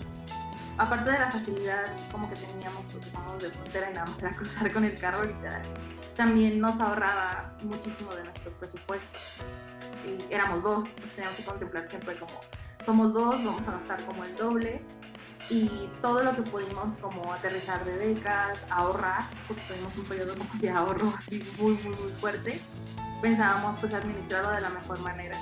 Aparte 0.78 1.12
de 1.12 1.20
la 1.20 1.30
facilidad 1.30 1.86
como 2.12 2.30
que 2.30 2.36
teníamos 2.36 2.86
porque 2.88 3.10
somos 3.10 3.42
de 3.42 3.50
frontera 3.50 3.92
y 3.92 3.94
nada 3.94 4.06
más 4.08 4.20
era 4.20 4.32
cruzar 4.36 4.72
con 4.72 4.84
el 4.84 4.98
carro 4.98 5.24
literal, 5.24 5.62
también 6.16 6.60
nos 6.60 6.80
ahorraba 6.80 7.56
muchísimo 7.64 8.14
de 8.16 8.24
nuestro 8.24 8.52
presupuesto. 8.58 9.18
Y 10.06 10.34
éramos 10.34 10.64
dos, 10.64 10.90
pues 10.98 11.14
teníamos 11.16 11.40
que 11.40 11.46
contemplar 11.46 11.88
siempre 11.88 12.16
como 12.18 12.34
somos 12.80 13.14
dos, 13.14 13.44
vamos 13.44 13.68
a 13.68 13.72
gastar 13.72 14.06
como 14.06 14.24
el 14.24 14.36
doble 14.36 14.84
y 15.50 15.90
todo 16.02 16.24
lo 16.24 16.36
que 16.36 16.42
pudimos 16.44 16.98
como 16.98 17.32
aterrizar 17.34 17.84
de 17.86 17.98
becas, 17.98 18.66
ahorrar, 18.70 19.30
porque 19.48 19.62
tuvimos 19.68 19.96
un 19.98 20.06
periodo 20.06 20.36
de 20.60 20.70
ahorro 20.70 21.14
así 21.18 21.44
muy, 21.60 21.74
muy, 21.76 21.96
muy 21.96 22.12
fuerte, 22.20 22.60
pensábamos 23.22 23.78
pues 23.78 23.94
administrarlo 23.94 24.52
de 24.52 24.62
la 24.62 24.70
mejor 24.70 25.00
manera 25.02 25.38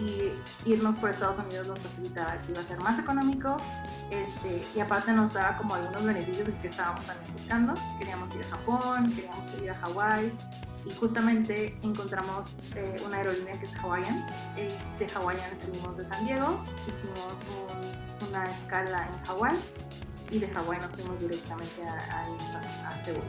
y 0.00 0.32
irnos 0.64 0.96
por 0.96 1.10
Estados 1.10 1.38
Unidos 1.38 1.66
nos 1.66 1.78
facilitaba 1.78 2.38
que 2.42 2.52
iba 2.52 2.60
a 2.60 2.64
ser 2.64 2.78
más 2.80 2.98
económico 2.98 3.56
este, 4.10 4.62
y 4.74 4.80
aparte 4.80 5.12
nos 5.12 5.32
daba 5.32 5.56
como 5.56 5.74
algunos 5.74 6.04
beneficios 6.04 6.48
que 6.60 6.66
estábamos 6.66 7.06
también 7.06 7.32
buscando. 7.32 7.74
Queríamos 7.98 8.34
ir 8.34 8.42
a 8.44 8.48
Japón, 8.48 9.12
queríamos 9.14 9.54
ir 9.62 9.70
a 9.70 9.74
Hawái 9.74 10.32
y 10.84 10.90
justamente 10.94 11.76
encontramos 11.82 12.58
eh, 12.74 12.96
una 13.04 13.18
aerolínea 13.18 13.58
que 13.58 13.66
es 13.66 13.74
Hawaiian. 13.76 14.26
Eh, 14.56 14.76
de 14.98 15.06
Hawaiian 15.14 15.56
salimos 15.56 15.96
de 15.98 16.04
San 16.04 16.24
Diego, 16.24 16.62
hicimos 16.90 17.42
una 18.28 18.44
escala 18.50 19.08
en 19.08 19.26
Hawái 19.26 19.56
y 20.30 20.38
de 20.38 20.48
Hawái 20.48 20.80
nos 20.80 20.94
fuimos 20.94 21.20
directamente 21.20 21.82
a, 21.84 22.26
a, 22.86 22.88
a 22.88 22.98
Seúl. 22.98 23.22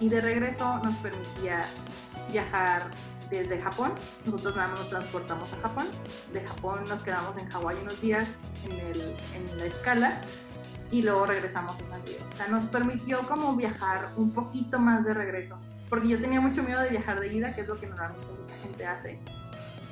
Y 0.00 0.08
de 0.08 0.20
regreso 0.20 0.78
nos 0.84 0.96
permitía 0.96 1.64
viajar 2.30 2.90
desde 3.30 3.60
Japón. 3.60 3.92
Nosotros 4.24 4.54
nada 4.54 4.68
más 4.68 4.80
nos 4.80 4.88
transportamos 4.90 5.52
a 5.54 5.56
Japón. 5.56 5.86
De 6.32 6.46
Japón 6.46 6.84
nos 6.88 7.02
quedamos 7.02 7.36
en 7.38 7.48
Hawái 7.48 7.78
unos 7.80 8.00
días 8.00 8.36
en, 8.64 8.72
el, 8.72 9.16
en 9.34 9.58
la 9.58 9.64
escala 9.64 10.20
y 10.90 11.02
luego 11.02 11.26
regresamos 11.26 11.80
a 11.80 11.86
San 11.86 12.04
Diego. 12.04 12.24
O 12.32 12.36
sea, 12.36 12.48
nos 12.48 12.66
permitió 12.66 13.26
como 13.26 13.56
viajar 13.56 14.12
un 14.16 14.32
poquito 14.32 14.78
más 14.78 15.04
de 15.04 15.14
regreso 15.14 15.58
porque 15.94 16.08
yo 16.08 16.20
tenía 16.20 16.40
mucho 16.40 16.64
miedo 16.64 16.80
de 16.80 16.90
viajar 16.90 17.20
de 17.20 17.32
ida, 17.32 17.54
que 17.54 17.60
es 17.60 17.68
lo 17.68 17.78
que 17.78 17.86
normalmente 17.86 18.26
mucha 18.36 18.56
gente 18.64 18.84
hace. 18.84 19.20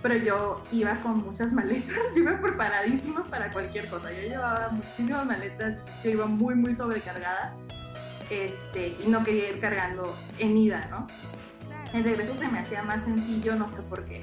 Pero 0.03 0.17
yo 0.17 0.61
iba 0.73 0.97
con 0.97 1.19
muchas 1.19 1.53
maletas, 1.53 2.13
yo 2.17 2.23
iba 2.23 2.41
preparadísima 2.41 3.25
para 3.31 3.53
cualquier 3.53 3.89
cosa. 3.89 4.11
Yo 4.11 4.23
llevaba 4.23 4.71
muchísimas 4.71 5.25
maletas, 5.27 5.81
yo 6.03 6.11
iba 6.11 6.27
muy, 6.27 6.57
muy 6.57 6.75
sobrecargada 6.75 7.55
este, 8.31 8.97
y 8.99 9.11
no 9.11 9.23
quería 9.23 9.51
ir 9.51 9.61
cargando 9.61 10.13
en 10.41 10.57
ida, 10.57 10.89
¿no? 10.91 11.07
En 11.93 12.03
regreso 12.03 12.35
se 12.35 12.49
me 12.49 12.59
hacía 12.59 12.83
más 12.83 13.05
sencillo, 13.05 13.55
no 13.55 13.69
sé 13.69 13.81
por 13.83 14.05
qué, 14.05 14.23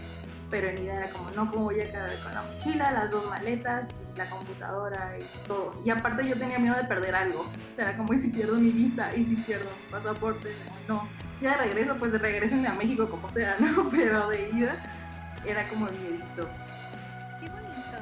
pero 0.49 0.67
en 0.67 0.79
ida 0.79 0.95
era 0.95 1.09
como, 1.11 1.31
no, 1.31 1.49
¿cómo 1.49 1.63
voy 1.63 1.79
a 1.79 1.89
cargar 1.93 2.21
con 2.23 2.33
la 2.33 2.43
mochila, 2.43 2.91
las 2.91 3.09
dos 3.09 3.25
maletas 3.29 3.95
y 4.13 4.17
la 4.17 4.29
computadora 4.29 5.17
y 5.17 5.47
todo? 5.47 5.71
Y 5.85 5.91
aparte 5.91 6.27
yo 6.27 6.37
tenía 6.37 6.59
miedo 6.59 6.75
de 6.75 6.83
perder 6.83 7.15
algo, 7.15 7.39
o 7.39 7.73
sea, 7.73 7.85
era 7.87 7.95
como, 7.95 8.13
¿y 8.13 8.17
si 8.17 8.31
pierdo 8.31 8.59
mi 8.59 8.71
visa? 8.71 9.15
¿Y 9.15 9.23
si 9.23 9.37
pierdo 9.37 9.69
mi 9.85 9.91
pasaporte? 9.91 10.53
No, 10.85 11.07
ya 11.41 11.51
de 11.51 11.57
regreso, 11.57 11.97
pues 11.97 12.19
regresen 12.19 12.65
a 12.67 12.73
México 12.73 13.09
como 13.09 13.29
sea, 13.29 13.55
¿no? 13.59 13.89
Pero 13.91 14.27
de 14.27 14.49
ida 14.49 14.75
era 15.45 15.67
como 15.69 15.87
el 15.87 15.93
miedito. 15.99 16.49
Qué 17.39 17.49
bonito. 17.49 17.97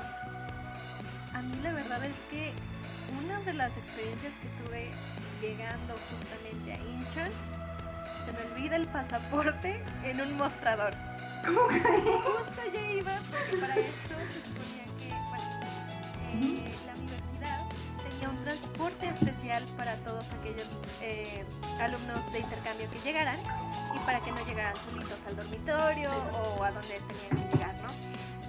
A 1.34 1.42
mí 1.42 1.60
la 1.62 1.74
verdad 1.74 2.04
es 2.06 2.26
que 2.26 2.54
una 3.24 3.40
de 3.42 3.54
las 3.54 3.78
experiencias 3.78 4.40
que 4.40 4.48
tuve 4.62 4.90
llegando 5.42 5.96
justamente 6.12 6.74
a 6.74 6.80
Incheon, 6.80 7.32
se 8.26 8.34
me 8.34 8.42
olvida 8.52 8.76
el 8.76 8.88
pasaporte 8.88 9.82
en 10.04 10.20
un 10.20 10.36
mostrador. 10.38 10.94
¿Cómo 11.46 11.68
que? 11.68 11.80
Justo 11.80 12.62
yo 12.74 12.80
iba, 12.80 13.22
porque 13.32 13.58
para 13.58 13.76
esto 13.76 14.16
se 14.34 14.42
suponía 14.42 14.77
especial 19.10 19.64
para 19.76 19.96
todos 19.98 20.32
aquellos 20.32 20.68
eh, 21.02 21.46
alumnos 21.80 22.32
de 22.32 22.40
intercambio 22.40 22.90
que 22.92 23.00
llegaran 23.00 23.38
y 23.96 24.00
para 24.00 24.22
que 24.22 24.32
no 24.32 24.38
llegaran 24.46 24.76
solitos 24.76 25.26
al 25.26 25.36
dormitorio 25.36 26.12
o 26.34 26.64
a 26.64 26.72
donde 26.72 27.00
tenían 27.08 27.50
que 27.50 27.58
llegar, 27.58 27.76
¿no? 27.76 27.90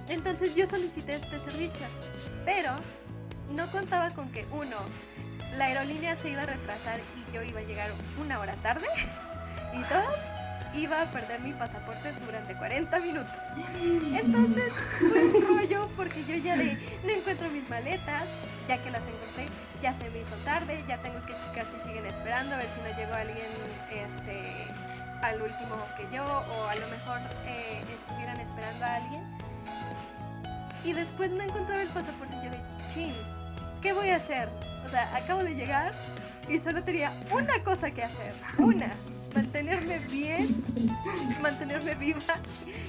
Entonces 0.07 0.55
yo 0.55 0.67
solicité 0.67 1.15
este 1.15 1.39
servicio, 1.39 1.85
pero 2.45 2.71
no 3.51 3.71
contaba 3.71 4.11
con 4.11 4.31
que 4.31 4.45
uno, 4.51 4.77
la 5.55 5.65
aerolínea 5.65 6.15
se 6.15 6.29
iba 6.29 6.43
a 6.43 6.45
retrasar 6.45 6.99
y 7.17 7.33
yo 7.33 7.41
iba 7.43 7.59
a 7.59 7.63
llegar 7.63 7.91
una 8.21 8.39
hora 8.39 8.55
tarde 8.61 8.87
y 9.73 9.79
dos, 9.79 10.31
iba 10.73 11.01
a 11.01 11.05
perder 11.05 11.39
mi 11.41 11.53
pasaporte 11.53 12.13
durante 12.25 12.55
40 12.55 12.99
minutos. 12.99 13.37
Entonces 14.13 14.73
fue 14.73 15.25
un 15.25 15.41
rollo 15.47 15.89
porque 15.95 16.23
yo 16.25 16.35
ya 16.35 16.57
de 16.57 16.77
no 17.03 17.09
encuentro 17.09 17.49
mis 17.49 17.69
maletas, 17.69 18.29
ya 18.67 18.81
que 18.81 18.89
las 18.89 19.07
encontré, 19.07 19.47
ya 19.79 19.93
se 19.93 20.09
me 20.09 20.19
hizo 20.19 20.35
tarde, 20.37 20.83
ya 20.87 21.01
tengo 21.01 21.25
que 21.25 21.33
checar 21.37 21.67
si 21.67 21.79
siguen 21.79 22.05
esperando, 22.05 22.55
a 22.55 22.57
ver 22.57 22.69
si 22.69 22.79
no 22.81 22.87
llegó 22.97 23.13
alguien 23.13 23.47
este 23.91 24.43
al 25.21 25.41
último 25.41 25.75
que 25.97 26.15
yo 26.15 26.23
o 26.23 26.67
a 26.67 26.75
lo 26.75 26.87
mejor 26.87 27.19
eh, 27.45 27.83
estuvieran 27.93 28.39
esperando 28.39 28.85
a 28.85 28.95
alguien. 28.95 29.37
Y 30.83 30.93
después 30.93 31.29
no 31.31 31.43
encontraba 31.43 31.81
el 31.81 31.89
pasaporte 31.89 32.35
yo 32.41 32.49
de 32.49 32.59
chin, 32.93 33.13
¿qué 33.81 33.91
voy 33.91 34.09
a 34.09 34.15
hacer? 34.15 34.49
O 34.85 34.89
sea, 34.89 35.13
acabo 35.15 35.43
de 35.43 35.55
llegar 35.55 35.93
y 36.49 36.59
solo 36.59 36.83
tenía 36.83 37.11
una 37.31 37.63
cosa 37.63 37.91
que 37.91 38.03
hacer, 38.03 38.33
una, 38.57 38.93
mantenerme 39.35 39.99
bien, 40.11 40.63
mantenerme 41.41 41.95
viva 41.95 42.21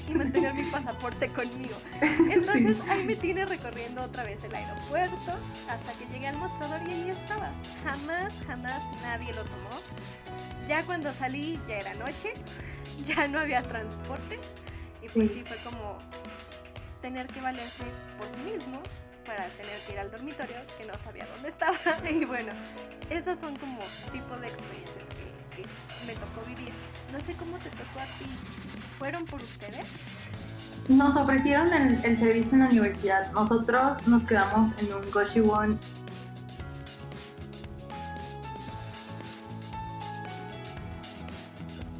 y 0.09 0.15
mantener 0.15 0.55
mi 0.55 0.65
pasaporte 0.65 1.29
conmigo. 1.29 1.77
Entonces 2.01 2.81
ahí 2.89 3.05
me 3.05 3.17
tiene 3.17 3.45
recorriendo 3.47 4.03
otra 4.03 4.25
vez 4.25 4.45
el 4.45 4.55
aeropuerto 4.55 5.35
hasta 5.69 5.93
que 5.93 6.07
llegué 6.07 6.29
al 6.29 6.37
mostrador 6.37 6.81
y 6.89 6.93
ahí 6.93 7.11
estaba. 7.11 7.51
Jamás, 7.85 8.41
jamás 8.47 8.83
nadie 9.03 9.33
lo 9.35 9.45
tomó. 9.45 9.71
Ya 10.67 10.83
cuando 10.85 11.13
salí 11.13 11.61
ya 11.69 11.79
era 11.79 11.95
noche, 11.95 12.33
ya 13.05 13.29
no 13.29 13.39
había 13.39 13.63
transporte 13.63 14.39
y 15.03 15.09
pues 15.09 15.33
sí, 15.33 15.39
Sí. 15.41 15.45
fue 15.47 15.63
como 15.63 15.99
tener 17.03 17.27
que 17.29 17.41
valerse 17.41 17.83
por 18.19 18.29
sí 18.31 18.41
mismo 18.41 18.81
para 19.25 19.47
tener 19.51 19.83
que 19.85 19.93
ir 19.93 19.99
al 19.99 20.11
dormitorio 20.11 20.57
que 20.77 20.85
no 20.85 20.99
sabía 20.99 21.27
dónde 21.27 21.49
estaba 21.49 21.77
y 22.11 22.25
bueno 22.25 22.53
esas 23.11 23.39
son 23.41 23.57
como 23.57 23.81
tipo 24.13 24.37
de 24.37 24.49
experiencias 24.49 25.09
que, 25.09 25.31
me 26.07 26.15
tocó 26.15 26.41
vivir 26.47 26.73
no 27.13 27.21
sé 27.21 27.37
cómo 27.37 27.59
te 27.59 27.69
tocó 27.71 28.01
a 28.01 28.19
ti 28.19 28.25
fueron 28.99 29.27
por 29.27 29.43
ustedes 29.43 29.87
Nos 30.89 31.17
ofrecieron 31.17 31.71
el, 31.73 32.17
servicio 32.17 32.55
en 32.55 32.61
la 32.61 32.67
universidad. 32.67 33.31
Nosotros 33.33 33.97
nos 34.07 34.25
quedamos 34.25 34.73
en 34.79 34.93
un 34.95 35.11
Goshiwon. 35.11 35.79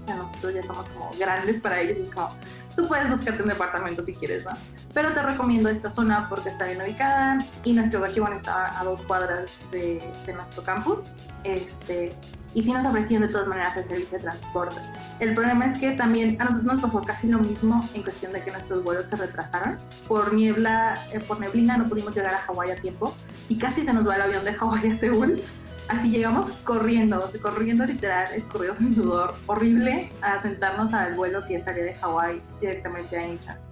Nosotros 0.09 0.55
ya 0.55 0.63
somos 0.63 0.89
como 0.89 1.11
grandes 1.19 1.61
para 1.61 1.81
ellos. 1.81 1.99
Es 1.99 2.11
como, 2.11 2.35
tú 2.75 2.89
puedes 2.89 3.09
buscarte 3.09 3.43
un 3.43 3.51
departamento 3.51 4.03
si 4.03 4.15
quieres, 4.15 4.45
¿no? 4.45 4.53
Pero 4.93 5.13
te 5.13 5.23
recomiendo 5.23 5.69
esta 5.69 5.89
zona 5.89 6.29
porque 6.29 6.49
está 6.49 6.67
bien 6.67 6.83
ubicada 6.83 7.39
y 7.65 7.73
nuestro 7.73 8.01
Goshiwon 8.01 8.33
está 8.33 8.79
a 8.79 8.85
dos 8.85 9.03
cuadras 9.03 9.65
de, 9.71 10.03
de 10.27 10.33
nuestro 10.33 10.63
campus. 10.63 11.09
Este, 11.45 12.13
y 12.55 12.63
sí 12.63 12.73
nos 12.73 12.85
ofrecían 12.85 13.23
de 13.23 13.29
todas 13.29 13.47
maneras 13.47 13.77
el 13.77 13.85
servicio 13.85 14.19
de 14.19 14.25
transporte. 14.25 14.77
El 15.21 15.35
problema 15.35 15.67
es 15.67 15.79
que 15.79 15.93
también 15.93 16.37
a 16.41 16.45
nosotros 16.45 16.75
nos 16.75 16.81
pasó 16.81 17.01
casi 17.03 17.29
lo 17.29 17.39
mismo 17.39 17.89
en 17.95 18.03
cuestión 18.03 18.33
de 18.33 18.43
que 18.43 18.51
nuestros 18.51 18.83
vuelos 18.83 19.07
se 19.07 19.17
retrasaron. 19.17 19.79
Por 20.09 20.35
niebla, 20.35 20.99
eh, 21.13 21.21
por 21.21 21.39
neblina 21.39 21.77
no 21.77 21.89
pudimos 21.89 22.15
llegar 22.15 22.35
a 22.35 22.39
Hawái 22.39 22.73
a 22.73 22.77
tiempo 22.77 23.15
y 23.49 23.57
casi 23.57 23.83
se 23.83 23.93
nos 23.93 24.09
va 24.09 24.17
el 24.17 24.23
avión 24.23 24.45
de 24.45 24.55
Hawái 24.55 24.89
a 24.91 24.95
Seúl. 24.95 25.43
Así 25.89 26.11
llegamos 26.11 26.53
corriendo, 26.65 27.33
corriendo 27.43 27.85
literal, 27.85 28.33
escurridos 28.33 28.81
en 28.81 28.95
sudor, 28.95 29.35
horrible, 29.47 30.13
a 30.23 30.41
sentarnos 30.41 30.95
al 30.95 31.15
vuelo 31.17 31.45
que 31.45 31.61
salía 31.61 31.83
de 31.83 31.95
Hawái 31.97 32.41
directamente 32.61 33.19
a 33.19 33.27
Incheon. 33.27 33.70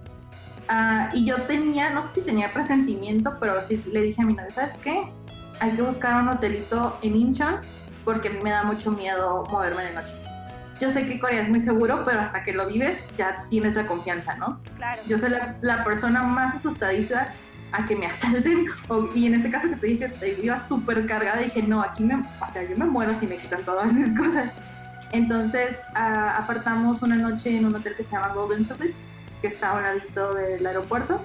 Ah, 0.69 1.09
y 1.13 1.25
yo 1.25 1.41
tenía, 1.43 1.89
no 1.89 2.01
sé 2.01 2.19
si 2.19 2.25
tenía 2.25 2.53
presentimiento, 2.53 3.37
pero 3.39 3.61
sí 3.63 3.83
le 3.91 4.01
dije 4.03 4.21
a 4.21 4.25
mi 4.25 4.33
novia, 4.35 4.51
¿sabes 4.51 4.77
qué? 4.77 5.11
Hay 5.59 5.71
que 5.73 5.81
buscar 5.81 6.21
un 6.21 6.27
hotelito 6.29 6.97
en 7.01 7.15
Incheon 7.15 7.57
porque 8.05 8.27
a 8.29 8.31
mí 8.31 8.39
me 8.43 8.51
da 8.51 8.63
mucho 8.63 8.91
miedo 8.91 9.45
moverme 9.49 9.83
de 9.83 9.93
noche. 9.93 10.13
Yo 10.79 10.89
sé 10.89 11.05
que 11.05 11.19
Corea 11.19 11.41
es 11.41 11.49
muy 11.49 11.59
seguro, 11.59 12.03
pero 12.05 12.19
hasta 12.21 12.43
que 12.43 12.53
lo 12.53 12.65
vives 12.67 13.07
ya 13.17 13.45
tienes 13.49 13.75
la 13.75 13.85
confianza, 13.87 14.35
¿no? 14.35 14.61
claro 14.77 15.01
Yo 15.07 15.17
soy 15.17 15.31
la, 15.31 15.57
la 15.61 15.83
persona 15.83 16.23
más 16.23 16.55
asustadiza 16.55 17.33
a 17.71 17.83
que 17.85 17.95
me 17.95 18.05
asalten. 18.05 18.67
o- 18.87 19.09
y 19.13 19.25
en 19.25 19.33
ese 19.33 19.49
caso 19.49 19.69
que 19.69 19.75
te 19.75 19.87
dije 19.87 20.09
te 20.09 20.39
iba 20.41 20.57
súper 20.65 21.05
cargada, 21.07 21.37
dije, 21.41 21.61
no, 21.63 21.81
aquí 21.81 22.03
me, 22.03 22.15
o 22.15 22.47
sea, 22.51 22.63
yo 22.63 22.77
me 22.77 22.85
muero 22.85 23.13
si 23.15 23.25
me 23.27 23.37
quitan 23.37 23.63
todas 23.65 23.91
mis 23.91 24.13
cosas. 24.17 24.53
Entonces 25.11 25.79
ah, 25.95 26.37
apartamos 26.37 27.01
una 27.01 27.15
noche 27.15 27.57
en 27.57 27.65
un 27.65 27.75
hotel 27.75 27.95
que 27.95 28.03
se 28.03 28.11
llama 28.11 28.29
Golden 28.35 28.65
Tulip, 28.65 28.95
que 29.41 29.47
está 29.47 29.71
a 29.71 29.73
un 29.77 29.83
ladito 29.83 30.33
del 30.33 30.65
aeropuerto. 30.65 31.21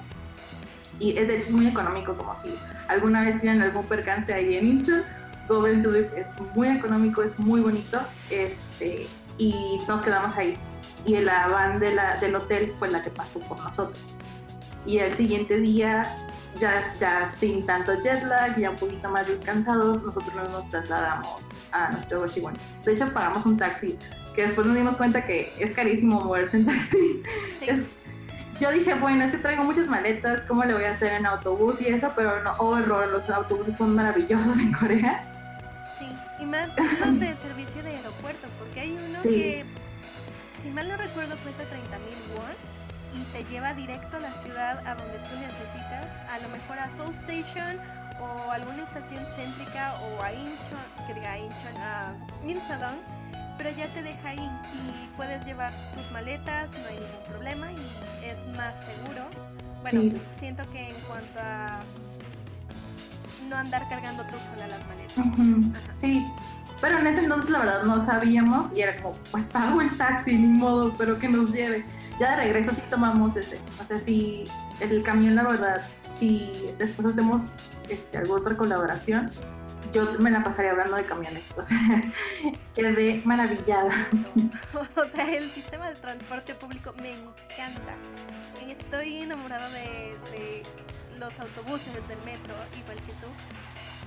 Y 1.01 1.19
eh, 1.19 1.25
de 1.27 1.35
hecho 1.37 1.47
es 1.49 1.53
muy 1.53 1.67
económico, 1.67 2.17
como 2.17 2.35
si 2.35 2.55
alguna 2.89 3.23
vez 3.23 3.41
tienen 3.41 3.63
algún 3.63 3.87
percance 3.87 4.33
ahí 4.33 4.57
en 4.57 4.67
Incheon. 4.67 5.03
Golden 5.49 5.83
Tulip 5.83 6.13
es 6.17 6.35
muy 6.55 6.69
económico, 6.69 7.23
es 7.23 7.39
muy 7.39 7.61
bonito. 7.61 8.01
Este, 8.31 9.07
y 9.39 9.79
nos 9.89 10.03
quedamos 10.03 10.37
ahí. 10.37 10.57
Y 11.05 11.17
la 11.19 11.49
van 11.49 11.81
de 11.81 11.95
la, 11.95 12.17
del 12.17 12.35
hotel 12.37 12.73
fue 12.79 12.91
la 12.91 13.03
que 13.03 13.11
pasó 13.11 13.41
por 13.41 13.61
nosotros. 13.61 14.17
Y 14.87 14.99
el 14.99 15.15
siguiente 15.15 15.59
día, 15.59 16.07
ya, 16.59 16.81
ya 17.01 17.29
sin 17.31 17.67
tanto 17.67 18.01
jet 18.01 18.23
lag, 18.23 18.59
ya 18.59 18.71
un 18.71 18.77
poquito 18.77 19.11
más 19.11 19.27
descansados, 19.27 20.03
nosotros 20.03 20.35
nos 20.51 20.71
trasladamos 20.71 21.59
a 21.73 21.91
nuestro 21.91 22.21
Goshiwon. 22.21 22.55
De 22.85 22.93
hecho, 22.93 23.13
pagamos 23.13 23.45
un 23.45 23.57
taxi, 23.57 23.99
que 24.35 24.43
después 24.43 24.67
nos 24.67 24.77
dimos 24.77 24.97
cuenta 24.97 25.25
que 25.25 25.53
es 25.59 25.73
carísimo 25.73 26.21
moverse 26.21 26.59
en 26.59 26.67
taxi. 26.67 27.23
sí 27.59 27.67
Es- 27.69 27.87
yo 28.61 28.71
dije, 28.71 28.95
bueno, 28.95 29.25
es 29.25 29.31
que 29.33 29.39
traigo 29.39 29.65
muchas 29.65 29.89
maletas, 29.89 30.45
¿cómo 30.45 30.65
le 30.65 30.75
voy 30.75 30.85
a 30.85 30.91
hacer 30.91 31.13
en 31.13 31.27
autobús 31.27 31.81
y 31.81 31.87
eso? 31.89 32.13
Pero 32.17 32.43
no, 32.43 32.53
oh, 32.59 32.77
error, 32.79 33.09
los 33.09 33.29
autobuses 33.31 33.77
son 33.77 33.95
maravillosos 33.95 34.59
en 34.59 34.73
Corea. 34.73 35.25
Sí, 35.99 36.15
y 36.39 36.47
más 36.47 36.77
los 37.01 37.21
de 37.21 37.35
servicio 37.35 37.83
de 37.83 37.97
aeropuerto, 37.97 38.49
porque 38.59 38.81
hay 38.81 38.93
uno 38.93 39.19
Sí. 39.21 39.29
que, 39.29 39.65
si 40.53 40.71
mal 40.71 40.89
no 40.89 40.97
recuerdo, 40.97 41.37
cuesta 41.39 41.65
30 41.65 41.99
mil 42.01 42.15
won 42.37 42.75
y 43.15 43.23
te 43.33 43.45
lleva 43.45 43.75
directo 43.75 44.17
a 44.17 44.21
la 44.21 44.33
ciudad 44.33 44.87
a 44.87 44.95
donde 44.97 45.19
tú 45.21 45.37
necesitas, 45.39 46.17
a 46.31 46.39
lo 46.41 46.49
mejor 46.49 46.79
a 46.81 46.91
Seoul 46.91 47.13
Station 47.13 47.79
o 48.21 48.51
alguna 48.51 48.83
estación 48.85 49.25
céntrica 49.27 49.95
o 50.01 50.23
a 50.23 50.33
Incheon, 50.33 50.81
que 51.07 51.15
diga 51.15 51.33
a 51.33 51.39
Incheon, 51.39 51.77
a 51.79 52.15
Ilsadong, 52.47 52.99
pero 53.57 53.71
ya 53.71 53.89
te 53.93 54.03
deja 54.03 54.29
ahí 54.31 54.39
y 54.75 55.09
puedes 55.17 55.45
llevar 55.45 55.73
tus 55.95 56.11
maletas, 56.11 56.73
no 56.73 56.87
hay 56.89 56.95
ningún 56.99 57.23
problema 57.29 57.73
y 57.73 57.79
es 58.27 58.47
más 58.49 58.85
seguro. 58.85 59.23
Bueno, 59.83 60.01
Sí. 60.01 60.23
siento 60.33 60.69
que 60.71 60.89
en 60.91 60.97
cuanto 61.07 61.39
a 61.41 61.81
no 63.49 63.57
andar 63.57 63.89
cargando 63.89 64.23
tú 64.25 64.37
sola 64.39 64.67
las 64.67 64.87
maletas. 64.87 65.19
Ujú, 65.19 65.71
Ajá. 65.77 65.93
Sí, 65.93 66.27
pero 66.81 66.99
en 66.99 67.07
ese 67.07 67.21
entonces 67.21 67.51
la 67.51 67.59
verdad 67.61 67.83
no 67.85 68.01
sabíamos 68.01 68.75
y 68.77 68.81
era 68.83 69.01
como, 69.03 69.15
pues 69.31 69.49
pago 69.49 69.81
el 69.81 69.95
taxi, 69.97 70.37
ni 70.39 70.49
modo, 70.49 70.95
pero 70.97 71.19
que 71.19 71.29
nos 71.29 71.53
lleve. 71.53 71.85
Ya 72.19 72.31
de 72.31 72.45
regreso 72.45 72.73
sí 72.73 72.83
tomamos 72.91 73.37
ese. 73.37 73.59
O 73.81 73.85
sea, 73.85 74.01
si 74.01 74.45
el 74.81 75.03
camión, 75.03 75.35
la 75.35 75.43
verdad, 75.45 75.83
si 76.13 76.71
después 76.79 77.07
hacemos 77.07 77.55
este, 77.89 78.19
alguna 78.19 78.41
otra 78.41 78.57
colaboración, 78.57 79.31
yo 79.95 80.19
me 80.19 80.31
la 80.31 80.43
pasaría 80.43 80.73
hablando 80.73 80.97
de 80.97 81.05
camiones. 81.05 81.55
O 81.57 81.63
sea, 81.63 81.79
quedé 82.75 83.23
maravillada. 83.25 83.91
O 84.97 85.07
sea, 85.07 85.31
el 85.33 85.51
sistema 85.51 85.89
de 85.89 85.97
transporte 85.97 86.55
público 86.55 86.95
me 87.01 87.13
encanta. 87.13 87.95
Estoy 88.67 89.19
enamorada 89.19 89.69
de, 89.69 90.17
de 90.31 90.63
los 91.19 91.39
autobuses 91.41 92.07
del 92.09 92.19
metro, 92.23 92.55
igual 92.77 92.97
que 93.03 93.13
tú. 93.15 93.27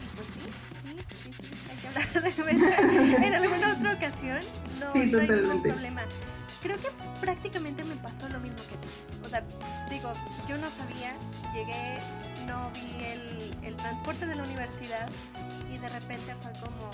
Y 0.01 0.15
pues 0.15 0.29
sí, 0.29 0.39
sí, 0.75 0.97
sí, 1.15 1.33
sí, 1.33 1.53
hay 1.69 1.77
que 1.77 1.87
hablar 1.87 2.23
del 2.23 2.45
metro. 2.45 3.23
En 3.25 3.33
alguna 3.35 3.73
otra 3.73 3.93
ocasión, 3.93 4.39
no, 4.79 4.91
Sí, 4.91 5.11
no 5.11 5.19
hay 5.19 5.27
ningún 5.27 5.61
problema. 5.63 6.01
Creo 6.61 6.77
que 6.77 6.89
prácticamente 7.21 7.83
me 7.83 7.95
pasó 7.95 8.27
lo 8.29 8.39
mismo 8.39 8.57
que 8.57 8.77
ti. 8.77 8.87
O 9.25 9.29
sea, 9.29 9.43
digo, 9.89 10.11
yo 10.47 10.57
no 10.57 10.69
sabía, 10.69 11.15
llegué, 11.53 11.99
no 12.47 12.71
vi 12.73 13.03
el, 13.03 13.55
el 13.63 13.75
transporte 13.75 14.25
de 14.25 14.35
la 14.35 14.43
universidad 14.43 15.07
y 15.69 15.77
de 15.77 15.89
repente 15.89 16.33
fue 16.41 16.51
como, 16.53 16.89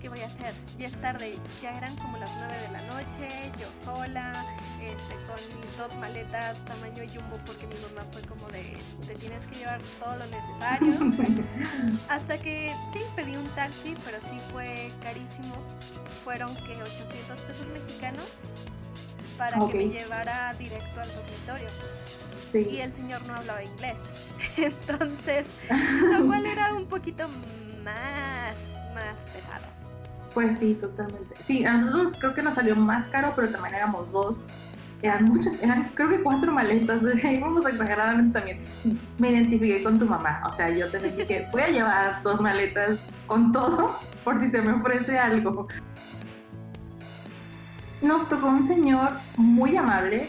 ¿qué 0.00 0.08
voy 0.08 0.20
a 0.20 0.26
hacer? 0.26 0.52
Ya 0.76 0.88
es 0.88 1.00
tarde, 1.00 1.38
ya 1.62 1.76
eran 1.76 1.96
como 1.96 2.18
las 2.18 2.30
9 2.36 2.54
de 2.58 2.72
la 2.72 2.82
noche, 2.82 3.28
yo 3.58 3.68
sola, 3.72 4.44
este, 4.82 5.14
con 5.26 5.60
mis 5.60 5.76
dos 5.76 5.96
maletas 5.96 6.64
tamaño 6.64 7.02
jumbo 7.12 7.38
porque 7.46 7.66
mi 7.66 7.76
mamá 7.76 8.06
fue 8.12 8.22
como 8.22 8.48
de, 8.48 8.76
te 9.06 9.14
tienes 9.14 9.46
que 9.46 9.56
llevar 9.56 9.80
todo 10.00 10.16
lo 10.16 10.26
necesario. 10.26 11.46
Hasta 12.08 12.38
que 12.38 12.74
sí, 12.92 13.00
pedí 13.14 13.36
un 13.36 13.48
taxi, 13.50 13.94
pero 14.04 14.18
sí 14.20 14.38
fue 14.52 14.90
carísimo. 15.02 15.54
Fueron 16.24 16.54
que 16.56 16.82
800 16.82 17.40
pesos 17.42 17.66
mexicanos 17.68 18.26
para 19.38 19.58
que 19.66 19.74
me 19.74 19.88
llevara 19.88 20.54
directo 20.54 21.00
al 21.00 21.14
dormitorio. 21.14 21.68
Y 22.62 22.80
el 22.80 22.92
señor 22.92 23.24
no 23.26 23.34
hablaba 23.34 23.62
inglés. 23.62 24.12
Entonces, 24.56 25.58
lo 26.16 26.26
cual 26.26 26.46
era 26.46 26.74
un 26.74 26.86
poquito 26.86 27.28
más, 27.84 28.84
más 28.94 29.26
pesado. 29.28 29.64
Pues 30.34 30.58
sí, 30.58 30.74
totalmente. 30.74 31.34
Sí, 31.40 31.64
a 31.64 31.72
nosotros 31.72 32.16
creo 32.18 32.34
que 32.34 32.42
nos 32.42 32.54
salió 32.54 32.76
más 32.76 33.06
caro, 33.08 33.32
pero 33.34 33.48
también 33.48 33.74
éramos 33.74 34.12
dos. 34.12 34.44
Eran 35.02 35.24
muchas, 35.24 35.54
eran 35.62 35.90
creo 35.94 36.08
que 36.08 36.22
cuatro 36.22 36.52
maletas, 36.52 37.02
íbamos 37.24 37.66
exageradamente 37.66 38.38
también. 38.38 38.60
Me 39.18 39.30
identifiqué 39.30 39.82
con 39.82 39.98
tu 39.98 40.06
mamá, 40.06 40.42
o 40.46 40.52
sea, 40.52 40.70
yo 40.70 40.90
te 40.90 40.98
dije, 40.98 41.48
voy 41.52 41.62
a 41.62 41.68
llevar 41.68 42.22
dos 42.22 42.40
maletas 42.40 43.00
con 43.26 43.52
todo 43.52 43.98
por 44.24 44.38
si 44.38 44.48
se 44.48 44.60
me 44.60 44.72
ofrece 44.72 45.18
algo. 45.18 45.68
Nos 48.02 48.28
tocó 48.28 48.48
un 48.48 48.62
señor 48.62 49.12
muy 49.36 49.76
amable, 49.76 50.28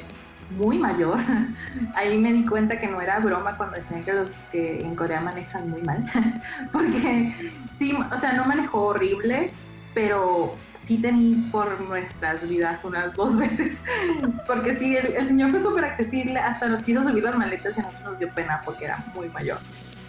muy 0.52 0.78
mayor. 0.78 1.20
Ahí 1.96 2.18
me 2.18 2.32
di 2.32 2.46
cuenta 2.46 2.80
que 2.80 2.88
no 2.88 3.02
era 3.02 3.20
broma 3.20 3.58
cuando 3.58 3.76
decían 3.76 4.04
que 4.04 4.14
los 4.14 4.38
que 4.52 4.82
en 4.82 4.96
Corea 4.96 5.22
manejan 5.22 5.70
muy 5.70 5.82
mal, 5.82 6.04
porque 6.72 7.32
sí, 7.72 7.94
o 7.94 8.18
sea, 8.18 8.34
no 8.34 8.46
manejó 8.46 8.88
horrible, 8.88 9.52
pero 9.94 10.56
sí 10.74 10.98
temí 10.98 11.50
por 11.52 11.82
nuestras 11.82 12.48
vidas 12.48 12.86
unas 12.86 13.14
dos 13.16 13.36
veces, 13.36 13.82
porque 14.48 14.74
sí, 14.74 14.96
el, 14.96 15.28
señor 15.28 15.52
fue 15.52 15.60
súper 15.60 15.86
accesible, 15.86 16.40
hasta 16.40 16.68
nos 16.68 16.82
quiso 16.82 17.04
subir 17.04 17.24
las 17.24 17.36
maletas 17.36 17.78
y 17.78 17.80
a 17.80 17.84
nosotros 17.84 18.10
nos 18.12 18.20
dio 18.20 18.34
pena 18.34 18.62
porque 18.64 18.86
era 18.86 19.04
muy 19.16 19.30
mayor. 19.30 19.60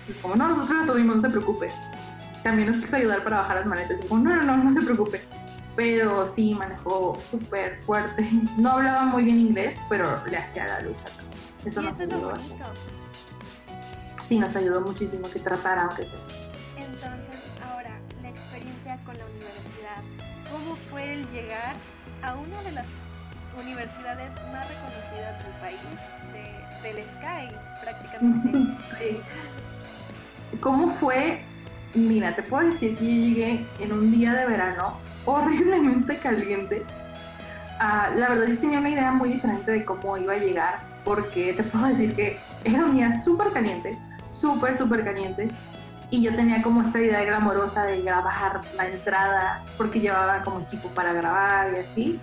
Es 0.09 0.17
como, 0.17 0.37
no, 0.37 0.49
nosotros 0.49 0.79
las 0.79 0.87
subimos, 0.87 1.17
no 1.17 1.23
se 1.23 1.31
preocupe. 1.31 1.69
También 2.43 2.69
nos 2.69 2.79
quiso 2.79 2.97
ayudar 2.97 3.23
para 3.25 3.39
bajar 3.39 3.59
las 3.59 3.67
maletas 3.67 4.01
y 4.03 4.07
como, 4.07 4.25
no, 4.25 4.37
no, 4.37 4.45
no, 4.45 4.57
no 4.65 4.73
se 4.73 4.81
preocupe 4.81 5.21
pero 5.79 6.27
sí 6.27 6.57
manejó 6.59 7.17
súper 7.25 7.81
fuerte. 7.83 8.29
No 8.59 8.73
hablaba 8.73 9.05
muy 9.05 9.23
bien 9.23 9.39
inglés, 9.39 9.81
pero 9.89 10.27
le 10.27 10.37
hacía 10.37 10.67
la 10.67 10.81
lucha 10.81 11.05
Eso 11.65 11.81
nos 11.81 12.01
ayudó 12.01 12.35
Sí, 14.27 14.41
nos 14.41 14.57
ayudó 14.57 14.81
muchísimo 14.81 15.31
que 15.31 15.39
tratara, 15.39 15.85
aunque 15.85 16.05
sea. 16.05 16.19
Entonces, 16.77 17.37
ahora, 17.65 18.01
la 18.21 18.29
experiencia 18.29 18.99
con 19.05 19.17
la 19.17 19.25
universidad. 19.27 20.03
¿Cómo 20.51 20.75
fue 20.91 21.15
el 21.15 21.31
llegar 21.31 21.77
a 22.23 22.35
una 22.35 22.61
de 22.63 22.73
las 22.73 22.89
universidades 23.57 24.35
más 24.51 24.67
reconocidas 24.69 25.45
del 25.45 25.53
país, 25.61 25.79
de, 26.33 26.89
del 26.89 27.07
Sky, 27.07 27.57
prácticamente? 27.81 28.85
sí. 28.85 29.21
¿Cómo 30.61 30.91
fue? 30.91 31.45
Mira, 31.95 32.35
te 32.35 32.43
puedo 32.43 32.67
decir 32.67 32.97
que 32.97 33.05
yo 33.05 33.29
llegué 33.29 33.67
en 33.79 33.93
un 33.93 34.11
día 34.11 34.35
de 34.35 34.45
verano 34.45 34.99
horriblemente 35.29 36.17
caliente. 36.17 36.85
Ah, 37.79 38.11
la 38.17 38.31
verdad 38.31 38.47
yo 38.47 38.59
tenía 38.59 38.79
una 38.79 38.91
idea 38.91 39.13
muy 39.13 39.29
diferente 39.29 39.71
de 39.71 39.85
cómo 39.85 40.17
iba 40.17 40.33
a 40.33 40.39
llegar, 40.39 40.81
porque 41.05 41.53
te 41.53 41.63
puedo 41.63 41.87
decir 41.87 42.17
que 42.17 42.39
era 42.65 42.85
un 42.85 42.95
día 42.95 43.13
súper 43.13 43.53
caliente, 43.53 43.99
súper, 44.27 44.75
súper 44.75 45.05
caliente, 45.05 45.49
y 46.11 46.23
yo 46.23 46.35
tenía 46.35 46.63
como 46.63 46.81
esta 46.81 47.01
idea 47.01 47.23
glamorosa 47.25 47.85
de 47.85 48.01
grabar 48.01 48.63
la 48.77 48.89
entrada, 48.89 49.65
porque 49.77 50.01
llevaba 50.01 50.43
como 50.43 50.61
equipo 50.61 50.89
para 50.89 51.13
grabar 51.13 51.73
y 51.75 51.81
así. 51.81 52.21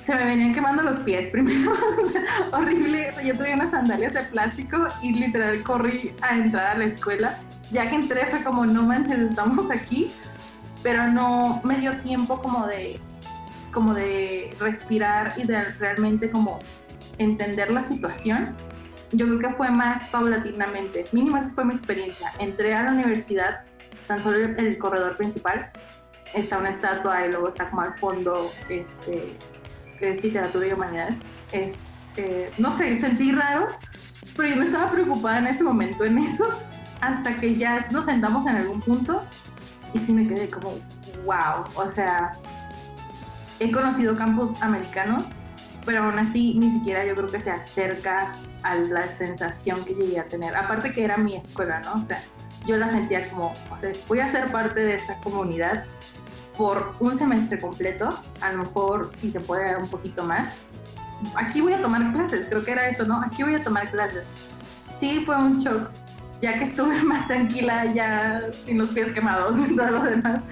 Se 0.00 0.14
me 0.14 0.24
venían 0.24 0.52
quemando 0.52 0.82
los 0.82 1.00
pies 1.00 1.30
primero, 1.30 1.72
horrible. 2.52 3.12
Yo 3.24 3.36
traía 3.36 3.56
unas 3.56 3.70
sandalias 3.70 4.12
de 4.12 4.22
plástico 4.24 4.86
y 5.02 5.14
literal 5.14 5.62
corrí 5.62 6.14
a 6.22 6.36
entrar 6.36 6.76
a 6.76 6.78
la 6.78 6.84
escuela. 6.84 7.38
Ya 7.70 7.88
que 7.88 7.96
entré 7.96 8.26
fue 8.30 8.42
como, 8.44 8.66
no 8.66 8.82
manches, 8.82 9.18
estamos 9.18 9.70
aquí 9.70 10.12
pero 10.84 11.08
no 11.08 11.62
me 11.64 11.78
dio 11.78 11.98
tiempo 12.00 12.40
como 12.40 12.66
de, 12.66 13.00
como 13.72 13.94
de 13.94 14.54
respirar 14.60 15.32
y 15.36 15.44
de 15.44 15.64
realmente 15.80 16.30
como 16.30 16.60
entender 17.18 17.70
la 17.70 17.82
situación. 17.82 18.54
Yo 19.12 19.26
creo 19.26 19.38
que 19.38 19.50
fue 19.56 19.70
más 19.70 20.06
paulatinamente, 20.08 21.08
mínimo 21.12 21.38
esa 21.38 21.54
fue 21.54 21.64
mi 21.64 21.72
experiencia. 21.72 22.32
Entré 22.38 22.74
a 22.74 22.82
la 22.82 22.92
universidad, 22.92 23.64
tan 24.06 24.20
solo 24.20 24.44
en 24.44 24.58
el 24.58 24.76
corredor 24.76 25.16
principal, 25.16 25.72
está 26.34 26.58
una 26.58 26.68
estatua 26.68 27.24
y 27.24 27.30
luego 27.30 27.48
está 27.48 27.70
como 27.70 27.80
al 27.80 27.98
fondo, 27.98 28.52
este, 28.68 29.38
que 29.96 30.10
es 30.10 30.22
literatura 30.22 30.66
y 30.66 30.72
humanidades. 30.72 31.22
Es, 31.52 31.88
eh, 32.16 32.52
no 32.58 32.70
sé, 32.70 32.94
sentí 32.98 33.32
raro, 33.32 33.68
pero 34.36 34.50
yo 34.50 34.56
no 34.56 34.64
estaba 34.64 34.90
preocupada 34.90 35.38
en 35.38 35.46
ese 35.46 35.64
momento 35.64 36.04
en 36.04 36.18
eso, 36.18 36.46
hasta 37.00 37.36
que 37.38 37.54
ya 37.54 37.80
nos 37.90 38.04
sentamos 38.04 38.46
en 38.46 38.56
algún 38.56 38.80
punto 38.80 39.24
y 39.94 39.98
sí 39.98 40.12
me 40.12 40.26
quedé 40.26 40.50
como, 40.50 40.72
wow, 41.24 41.64
o 41.76 41.88
sea, 41.88 42.32
he 43.60 43.70
conocido 43.70 44.14
campos 44.14 44.60
americanos, 44.60 45.36
pero 45.86 46.02
aún 46.02 46.18
así 46.18 46.54
ni 46.58 46.70
siquiera 46.70 47.04
yo 47.06 47.14
creo 47.14 47.28
que 47.28 47.40
se 47.40 47.50
acerca 47.50 48.32
a 48.62 48.74
la 48.74 49.10
sensación 49.10 49.84
que 49.84 49.94
llegué 49.94 50.18
a 50.18 50.26
tener. 50.26 50.56
Aparte 50.56 50.92
que 50.92 51.04
era 51.04 51.16
mi 51.16 51.36
escuela, 51.36 51.80
¿no? 51.80 52.02
O 52.02 52.06
sea, 52.06 52.22
yo 52.66 52.76
la 52.76 52.88
sentía 52.88 53.28
como, 53.30 53.54
o 53.70 53.78
sea, 53.78 53.92
voy 54.08 54.20
a 54.20 54.28
ser 54.28 54.50
parte 54.50 54.84
de 54.84 54.94
esta 54.94 55.18
comunidad 55.18 55.84
por 56.56 56.94
un 57.00 57.14
semestre 57.16 57.60
completo, 57.60 58.18
a 58.40 58.52
lo 58.52 58.64
mejor 58.64 59.10
si 59.12 59.30
se 59.30 59.40
puede 59.40 59.76
un 59.76 59.88
poquito 59.88 60.24
más. 60.24 60.64
Aquí 61.36 61.60
voy 61.60 61.74
a 61.74 61.80
tomar 61.80 62.12
clases, 62.12 62.46
creo 62.46 62.64
que 62.64 62.72
era 62.72 62.88
eso, 62.88 63.04
¿no? 63.04 63.20
Aquí 63.20 63.42
voy 63.42 63.54
a 63.54 63.62
tomar 63.62 63.90
clases. 63.90 64.32
Sí, 64.92 65.22
fue 65.24 65.36
un 65.36 65.58
shock 65.58 65.90
ya 66.40 66.56
que 66.56 66.64
estuve 66.64 67.02
más 67.04 67.26
tranquila, 67.26 67.92
ya 67.92 68.50
sin 68.64 68.78
los 68.78 68.90
pies 68.90 69.12
quemados 69.12 69.56
y 69.68 69.76
todo 69.76 69.90
lo 69.90 70.02
demás. 70.02 70.44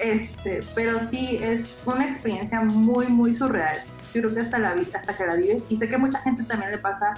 Este, 0.00 0.60
pero 0.74 0.98
sí, 0.98 1.38
es 1.42 1.78
una 1.84 2.04
experiencia 2.04 2.60
muy, 2.60 3.06
muy 3.06 3.32
surreal. 3.32 3.78
Yo 4.14 4.22
creo 4.22 4.34
que 4.34 4.40
hasta, 4.40 4.58
la, 4.58 4.74
hasta 4.94 5.16
que 5.16 5.26
la 5.26 5.36
vives, 5.36 5.66
y 5.68 5.76
sé 5.76 5.88
que 5.88 5.98
mucha 5.98 6.18
gente 6.20 6.42
también 6.44 6.70
le 6.70 6.78
pasa 6.78 7.14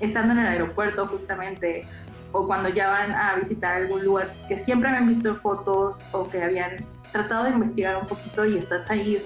estando 0.00 0.32
en 0.32 0.40
el 0.40 0.46
aeropuerto 0.46 1.06
justamente, 1.06 1.86
o 2.32 2.46
cuando 2.46 2.68
ya 2.68 2.88
van 2.88 3.12
a 3.12 3.34
visitar 3.34 3.74
algún 3.74 4.04
lugar 4.04 4.34
que 4.48 4.56
siempre 4.56 4.88
han 4.88 5.06
visto 5.06 5.36
fotos 5.36 6.06
o 6.12 6.28
que 6.28 6.42
habían 6.42 6.86
tratado 7.12 7.44
de 7.44 7.50
investigar 7.50 7.96
un 7.96 8.06
poquito 8.06 8.46
y 8.46 8.56
estás 8.56 8.88
ahí, 8.90 9.18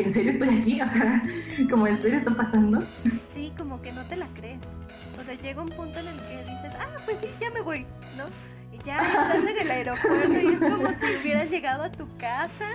en 0.00 0.12
serio 0.12 0.30
estoy 0.30 0.48
aquí, 0.48 0.80
o 0.82 0.88
sea, 0.88 1.22
como 1.68 1.86
en 1.86 1.96
serio 1.96 2.18
está 2.18 2.34
pasando. 2.34 2.82
Sí, 3.20 3.52
como 3.56 3.80
que 3.82 3.92
no 3.92 4.04
te 4.04 4.16
la 4.16 4.26
crees. 4.34 4.76
O 5.20 5.24
sea, 5.24 5.34
llega 5.34 5.60
un 5.60 5.68
punto 5.68 5.98
en 5.98 6.08
el 6.08 6.18
que 6.22 6.50
dices, 6.50 6.74
ah, 6.80 6.96
pues 7.04 7.18
sí, 7.18 7.26
ya 7.38 7.50
me 7.50 7.60
voy, 7.60 7.86
¿no? 8.16 8.24
Y 8.72 8.82
ya 8.82 9.00
estás 9.02 9.44
en 9.44 9.58
el 9.58 9.70
aeropuerto 9.70 10.32
y 10.32 10.54
es 10.54 10.62
como 10.62 10.92
si 10.94 11.04
hubieras 11.20 11.50
llegado 11.50 11.82
a 11.82 11.92
tu 11.92 12.08
casa 12.16 12.66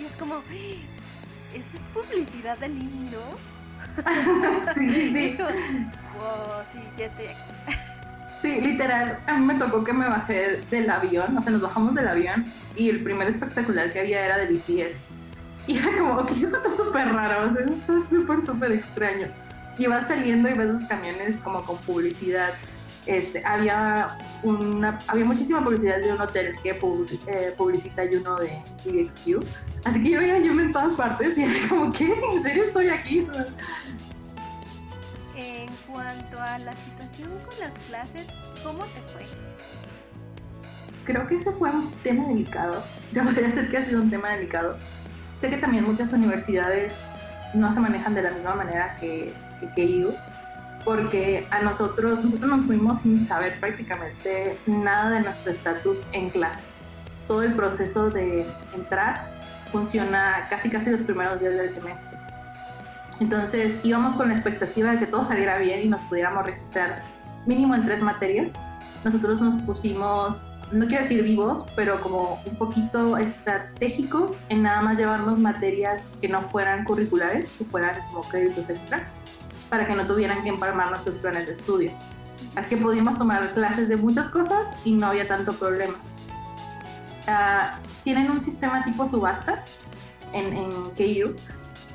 y 0.00 0.04
es 0.04 0.16
como, 0.16 0.40
¿esa 1.52 1.76
es 1.76 1.88
publicidad 1.88 2.58
del 2.58 2.80
IMI, 2.80 3.10
no? 3.10 4.72
sí, 4.74 4.88
sí. 4.88 5.24
es 5.24 5.36
como, 5.36 5.48
wow, 5.48 6.64
sí, 6.64 6.78
ya 6.96 7.06
estoy 7.06 7.26
aquí. 7.26 7.74
Sí, 8.40 8.60
literal, 8.60 9.18
a 9.26 9.36
mí 9.36 9.44
me 9.44 9.56
tocó 9.56 9.82
que 9.82 9.92
me 9.92 10.08
bajé 10.08 10.62
del 10.70 10.88
avión, 10.88 11.36
o 11.36 11.42
sea, 11.42 11.50
nos 11.50 11.60
bajamos 11.60 11.96
del 11.96 12.06
avión 12.06 12.44
y 12.76 12.88
el 12.88 13.02
primer 13.02 13.26
espectacular 13.26 13.92
que 13.92 14.00
había 14.00 14.24
era 14.24 14.38
de 14.38 14.46
BTS. 14.46 15.02
Y 15.66 15.76
era 15.76 15.88
como, 15.98 16.14
ok, 16.20 16.30
eso 16.30 16.56
está 16.56 16.70
súper 16.70 17.12
raro, 17.12 17.50
o 17.50 17.52
sea, 17.52 17.64
eso 17.64 17.72
está 17.72 18.00
súper, 18.00 18.46
súper 18.46 18.72
extraño 18.72 19.28
y 19.78 19.86
vas 19.86 20.08
saliendo 20.08 20.48
y 20.48 20.54
ves 20.54 20.68
los 20.68 20.84
camiones 20.84 21.36
como 21.38 21.64
con 21.64 21.78
publicidad. 21.78 22.52
Este, 23.06 23.42
había, 23.44 24.18
una, 24.42 24.98
había 25.08 25.24
muchísima 25.24 25.64
publicidad 25.64 25.98
de 26.00 26.12
un 26.12 26.20
hotel 26.20 26.52
que 26.62 26.70
eh, 26.70 27.54
publicita 27.56 28.04
y 28.04 28.16
uno 28.16 28.36
de 28.36 28.62
TVXQ. 28.84 29.44
Así 29.84 30.02
que 30.02 30.10
yo 30.10 30.18
veía 30.18 30.38
Yuno 30.38 30.62
en 30.62 30.72
todas 30.72 30.94
partes 30.94 31.38
y 31.38 31.44
era 31.44 31.54
como, 31.68 31.90
¿qué? 31.90 32.12
¿En 32.34 32.42
serio 32.42 32.64
estoy 32.64 32.88
aquí? 32.88 33.26
En 35.34 35.70
cuanto 35.90 36.40
a 36.40 36.58
la 36.58 36.76
situación 36.76 37.30
con 37.46 37.58
las 37.60 37.78
clases, 37.80 38.26
¿cómo 38.62 38.84
te 38.84 39.00
fue? 39.12 39.26
Creo 41.04 41.26
que 41.26 41.36
ese 41.36 41.50
fue 41.52 41.70
un 41.70 41.90
tema 42.02 42.28
delicado. 42.28 42.84
Ya 43.12 43.24
podría 43.24 43.50
ser 43.50 43.68
que 43.68 43.78
ha 43.78 43.82
sido 43.82 44.02
un 44.02 44.10
tema 44.10 44.28
delicado. 44.30 44.78
Sé 45.32 45.48
que 45.48 45.56
también 45.56 45.84
muchas 45.84 46.12
universidades 46.12 47.00
no 47.54 47.72
se 47.72 47.80
manejan 47.80 48.14
de 48.14 48.22
la 48.22 48.30
misma 48.32 48.54
manera 48.54 48.94
que 48.96 49.32
que 49.68 49.86
porque 50.84 51.46
a 51.50 51.62
nosotros, 51.62 52.24
nosotros 52.24 52.50
nos 52.50 52.64
fuimos 52.64 53.00
sin 53.00 53.24
saber 53.24 53.60
prácticamente 53.60 54.58
nada 54.66 55.10
de 55.10 55.20
nuestro 55.20 55.52
estatus 55.52 56.04
en 56.12 56.30
clases. 56.30 56.82
Todo 57.28 57.42
el 57.42 57.54
proceso 57.54 58.10
de 58.10 58.46
entrar 58.74 59.30
funciona 59.70 60.44
casi 60.48 60.70
casi 60.70 60.90
los 60.90 61.02
primeros 61.02 61.40
días 61.40 61.54
del 61.54 61.70
semestre. 61.70 62.18
Entonces 63.20 63.78
íbamos 63.82 64.14
con 64.14 64.28
la 64.28 64.34
expectativa 64.34 64.92
de 64.92 64.98
que 64.98 65.06
todo 65.06 65.22
saliera 65.22 65.58
bien 65.58 65.80
y 65.80 65.88
nos 65.88 66.02
pudiéramos 66.04 66.44
registrar 66.46 67.02
mínimo 67.46 67.74
en 67.74 67.84
tres 67.84 68.02
materias. 68.02 68.54
Nosotros 69.04 69.40
nos 69.40 69.56
pusimos, 69.56 70.48
no 70.72 70.86
quiero 70.86 71.02
decir 71.02 71.22
vivos, 71.22 71.66
pero 71.76 72.00
como 72.00 72.40
un 72.46 72.56
poquito 72.56 73.18
estratégicos 73.18 74.40
en 74.48 74.62
nada 74.62 74.80
más 74.80 74.98
llevarnos 74.98 75.38
materias 75.38 76.14
que 76.22 76.28
no 76.28 76.42
fueran 76.48 76.84
curriculares, 76.84 77.52
que 77.52 77.64
fueran 77.64 78.00
como 78.08 78.22
créditos 78.22 78.70
extra, 78.70 79.06
para 79.70 79.86
que 79.86 79.94
no 79.94 80.06
tuvieran 80.06 80.42
que 80.42 80.50
empalmar 80.50 80.90
nuestros 80.90 81.18
planes 81.18 81.46
de 81.46 81.52
estudio. 81.52 81.92
Así 82.56 82.70
que 82.70 82.76
pudimos 82.76 83.16
tomar 83.16 83.54
clases 83.54 83.88
de 83.88 83.96
muchas 83.96 84.28
cosas 84.28 84.76
y 84.84 84.92
no 84.92 85.06
había 85.06 85.26
tanto 85.28 85.54
problema. 85.54 85.94
Ah, 87.26 87.78
tienen 88.02 88.30
un 88.30 88.40
sistema 88.40 88.84
tipo 88.84 89.06
subasta 89.06 89.64
en, 90.32 90.52
en 90.52 90.70
KU. 90.70 91.36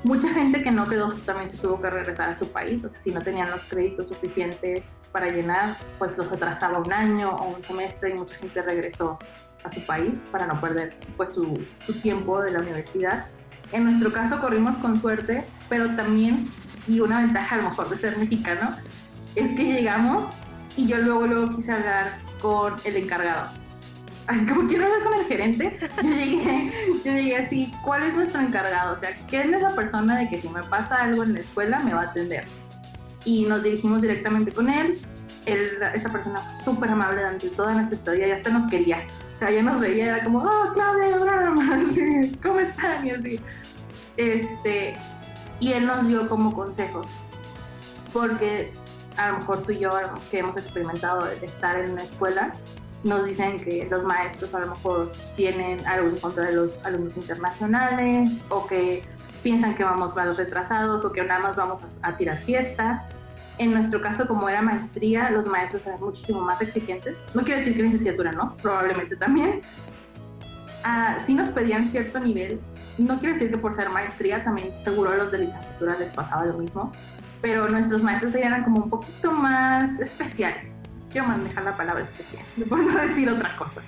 Mucha 0.03 0.29
gente 0.29 0.61
que 0.61 0.71
no 0.71 0.87
quedó 0.87 1.11
también 1.25 1.49
se 1.49 1.57
tuvo 1.57 1.81
que 1.81 1.89
regresar 1.89 2.29
a 2.29 2.35
su 2.35 2.49
país, 2.49 2.85
o 2.85 2.89
sea, 2.89 2.99
si 2.99 3.11
no 3.11 3.21
tenían 3.21 3.49
los 3.49 3.65
créditos 3.65 4.09
suficientes 4.09 4.99
para 5.11 5.29
llenar, 5.29 5.79
pues 5.97 6.15
los 6.15 6.31
atrasaba 6.31 6.77
un 6.77 6.93
año 6.93 7.31
o 7.35 7.55
un 7.55 7.61
semestre 7.61 8.11
y 8.11 8.13
mucha 8.13 8.35
gente 8.35 8.61
regresó 8.61 9.17
a 9.63 9.69
su 9.71 9.83
país 9.85 10.23
para 10.31 10.45
no 10.45 10.61
perder 10.61 10.95
pues 11.17 11.33
su, 11.33 11.59
su 11.83 11.99
tiempo 11.99 12.41
de 12.41 12.51
la 12.51 12.59
universidad. 12.59 13.25
En 13.71 13.83
nuestro 13.83 14.13
caso 14.13 14.39
corrimos 14.39 14.77
con 14.77 14.95
suerte, 14.95 15.43
pero 15.69 15.95
también, 15.95 16.47
y 16.87 16.99
una 16.99 17.19
ventaja 17.19 17.55
a 17.55 17.57
lo 17.59 17.69
mejor 17.69 17.89
de 17.89 17.97
ser 17.97 18.17
mexicano, 18.17 18.75
es 19.35 19.53
que 19.53 19.63
llegamos 19.63 20.29
y 20.77 20.87
yo 20.87 20.99
luego, 20.99 21.27
luego 21.27 21.55
quise 21.55 21.73
hablar 21.73 22.19
con 22.41 22.75
el 22.83 22.97
encargado 22.97 23.49
así 24.27 24.45
como 24.45 24.67
quiero 24.67 24.85
hablar 24.85 25.03
con 25.03 25.13
el 25.13 25.25
gerente, 25.25 25.77
yo 26.01 26.09
llegué, 26.09 26.71
yo 27.05 27.11
llegué 27.11 27.37
así, 27.37 27.73
¿cuál 27.83 28.03
es 28.03 28.15
nuestro 28.15 28.41
encargado? 28.41 28.93
O 28.93 28.95
sea, 28.95 29.15
¿quién 29.27 29.53
es 29.53 29.61
la 29.61 29.75
persona 29.75 30.17
de 30.17 30.27
que 30.27 30.39
si 30.39 30.49
me 30.49 30.63
pasa 30.63 30.95
algo 30.95 31.23
en 31.23 31.33
la 31.33 31.39
escuela 31.39 31.79
me 31.79 31.93
va 31.93 32.01
a 32.01 32.05
atender? 32.05 32.45
Y 33.23 33.45
nos 33.45 33.63
dirigimos 33.63 34.01
directamente 34.01 34.51
con 34.51 34.69
él. 34.69 34.99
él 35.45 35.79
esa 35.93 36.11
persona 36.11 36.39
fue 36.39 36.55
súper 36.55 36.89
amable 36.91 37.21
durante 37.21 37.49
toda 37.49 37.73
nuestra 37.73 37.97
historia, 37.97 38.27
ya 38.27 38.35
hasta 38.35 38.49
nos 38.49 38.67
quería. 38.67 39.05
O 39.33 39.37
sea, 39.37 39.51
ya 39.51 39.63
nos 39.63 39.79
veía, 39.79 40.09
era 40.09 40.23
como, 40.23 40.39
oh, 40.39 40.73
Claudia, 40.73 41.17
¿cómo 42.41 42.59
están? 42.59 43.05
Y 43.05 43.11
así. 43.11 43.39
Este, 44.17 44.95
y 45.59 45.73
él 45.73 45.85
nos 45.85 46.07
dio 46.07 46.27
como 46.27 46.53
consejos, 46.53 47.15
porque 48.11 48.73
a 49.17 49.31
lo 49.31 49.39
mejor 49.39 49.63
tú 49.63 49.71
y 49.71 49.79
yo 49.79 49.91
que 50.29 50.39
hemos 50.39 50.57
experimentado 50.57 51.27
estar 51.41 51.77
en 51.77 51.91
una 51.91 52.03
escuela, 52.03 52.53
nos 53.03 53.25
dicen 53.25 53.59
que 53.59 53.87
los 53.89 54.03
maestros 54.03 54.55
a 54.55 54.59
lo 54.59 54.67
mejor 54.67 55.11
tienen 55.35 55.85
algo 55.85 56.09
en 56.09 56.17
contra 56.17 56.45
de 56.45 56.53
los 56.53 56.83
alumnos 56.85 57.15
internacionales 57.17 58.39
o 58.49 58.65
que 58.65 59.03
piensan 59.43 59.75
que 59.75 59.83
vamos 59.83 60.15
más 60.15 60.37
retrasados 60.37 61.05
o 61.05 61.11
que 61.11 61.23
nada 61.23 61.39
más 61.39 61.55
vamos 61.55 61.99
a, 62.01 62.17
tirar 62.17 62.41
fiesta. 62.41 63.07
En 63.59 63.71
nuestro 63.71 64.01
caso, 64.01 64.27
como 64.27 64.49
era 64.49 64.61
maestría, 64.63 65.29
los 65.29 65.47
maestros 65.47 65.85
eran 65.85 66.01
muchísimo 66.01 66.41
más 66.41 66.61
exigentes. 66.61 67.27
No 67.35 67.43
quiero 67.43 67.59
decir 67.59 67.75
que 67.75 67.83
licenciatura 67.83 68.31
no, 68.31 68.57
probablemente 68.57 69.15
también. 69.15 69.61
Ah, 70.83 71.19
sí 71.23 71.35
nos 71.35 71.49
pedían 71.51 71.87
cierto 71.87 72.19
nivel. 72.19 72.59
No 72.97 73.19
quiero 73.19 73.33
decir 73.33 73.49
que 73.49 73.57
por 73.57 73.73
ser 73.73 73.89
maestría 73.89 74.43
también 74.43 74.73
seguro 74.73 75.11
a 75.11 75.15
los 75.15 75.31
de 75.31 75.39
licenciatura 75.39 75.97
les 75.99 76.11
pasaba 76.11 76.45
lo 76.45 76.57
mismo, 76.57 76.91
pero 77.41 77.67
nuestros 77.67 78.03
maestros 78.03 78.35
eran 78.35 78.63
como 78.63 78.83
un 78.83 78.89
poquito 78.89 79.31
más 79.31 79.99
especiales 79.99 80.89
quiero 81.15 81.29
manejar 81.29 81.63
la 81.63 81.77
palabra 81.77 82.03
especial, 82.03 82.43
por 82.69 82.83
no 82.83 82.93
decir 82.99 83.29
otra 83.29 83.55
cosa. 83.55 83.81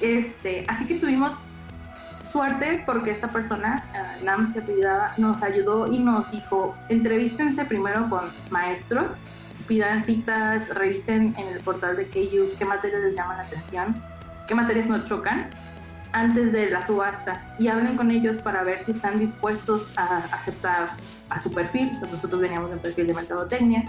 Este, 0.00 0.64
así 0.68 0.86
que 0.86 0.94
tuvimos 0.94 1.46
suerte 2.22 2.84
porque 2.86 3.10
esta 3.10 3.32
persona, 3.32 3.84
uh, 3.94 4.24
Nam 4.24 4.46
se 4.46 4.62
nos 5.16 5.42
ayudó 5.42 5.92
y 5.92 5.98
nos 5.98 6.30
dijo, 6.30 6.76
entrevístense 6.88 7.64
primero 7.64 8.08
con 8.08 8.30
maestros, 8.50 9.24
pidan 9.66 10.00
citas, 10.02 10.68
revisen 10.68 11.34
en 11.36 11.48
el 11.48 11.60
portal 11.60 11.96
de 11.96 12.06
KU 12.06 12.56
qué 12.56 12.64
materias 12.64 13.00
les 13.00 13.16
llaman 13.16 13.38
la 13.38 13.42
atención, 13.42 14.00
qué 14.46 14.54
materias 14.54 14.86
no 14.86 15.02
chocan 15.02 15.50
antes 16.12 16.52
de 16.52 16.70
la 16.70 16.82
subasta 16.82 17.54
y 17.58 17.68
hablen 17.68 17.96
con 17.96 18.10
ellos 18.10 18.38
para 18.38 18.62
ver 18.62 18.80
si 18.80 18.92
están 18.92 19.18
dispuestos 19.18 19.90
a 19.96 20.18
aceptar 20.32 20.90
a 21.30 21.38
su 21.38 21.52
perfil. 21.52 21.92
nosotros 22.10 22.40
veníamos 22.40 22.72
en 22.72 22.78
perfil 22.78 23.06
de 23.06 23.14
mercadotecnia 23.14 23.84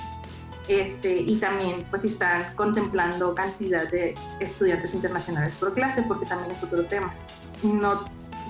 este, 0.70 1.22
y 1.22 1.38
también 1.38 1.84
pues 1.90 2.06
están 2.06 2.54
contemplando 2.56 3.34
cantidad 3.34 3.90
de 3.90 4.14
estudiantes 4.40 4.94
internacionales 4.94 5.56
por 5.56 5.74
clase, 5.74 6.04
porque 6.04 6.28
también 6.28 6.52
es 6.52 6.62
otro 6.62 6.86
tema. 6.86 7.12
No, 7.64 8.06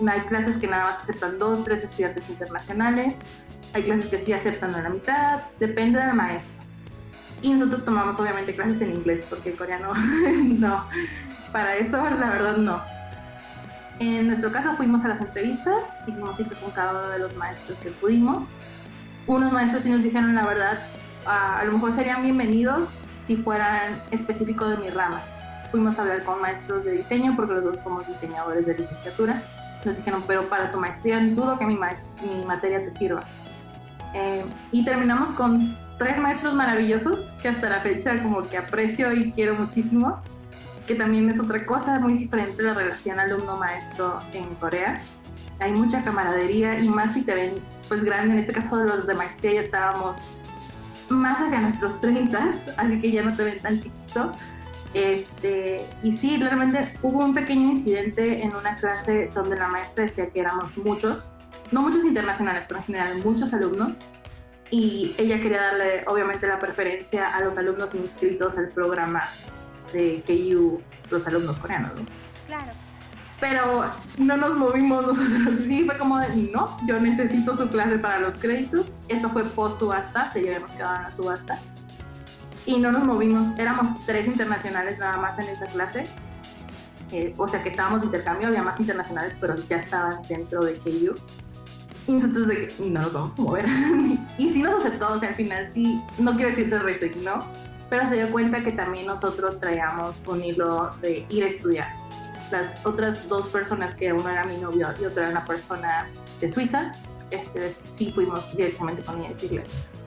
hay 0.06 0.20
clases 0.22 0.58
que 0.58 0.68
nada 0.68 0.84
más 0.84 1.00
aceptan 1.00 1.40
dos, 1.40 1.64
tres 1.64 1.84
estudiantes 1.84 2.30
internacionales, 2.30 3.22
hay 3.74 3.84
clases 3.84 4.08
que 4.08 4.18
sí 4.18 4.34
aceptan 4.34 4.76
a 4.76 4.82
la 4.82 4.90
mitad, 4.90 5.44
depende 5.60 6.00
del 6.00 6.14
maestro. 6.14 6.60
Y 7.42 7.54
nosotros 7.54 7.86
tomamos 7.86 8.20
obviamente 8.20 8.54
clases 8.54 8.82
en 8.82 8.96
inglés, 8.96 9.26
porque 9.30 9.54
coreano 9.54 9.94
no. 10.44 10.90
Para 11.54 11.78
eso, 11.78 12.04
la 12.04 12.30
verdad, 12.30 12.58
no. 12.58 12.84
En 14.00 14.28
nuestro 14.28 14.52
caso 14.52 14.76
fuimos 14.78 15.04
a 15.04 15.10
las 15.10 15.20
entrevistas, 15.20 15.98
hicimos 16.08 16.38
citas 16.38 16.60
con 16.60 16.72
cada 16.72 16.92
uno 16.92 17.10
de 17.10 17.20
los 17.20 17.36
maestros 17.36 17.82
que 17.82 17.92
pudimos. 17.92 18.50
Unos 19.28 19.52
maestros 19.52 19.84
sí 19.84 19.92
nos 19.92 20.04
dijeron 20.04 20.34
la 20.34 20.46
verdad, 20.46 20.80
a, 21.26 21.64
lo 21.66 21.74
mejor 21.74 21.92
serían 21.92 22.24
bienvenidos 22.24 22.98
si 23.18 23.36
fueran 23.36 24.02
específicos 24.12 24.70
de 24.70 24.78
mi 24.78 24.90
rama. 24.90 25.22
Fuimos 25.72 26.00
a 26.00 26.04
hablar 26.04 26.24
con 26.24 26.42
maestros 26.42 26.86
de 26.86 26.94
diseño 26.94 27.36
porque 27.36 27.54
los 27.56 27.66
dos 27.66 27.82
somos 27.82 28.08
diseñadores 28.08 28.68
de 28.68 28.78
licenciatura. 28.78 29.44
Nos 29.84 29.98
dijeron, 29.98 30.24
pero 30.26 30.48
para 30.48 30.72
tu 30.72 30.80
maestría 30.80 31.20
dudo 31.20 31.60
que 31.60 31.66
mi, 31.66 31.76
mi 31.76 32.46
materia 32.46 32.82
te 32.82 32.92
sirva. 32.92 33.22
Eh, 34.14 34.46
y 34.72 34.86
terminamos 34.86 35.32
con 35.32 35.78
tres 35.98 36.18
maestros 36.20 36.56
maravillosos 36.56 37.34
que 37.42 37.50
hasta 37.50 37.70
la 37.70 37.82
fecha 37.82 38.24
como 38.24 38.44
que 38.44 38.58
aprecio 38.58 39.14
y 39.14 39.30
quiero 39.32 39.56
muchísimo, 39.56 40.22
que 40.90 40.96
también 40.96 41.30
es 41.30 41.40
otra 41.40 41.68
cosa 41.68 42.00
muy 42.00 42.16
diferente 42.16 42.64
la 42.64 42.74
relación 42.74 43.20
alumno-maestro 43.20 44.18
en 44.34 44.56
Corea. 44.56 45.00
Hay 45.60 45.72
mucha 45.72 46.04
camaradería 46.04 46.80
y 46.80 46.90
más 46.90 47.14
si 47.14 47.22
te 47.22 47.36
ven 47.36 47.52
pues 47.88 48.04
grande, 48.04 48.34
en 48.34 48.40
este 48.40 48.54
caso 48.54 48.76
los 48.78 49.06
de 49.06 49.14
maestría 49.14 49.54
ya 49.54 49.62
estábamos 49.62 50.24
más 51.10 51.38
hacia 51.42 51.62
nuestros 51.62 52.02
30, 52.02 52.40
así 52.78 52.98
que 52.98 53.12
ya 53.12 53.22
no 53.22 53.36
te 53.36 53.44
ven 53.44 53.60
tan 53.60 53.78
chiquito. 53.78 54.32
Este, 54.96 55.88
y 56.02 56.12
sí, 56.12 56.42
realmente 56.42 56.98
hubo 57.04 57.24
un 57.24 57.36
pequeño 57.36 57.70
incidente 57.70 58.42
en 58.42 58.56
una 58.56 58.74
clase 58.76 59.32
donde 59.36 59.58
la 59.58 59.68
maestra 59.68 60.06
decía 60.06 60.28
que 60.30 60.40
éramos 60.40 60.76
muchos, 60.76 61.26
no 61.70 61.84
muchos 61.84 62.04
internacionales, 62.04 62.66
pero 62.68 62.80
en 62.80 62.86
general 62.88 63.24
muchos 63.24 63.54
alumnos, 63.54 64.00
y 64.72 65.14
ella 65.20 65.40
quería 65.40 65.62
darle 65.62 66.04
obviamente 66.08 66.48
la 66.48 66.58
preferencia 66.58 67.30
a 67.36 67.42
los 67.42 67.60
alumnos 67.60 67.94
inscritos 67.94 68.58
al 68.58 68.70
programa 68.70 69.30
de 69.94 70.24
KU, 70.26 70.82
los 71.10 71.28
alumnos 71.28 71.60
coreanos, 71.60 71.96
¿no? 71.96 72.06
Claro 72.46 72.72
pero 73.40 73.86
no 74.18 74.38
nos 74.38 74.56
movimos 74.56 75.06
nosotros. 75.06 75.60
Sí, 75.68 75.86
fue 75.86 75.98
como 75.98 76.20
de, 76.20 76.36
no, 76.52 76.78
yo 76.86 77.00
necesito 77.00 77.54
su 77.56 77.70
clase 77.70 77.98
para 77.98 78.20
los 78.20 78.38
créditos. 78.38 78.94
Esto 79.08 79.30
fue 79.30 79.44
post 79.46 79.80
subasta, 79.80 80.30
se 80.30 80.40
habíamos 80.40 80.72
quedado 80.74 80.98
en 80.98 81.04
la 81.04 81.12
subasta. 81.12 81.60
Y 82.66 82.80
no 82.80 82.92
nos 82.92 83.04
movimos, 83.04 83.58
éramos 83.58 83.90
tres 84.06 84.28
internacionales 84.28 85.00
nada 85.00 85.18
más 85.18 85.40
en 85.40 85.48
esa 85.48 85.68
clase. 85.68 86.04
Eh, 87.12 87.34
o 87.38 87.48
sea 87.48 87.64
que 87.64 87.70
estábamos 87.70 88.02
de 88.02 88.08
intercambio, 88.08 88.50
había 88.50 88.62
más 88.62 88.80
internacionales, 88.80 89.38
pero 89.40 89.56
ya 89.56 89.78
estaban 89.78 90.22
dentro 90.28 90.64
de 90.64 90.76
KU. 90.76 91.16
Y 92.08 92.14
nosotros 92.14 92.48
de 92.48 92.74
no 92.80 93.02
nos 93.02 93.14
vamos 93.14 93.40
a 93.40 93.42
mover. 93.42 93.66
y 94.38 94.50
sí 94.50 94.62
nos 94.62 94.86
aceptó, 94.86 95.14
o 95.14 95.20
sea, 95.20 95.30
al 95.30 95.36
final 95.36 95.70
sí, 95.70 96.02
no 96.18 96.36
quiero 96.36 96.50
decir 96.50 96.68
se 96.68 96.80
resignó, 96.80 97.46
pero 97.90 98.08
se 98.08 98.16
dio 98.16 98.32
cuenta 98.32 98.62
que 98.62 98.72
también 98.72 99.06
nosotros 99.06 99.60
traíamos 99.60 100.22
un 100.28 100.44
hilo 100.44 100.92
de 101.02 101.26
ir 101.30 101.44
a 101.44 101.48
estudiar 101.48 101.94
las 102.52 102.86
otras 102.86 103.28
dos 103.28 103.48
personas, 103.48 103.94
que 103.96 104.12
uno 104.12 104.28
era 104.30 104.44
mi 104.44 104.58
novio 104.58 104.88
y 105.00 105.06
otra 105.06 105.24
era 105.24 105.32
una 105.32 105.46
persona 105.46 106.10
de 106.40 106.50
Suiza, 106.50 106.92
este, 107.32 107.70
sí 107.70 108.12
fuimos 108.12 108.56
directamente 108.56 109.04
con 109.04 109.18
ella 109.18 109.28
a 109.28 109.30
decirle, 109.30 109.64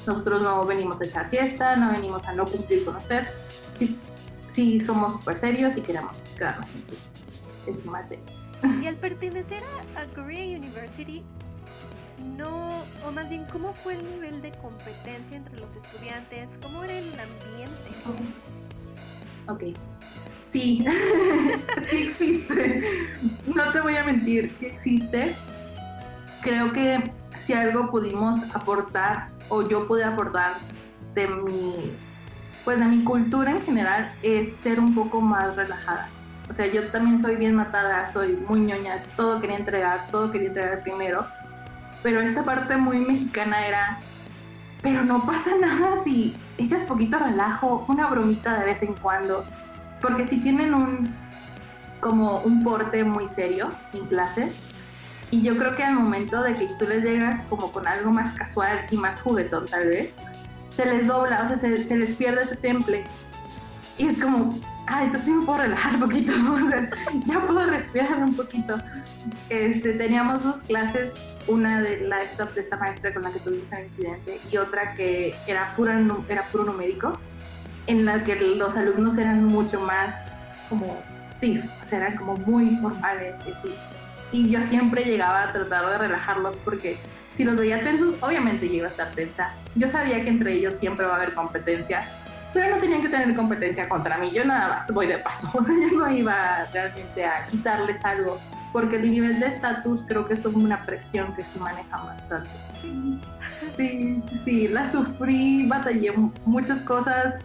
nosotros 0.07 0.43
no 0.43 0.67
venimos 0.67 1.01
a 1.01 1.05
echar 1.05 1.31
fiesta, 1.31 1.77
no 1.77 1.93
venimos 1.93 2.27
a 2.27 2.33
no 2.33 2.45
cumplir 2.45 2.85
con 2.85 2.97
usted, 2.97 3.27
sí, 3.71 3.97
sí 4.49 4.81
somos 4.81 5.15
súper 5.15 5.37
serios 5.37 5.77
y 5.77 5.83
queremos 5.83 6.21
pues, 6.21 6.37
quedarnos 6.37 6.71
en 6.75 6.87
su, 6.87 7.85
en 7.85 7.91
materia. 7.91 8.25
Y 8.81 8.87
al 8.87 8.97
pertenecer 8.97 9.63
a, 9.97 10.07
Korea 10.15 10.57
University, 10.57 11.25
no, 12.23 12.85
o 13.07 13.13
más 13.13 13.29
bien, 13.29 13.45
¿cómo 13.51 13.73
fue 13.73 13.95
el 13.95 14.05
nivel 14.05 14.41
de 14.41 14.53
competencia 14.53 15.37
entre 15.37 15.59
los 15.59 15.77
estudiantes? 15.77 16.59
¿Cómo 16.63 16.85
era 16.85 16.99
el 16.99 17.09
ambiente? 17.09 17.91
Ok, 19.49 19.65
sí, 20.43 20.85
sí 21.89 22.03
existe. 22.03 22.83
No 23.47 23.73
te 23.73 23.81
voy 23.81 23.97
a 23.97 24.05
mentir, 24.05 24.51
sí 24.53 24.67
existe. 24.67 25.35
Creo 26.41 26.73
que 26.73 27.13
si 27.35 27.53
algo 27.53 27.91
pudimos 27.91 28.39
aportar 28.55 29.31
o 29.49 29.69
yo 29.69 29.87
pude 29.87 30.05
aportar 30.05 30.55
de 31.15 31.29
mi 31.29 31.93
pues 32.65 32.79
de 32.79 32.87
mi 32.87 33.03
cultura 33.03 33.51
en 33.51 33.61
general 33.61 34.15
es 34.23 34.53
ser 34.53 34.79
un 34.79 34.95
poco 34.95 35.21
más 35.21 35.57
relajada. 35.57 36.09
O 36.49 36.53
sea, 36.53 36.67
yo 36.71 36.89
también 36.91 37.19
soy 37.19 37.37
bien 37.37 37.55
matada, 37.57 38.07
soy 38.07 38.37
muy 38.37 38.61
ñoña, 38.61 39.03
todo 39.17 39.41
quería 39.41 39.57
entregar, 39.57 40.11
todo 40.11 40.31
quería 40.31 40.49
entregar 40.49 40.83
primero. 40.83 41.27
Pero 42.03 42.21
esta 42.21 42.43
parte 42.43 42.77
muy 42.77 42.99
mexicana 42.99 43.67
era 43.67 44.01
pero 44.83 45.05
no 45.05 45.25
pasa 45.25 45.57
nada 45.61 46.03
si 46.03 46.37
echas 46.59 46.85
poquito 46.85 47.19
relajo, 47.19 47.85
una 47.89 48.09
bromita 48.09 48.59
de 48.59 48.67
vez 48.67 48.83
en 48.83 48.95
cuando, 48.95 49.45
porque 50.01 50.25
si 50.25 50.39
tienen 50.39 50.75
un 50.75 51.15
como 52.01 52.41
un 52.41 52.65
porte 52.65 53.05
muy 53.05 53.29
serio 53.29 53.71
en 53.93 54.07
clases, 54.09 54.65
y 55.31 55.43
yo 55.43 55.57
creo 55.57 55.75
que 55.77 55.85
al 55.85 55.95
momento 55.95 56.43
de 56.43 56.55
que 56.55 56.67
tú 56.79 56.87
les 56.87 57.05
llegas 57.05 57.45
como 57.45 57.71
con 57.73 57.87
algo 57.87 58.13
más 58.13 58.35
casual 58.35 58.87
y 58.91 58.97
más 58.97 59.23
juguetón 59.23 59.67
tal 59.67 59.87
vez, 59.87 60.19
se 60.69 60.85
les 60.85 61.07
dobla, 61.07 61.43
o 61.43 61.47
sea, 61.47 61.57
se, 61.57 61.97
les 61.97 62.15
pierde 62.15 62.43
ese 62.43 62.57
temple. 62.57 63.05
Y 63.99 64.07
es 64.09 64.19
como, 64.19 64.59
ay, 64.89 65.07
entonces 65.07 65.29
sí 65.29 65.33
me 65.33 65.47
puedo 65.47 65.61
relajar 65.61 65.95
un 65.95 66.01
poquito, 66.07 66.33
o 66.53 66.59
sea, 66.59 66.91
ya 67.25 67.41
puedo 67.47 67.65
respirar 67.67 68.23
un 68.23 68.35
poquito. 68.35 68.79
Este, 69.49 69.93
teníamos 69.93 70.43
dos 70.43 70.63
clases, 70.63 71.15
una 71.47 71.81
de, 71.81 72.01
la, 72.01 72.19
de 72.19 72.61
esta 72.61 72.77
maestra 72.77 73.13
con 73.13 73.23
la 73.23 73.31
que 73.31 73.41
tuvimos 73.41 73.73
el 73.73 73.85
incidente 73.85 74.41
y 74.51 74.57
otra 74.57 74.95
que 74.95 75.35
era, 75.47 75.75
pura, 75.77 76.01
era 76.29 76.43
puro 76.45 76.65
numérico, 76.65 77.19
en 77.87 78.05
la 78.05 78.23
que 78.25 78.37
los 78.37 78.77
alumnos 78.77 79.19
eran 79.19 79.45
mucho 79.45 79.81
más 79.81 80.47
como 80.69 81.03
stiff, 81.27 81.65
o 81.81 81.85
sea, 81.85 81.99
eran 81.99 82.17
como 82.17 82.37
muy 82.37 82.77
formales 82.77 83.45
y 83.47 83.53
así 83.53 83.75
y 84.33 84.49
yo 84.49 84.61
siempre 84.61 85.05
llegaba 85.05 85.43
a 85.43 85.53
tratar 85.53 85.87
de 85.91 85.99
relajarlos 85.99 86.59
porque 86.59 86.99
si 87.31 87.45
los 87.45 87.59
veía 87.59 87.83
tensos, 87.83 88.15
obviamente 88.21 88.67
yo 88.67 88.75
iba 88.77 88.87
a 88.87 88.91
estar 88.91 89.11
tensa. 89.13 89.55
Yo 89.75 89.89
sabía 89.89 90.23
que 90.25 90.31
entre 90.31 90.55
ellos 90.55 90.75
siempre 90.75 91.07
va 91.07 91.13
a 91.13 91.17
haber 91.17 91.35
competencia, 91.35 92.09
pero 92.53 92.75
no 92.75 92.81
tenían 92.81 93.03
que 93.03 93.09
tener 93.09 93.35
competencia 93.35 93.89
contra 93.89 94.17
mí. 94.17 94.31
Yo 94.33 94.45
nada 94.45 94.69
más 94.69 94.91
voy 94.93 95.07
de 95.07 95.19
paso, 95.19 95.51
o 95.55 95.63
sea, 95.63 95.77
yo 95.77 95.97
no 95.97 96.11
iba 96.11 96.67
realmente 96.73 97.25
a 97.25 97.47
quitarles 97.47 98.05
algo, 98.05 98.41
porque 98.73 98.97
el 98.97 99.11
nivel 99.11 99.41
de 99.41 99.47
estatus 99.47 100.03
creo 100.07 100.27
que 100.27 100.35
es 100.35 100.45
una 100.45 100.85
presión 100.87 101.35
que 101.35 101.45
se 101.45 101.59
maneja 101.59 101.97
bastante. 102.05 102.51
Sí, 103.77 104.23
sí, 104.45 104.69
la 104.69 104.91
sufrí, 104.91 105.67
batallé 105.67 106.13
muchas 106.45 106.83
cosas. 106.83 107.39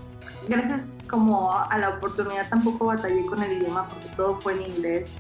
Gracias 0.47 0.93
como 1.09 1.51
a 1.51 1.77
la 1.77 1.89
oportunidad 1.89 2.47
tampoco 2.49 2.85
batallé 2.85 3.25
con 3.25 3.41
el 3.43 3.61
idioma 3.61 3.87
porque 3.87 4.07
todo 4.15 4.39
fue 4.39 4.53
en 4.53 4.61
inglés 4.61 5.17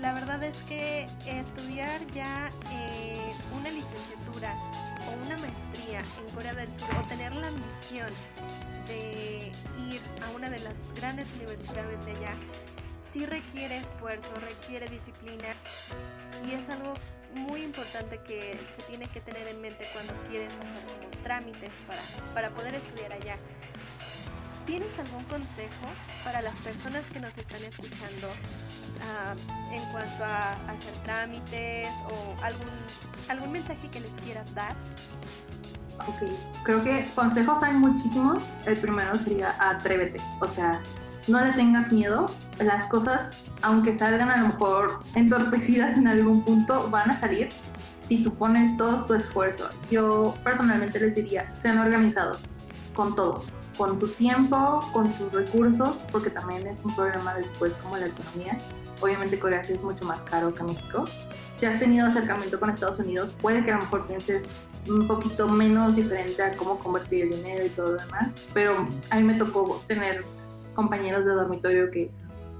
la 0.00 0.12
verdad 0.12 0.42
es 0.42 0.62
que 0.62 1.06
estudiar 1.26 2.00
ya 2.08 2.50
eh, 2.72 3.32
una 3.58 3.70
licenciatura 3.70 4.54
o 5.06 5.26
una 5.26 5.36
maestría 5.38 6.00
en 6.00 6.34
Corea 6.34 6.54
del 6.54 6.70
Sur 6.70 6.88
o 6.98 7.06
tener 7.08 7.34
la 7.34 7.48
ambición 7.48 8.08
de 8.86 9.52
ir 9.90 10.00
a 10.24 10.36
una 10.36 10.48
de 10.50 10.60
las 10.60 10.92
grandes 10.94 11.32
universidades 11.34 12.04
de 12.04 12.12
allá, 12.12 12.34
sí 13.08 13.24
requiere 13.24 13.78
esfuerzo, 13.78 14.32
requiere 14.34 14.86
disciplina 14.88 15.46
y 16.44 16.52
es 16.52 16.68
algo 16.68 16.92
muy 17.34 17.62
importante 17.62 18.18
que 18.18 18.58
se 18.66 18.82
tiene 18.82 19.08
que 19.08 19.20
tener 19.20 19.48
en 19.48 19.60
mente 19.60 19.88
cuando 19.94 20.12
quieres 20.28 20.58
hacer 20.58 20.82
como 20.82 21.22
trámites 21.22 21.70
para, 21.86 22.02
para 22.34 22.50
poder 22.50 22.74
estudiar 22.74 23.12
allá. 23.12 23.36
¿Tienes 24.66 24.98
algún 24.98 25.24
consejo 25.24 25.86
para 26.22 26.42
las 26.42 26.60
personas 26.60 27.10
que 27.10 27.20
nos 27.20 27.38
están 27.38 27.62
escuchando 27.64 28.28
ah, 29.02 29.34
en 29.72 29.82
cuanto 29.90 30.24
a 30.24 30.52
hacer 30.70 30.92
trámites 31.04 31.88
o 32.10 32.44
algún, 32.44 32.68
algún 33.30 33.52
mensaje 33.52 33.88
que 33.88 34.00
les 34.00 34.20
quieras 34.20 34.54
dar? 34.54 34.76
Ok, 36.06 36.30
creo 36.62 36.84
que 36.84 37.08
consejos 37.14 37.62
hay 37.62 37.72
muchísimos. 37.72 38.48
El 38.66 38.76
primero 38.76 39.16
sería 39.16 39.56
atrévete, 39.58 40.20
o 40.40 40.48
sea, 40.48 40.82
no 41.28 41.44
le 41.44 41.52
tengas 41.52 41.92
miedo. 41.92 42.26
Las 42.58 42.86
cosas, 42.86 43.32
aunque 43.62 43.92
salgan 43.92 44.30
a 44.30 44.38
lo 44.38 44.48
mejor 44.48 45.00
entorpecidas 45.14 45.96
en 45.96 46.08
algún 46.08 46.44
punto, 46.44 46.88
van 46.90 47.10
a 47.10 47.16
salir 47.16 47.50
si 48.00 48.24
tú 48.24 48.34
pones 48.34 48.76
todo 48.76 49.04
tu 49.04 49.14
esfuerzo. 49.14 49.68
Yo 49.90 50.34
personalmente 50.42 50.98
les 50.98 51.14
diría, 51.14 51.54
sean 51.54 51.78
organizados 51.78 52.54
con 52.94 53.14
todo 53.14 53.44
con 53.78 53.98
tu 53.98 54.08
tiempo, 54.08 54.80
con 54.92 55.10
tus 55.14 55.32
recursos, 55.32 56.02
porque 56.10 56.28
también 56.28 56.66
es 56.66 56.84
un 56.84 56.94
problema 56.94 57.32
después 57.34 57.78
como 57.78 57.96
la 57.96 58.06
economía. 58.06 58.58
Obviamente 59.00 59.38
Corea 59.38 59.62
sí 59.62 59.72
es 59.72 59.84
mucho 59.84 60.04
más 60.04 60.24
caro 60.24 60.52
que 60.52 60.64
México. 60.64 61.04
Si 61.54 61.64
has 61.64 61.78
tenido 61.78 62.08
acercamiento 62.08 62.58
con 62.58 62.68
Estados 62.68 62.98
Unidos, 62.98 63.32
puede 63.40 63.62
que 63.62 63.70
a 63.70 63.76
lo 63.76 63.82
mejor 63.82 64.06
pienses 64.08 64.52
un 64.88 65.06
poquito 65.06 65.48
menos 65.48 65.96
diferente 65.96 66.42
a 66.42 66.56
cómo 66.56 66.78
convertir 66.78 67.24
el 67.24 67.30
dinero 67.30 67.66
y 67.66 67.68
todo 67.68 67.92
lo 67.92 67.98
demás, 67.98 68.40
pero 68.52 68.88
a 69.10 69.16
mí 69.16 69.22
me 69.22 69.34
tocó 69.34 69.80
tener 69.86 70.24
compañeros 70.78 71.24
de 71.24 71.32
dormitorio 71.32 71.90
que 71.90 72.08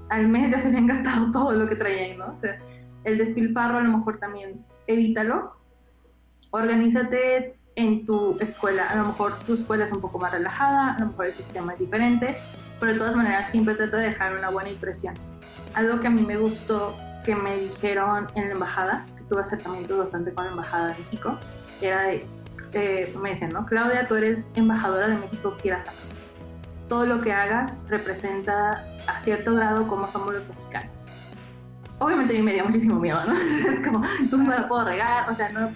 al 0.09 0.27
mes 0.27 0.51
ya 0.51 0.57
se 0.57 0.67
habían 0.67 0.87
gastado 0.87 1.31
todo 1.37 1.53
lo 1.53 1.67
que 1.67 1.75
traían, 1.75 2.17
¿no? 2.17 2.27
O 2.27 2.35
sea, 2.35 2.59
el 3.05 3.17
despilfarro 3.17 3.77
a 3.77 3.81
lo 3.81 3.97
mejor 3.97 4.17
también 4.17 4.65
evítalo. 4.87 5.55
Organízate 6.51 7.55
en 7.75 8.03
tu 8.03 8.37
escuela. 8.41 8.89
A 8.89 8.95
lo 8.97 9.05
mejor 9.05 9.39
tu 9.45 9.53
escuela 9.53 9.85
es 9.85 9.91
un 9.93 10.01
poco 10.01 10.19
más 10.19 10.33
relajada, 10.33 10.95
a 10.95 10.99
lo 10.99 11.05
mejor 11.07 11.27
el 11.27 11.33
sistema 11.33 11.71
es 11.73 11.79
diferente, 11.79 12.35
pero 12.79 12.91
de 12.91 12.97
todas 12.97 13.15
maneras 13.15 13.49
siempre 13.49 13.75
trato 13.75 13.95
de 13.95 14.09
dejar 14.09 14.35
una 14.35 14.49
buena 14.49 14.69
impresión. 14.69 15.15
Algo 15.75 16.01
que 16.01 16.07
a 16.07 16.09
mí 16.09 16.21
me 16.21 16.35
gustó 16.35 16.97
que 17.23 17.35
me 17.35 17.55
dijeron 17.57 18.27
en 18.35 18.49
la 18.49 18.53
embajada, 18.53 19.05
que 19.15 19.23
tuve 19.23 19.41
acercamiento 19.41 19.97
bastante 19.97 20.33
con 20.33 20.43
la 20.43 20.51
embajada 20.51 20.87
de 20.87 21.03
México, 21.03 21.37
era 21.79 22.01
de, 22.03 22.25
eh, 22.73 23.15
me 23.21 23.29
decían, 23.29 23.51
¿no? 23.53 23.65
Claudia, 23.65 24.07
tú 24.07 24.15
eres 24.15 24.49
embajadora 24.55 25.07
de 25.07 25.17
México, 25.17 25.55
quieras 25.61 25.85
saber. 25.85 26.08
Todo 26.89 27.05
lo 27.05 27.21
que 27.21 27.31
hagas 27.31 27.77
representa 27.87 28.83
a 29.07 29.17
cierto 29.17 29.55
grado 29.55 29.87
cómo 29.87 30.09
somos 30.09 30.33
los 30.33 30.49
mexicanos. 30.49 31.07
Obviamente 31.99 32.35
a 32.35 32.39
mí 32.39 32.43
me 32.43 32.53
dio 32.53 32.65
muchísimo 32.65 32.99
miedo, 32.99 33.23
¿no? 33.25 33.31
es 33.33 33.87
como, 33.87 34.01
entonces 34.19 34.47
no 34.47 34.53
la 34.53 34.67
puedo 34.67 34.83
regar, 34.83 35.29
o 35.29 35.35
sea, 35.35 35.49
no, 35.49 35.71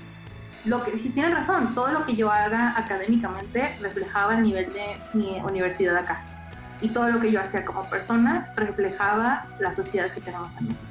lo 0.65 0.81
que 0.83 0.95
sí 0.95 1.09
tiene 1.09 1.33
razón, 1.33 1.75
todo 1.75 1.91
lo 1.91 2.05
que 2.05 2.15
yo 2.15 2.31
haga 2.31 2.73
académicamente 2.77 3.75
reflejaba 3.81 4.35
el 4.35 4.43
nivel 4.43 4.71
de 4.71 4.97
mi 5.13 5.39
universidad 5.41 5.97
acá. 5.97 6.23
Y 6.81 6.89
todo 6.89 7.09
lo 7.09 7.19
que 7.19 7.31
yo 7.31 7.41
hacía 7.41 7.65
como 7.65 7.83
persona 7.89 8.53
reflejaba 8.55 9.47
la 9.59 9.73
sociedad 9.73 10.11
que 10.11 10.21
tenemos 10.21 10.55
en 10.57 10.69
México. 10.69 10.87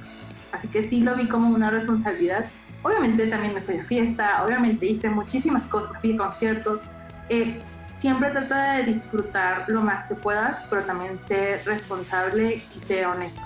Así 0.52 0.68
que 0.68 0.82
sí 0.82 1.02
lo 1.02 1.14
vi 1.14 1.26
como 1.26 1.48
una 1.48 1.70
responsabilidad. 1.70 2.46
Obviamente 2.82 3.26
también 3.26 3.54
me 3.54 3.62
fui 3.62 3.78
a 3.78 3.84
fiesta, 3.84 4.44
obviamente 4.44 4.86
hice 4.86 5.08
muchísimas 5.08 5.66
cosas, 5.66 5.92
fui 6.00 6.14
a 6.14 6.18
conciertos. 6.18 6.84
Eh, 7.28 7.62
siempre 7.94 8.30
trata 8.30 8.74
de 8.74 8.84
disfrutar 8.84 9.68
lo 9.68 9.82
más 9.82 10.06
que 10.06 10.14
puedas, 10.14 10.62
pero 10.70 10.84
también 10.84 11.20
ser 11.20 11.64
responsable 11.64 12.62
y 12.74 12.80
ser 12.80 13.06
honesto. 13.06 13.42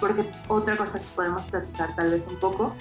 Porque 0.00 0.30
otra 0.48 0.76
cosa 0.76 0.98
que 0.98 1.06
podemos 1.14 1.42
platicar 1.42 1.94
tal 1.96 2.10
vez 2.10 2.26
un 2.28 2.36
poco 2.36 2.74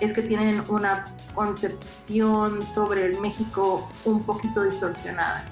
es 0.00 0.12
que 0.12 0.22
tienen 0.22 0.62
una 0.68 1.04
concepción 1.34 2.62
sobre 2.62 3.04
el 3.04 3.20
México 3.20 3.88
un 4.04 4.22
poquito 4.22 4.64
distorsionada. 4.64 5.44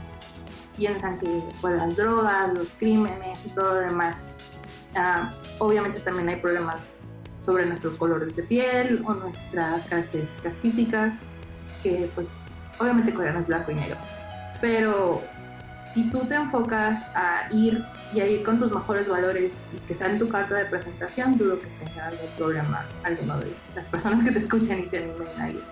Piensan 0.77 1.19
que 1.19 1.43
pues, 1.61 1.75
las 1.75 1.97
drogas, 1.97 2.55
los 2.55 2.73
crímenes 2.73 3.45
y 3.47 3.51
todo 3.51 3.75
lo 3.75 3.81
demás. 3.81 4.29
Ah, 4.97 5.31
obviamente 5.59 6.01
también 6.01 6.29
hay 6.29 6.37
problemas 6.37 7.11
sobre 7.39 7.67
nuestros 7.67 7.99
colores 7.99 8.37
de 8.37 8.45
piel 8.45 9.03
o 9.07 9.15
nuestras 9.15 9.87
características 9.87 10.61
físicas, 10.61 11.21
que 11.83 12.11
pues 12.15 12.31
obviamente 12.79 13.13
Corea 13.13 13.39
es 13.39 13.49
blanco 13.49 13.73
y 13.73 13.75
negro. 13.75 13.99
Pero 14.63 15.23
si 15.91 16.09
tú 16.09 16.21
te 16.21 16.37
enfocas 16.37 17.03
a 17.15 17.49
ir 17.51 17.85
y 18.15 18.21
a 18.21 18.27
ir 18.27 18.43
con 18.45 18.59
tus 18.59 18.73
mejores 18.73 19.09
valores 19.09 19.65
y 19.73 19.79
que 19.81 19.93
en 19.93 20.19
tu 20.19 20.29
carta 20.29 20.55
de 20.55 20.67
presentación, 20.67 21.37
dudo 21.37 21.59
que 21.59 21.67
tenga 21.67 22.07
algún 22.07 22.31
problema 22.39 22.87
alguno 23.03 23.39
de 23.41 23.55
las 23.75 23.89
personas 23.89 24.23
que 24.23 24.31
te 24.31 24.39
escuchan 24.39 24.79
y 24.79 24.87
se 24.87 24.99
animen 24.99 25.29
a 25.39 25.51
ir. 25.51 25.63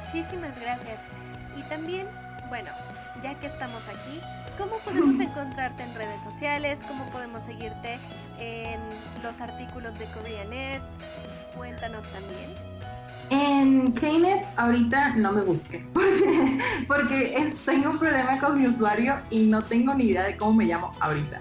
Muchísimas 0.00 0.58
gracias. 0.58 1.02
Y 1.56 1.62
también, 1.64 2.08
bueno, 2.48 2.70
ya 3.20 3.38
que 3.38 3.46
estamos 3.46 3.86
aquí, 3.88 4.20
¿cómo 4.56 4.78
podemos 4.78 5.20
encontrarte 5.20 5.82
en 5.82 5.94
redes 5.94 6.22
sociales? 6.22 6.84
¿Cómo 6.88 7.08
podemos 7.10 7.44
seguirte 7.44 7.98
en 8.38 8.80
los 9.22 9.42
artículos 9.42 9.98
de 9.98 10.06
KoreaNet? 10.06 10.82
Cuéntanos 11.54 12.10
también. 12.10 12.54
En 13.30 13.92
Knet 13.92 14.44
ahorita 14.56 15.16
no 15.16 15.32
me 15.32 15.42
busquen 15.42 15.90
porque, 16.88 17.54
tengo 17.64 17.90
un 17.90 17.98
problema 17.98 18.38
con 18.38 18.58
mi 18.60 18.66
usuario 18.66 19.20
y 19.30 19.46
no 19.46 19.64
tengo 19.64 19.94
ni 19.94 20.04
idea 20.04 20.24
de 20.24 20.36
cómo 20.36 20.54
me 20.54 20.64
llamo 20.64 20.92
ahorita. 21.00 21.40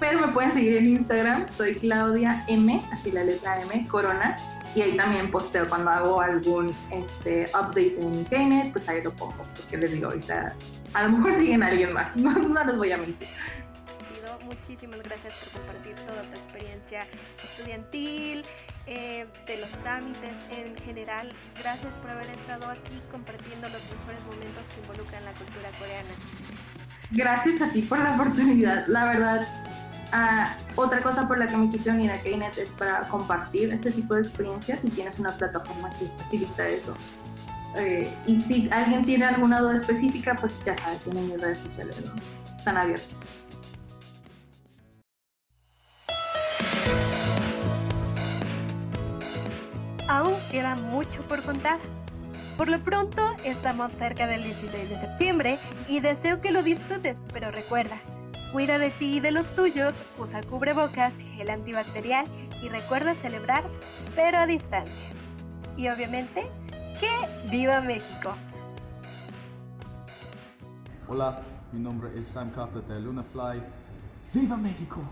Pero 0.00 0.20
me 0.20 0.28
pueden 0.28 0.52
seguir 0.52 0.76
en 0.76 0.86
Instagram, 0.86 1.46
soy 1.48 1.76
Claudia 1.76 2.44
M, 2.48 2.84
así 2.92 3.10
la 3.10 3.24
letra 3.24 3.60
M, 3.62 3.86
Corona. 3.88 4.36
Y 4.74 4.82
ahí 4.82 4.96
también 4.96 5.30
posteo 5.30 5.68
cuando 5.68 5.90
hago 5.90 6.20
algún 6.20 6.74
este, 6.90 7.48
update 7.54 7.96
en 8.00 8.24
Knet, 8.24 8.72
pues 8.72 8.88
ahí 8.88 9.02
lo 9.02 9.14
pongo, 9.14 9.44
porque 9.54 9.76
les 9.76 9.92
digo 9.92 10.08
ahorita, 10.08 10.52
a 10.94 11.02
lo 11.04 11.16
mejor 11.16 11.34
siguen 11.34 11.62
a 11.62 11.68
alguien 11.68 11.92
más, 11.92 12.16
no, 12.16 12.32
no 12.32 12.64
les 12.64 12.76
voy 12.76 12.90
a 12.90 12.98
mentir 12.98 13.28
muchísimas 14.54 15.02
gracias 15.02 15.36
por 15.36 15.50
compartir 15.50 15.96
toda 16.06 16.22
tu 16.30 16.36
experiencia 16.36 17.06
estudiantil, 17.42 18.44
eh, 18.86 19.26
de 19.46 19.56
los 19.58 19.72
trámites 19.78 20.46
en 20.50 20.76
general. 20.76 21.32
Gracias 21.58 21.98
por 21.98 22.10
haber 22.10 22.30
estado 22.30 22.66
aquí 22.66 23.02
compartiendo 23.10 23.68
los 23.68 23.88
mejores 23.90 24.20
momentos 24.24 24.70
que 24.70 24.80
involucran 24.80 25.24
la 25.24 25.32
cultura 25.32 25.70
coreana. 25.78 26.08
Gracias 27.10 27.60
a 27.60 27.68
ti 27.70 27.82
por 27.82 27.98
la 27.98 28.14
oportunidad. 28.14 28.86
La 28.86 29.04
verdad, 29.06 29.46
ah, 30.12 30.56
otra 30.76 31.02
cosa 31.02 31.26
por 31.26 31.38
la 31.38 31.46
que 31.46 31.56
me 31.56 31.68
quise 31.68 31.90
unir 31.90 32.10
a 32.12 32.18
Knet 32.18 32.56
es 32.58 32.72
para 32.72 33.04
compartir 33.08 33.72
este 33.72 33.90
tipo 33.90 34.14
de 34.14 34.20
experiencias 34.20 34.84
y 34.84 34.90
tienes 34.90 35.18
una 35.18 35.32
plataforma 35.32 35.90
que 35.98 36.06
facilita 36.16 36.66
eso. 36.68 36.96
Eh, 37.76 38.08
y 38.26 38.38
si 38.38 38.68
alguien 38.70 39.04
tiene 39.04 39.24
alguna 39.24 39.60
duda 39.60 39.74
específica, 39.74 40.36
pues 40.36 40.62
ya 40.64 40.76
sabe, 40.76 40.96
tienen 40.98 41.26
mis 41.26 41.40
redes 41.40 41.58
sociales, 41.58 41.96
¿no? 42.04 42.12
están 42.56 42.76
abiertos. 42.76 43.33
Aún 50.14 50.34
queda 50.48 50.76
mucho 50.76 51.26
por 51.26 51.42
contar. 51.42 51.80
Por 52.56 52.68
lo 52.68 52.80
pronto, 52.80 53.20
estamos 53.42 53.92
cerca 53.92 54.28
del 54.28 54.44
16 54.44 54.88
de 54.88 54.96
septiembre 54.96 55.58
y 55.88 55.98
deseo 55.98 56.40
que 56.40 56.52
lo 56.52 56.62
disfrutes, 56.62 57.26
pero 57.32 57.50
recuerda, 57.50 57.96
cuida 58.52 58.78
de 58.78 58.90
ti 58.90 59.16
y 59.16 59.18
de 59.18 59.32
los 59.32 59.56
tuyos, 59.56 60.04
usa 60.16 60.40
cubrebocas, 60.44 61.18
gel 61.18 61.50
antibacterial 61.50 62.26
y 62.62 62.68
recuerda 62.68 63.16
celebrar, 63.16 63.64
pero 64.14 64.38
a 64.38 64.46
distancia. 64.46 65.04
Y 65.76 65.88
obviamente, 65.88 66.48
que 67.00 67.50
viva 67.50 67.80
México. 67.80 68.36
Hola, 71.08 71.42
mi 71.72 71.80
nombre 71.80 72.16
es 72.16 72.28
Sam 72.28 72.52
Carter 72.52 72.84
de 72.84 73.00
Lunafly. 73.00 73.60
¡Viva 74.32 74.56
México! 74.56 75.02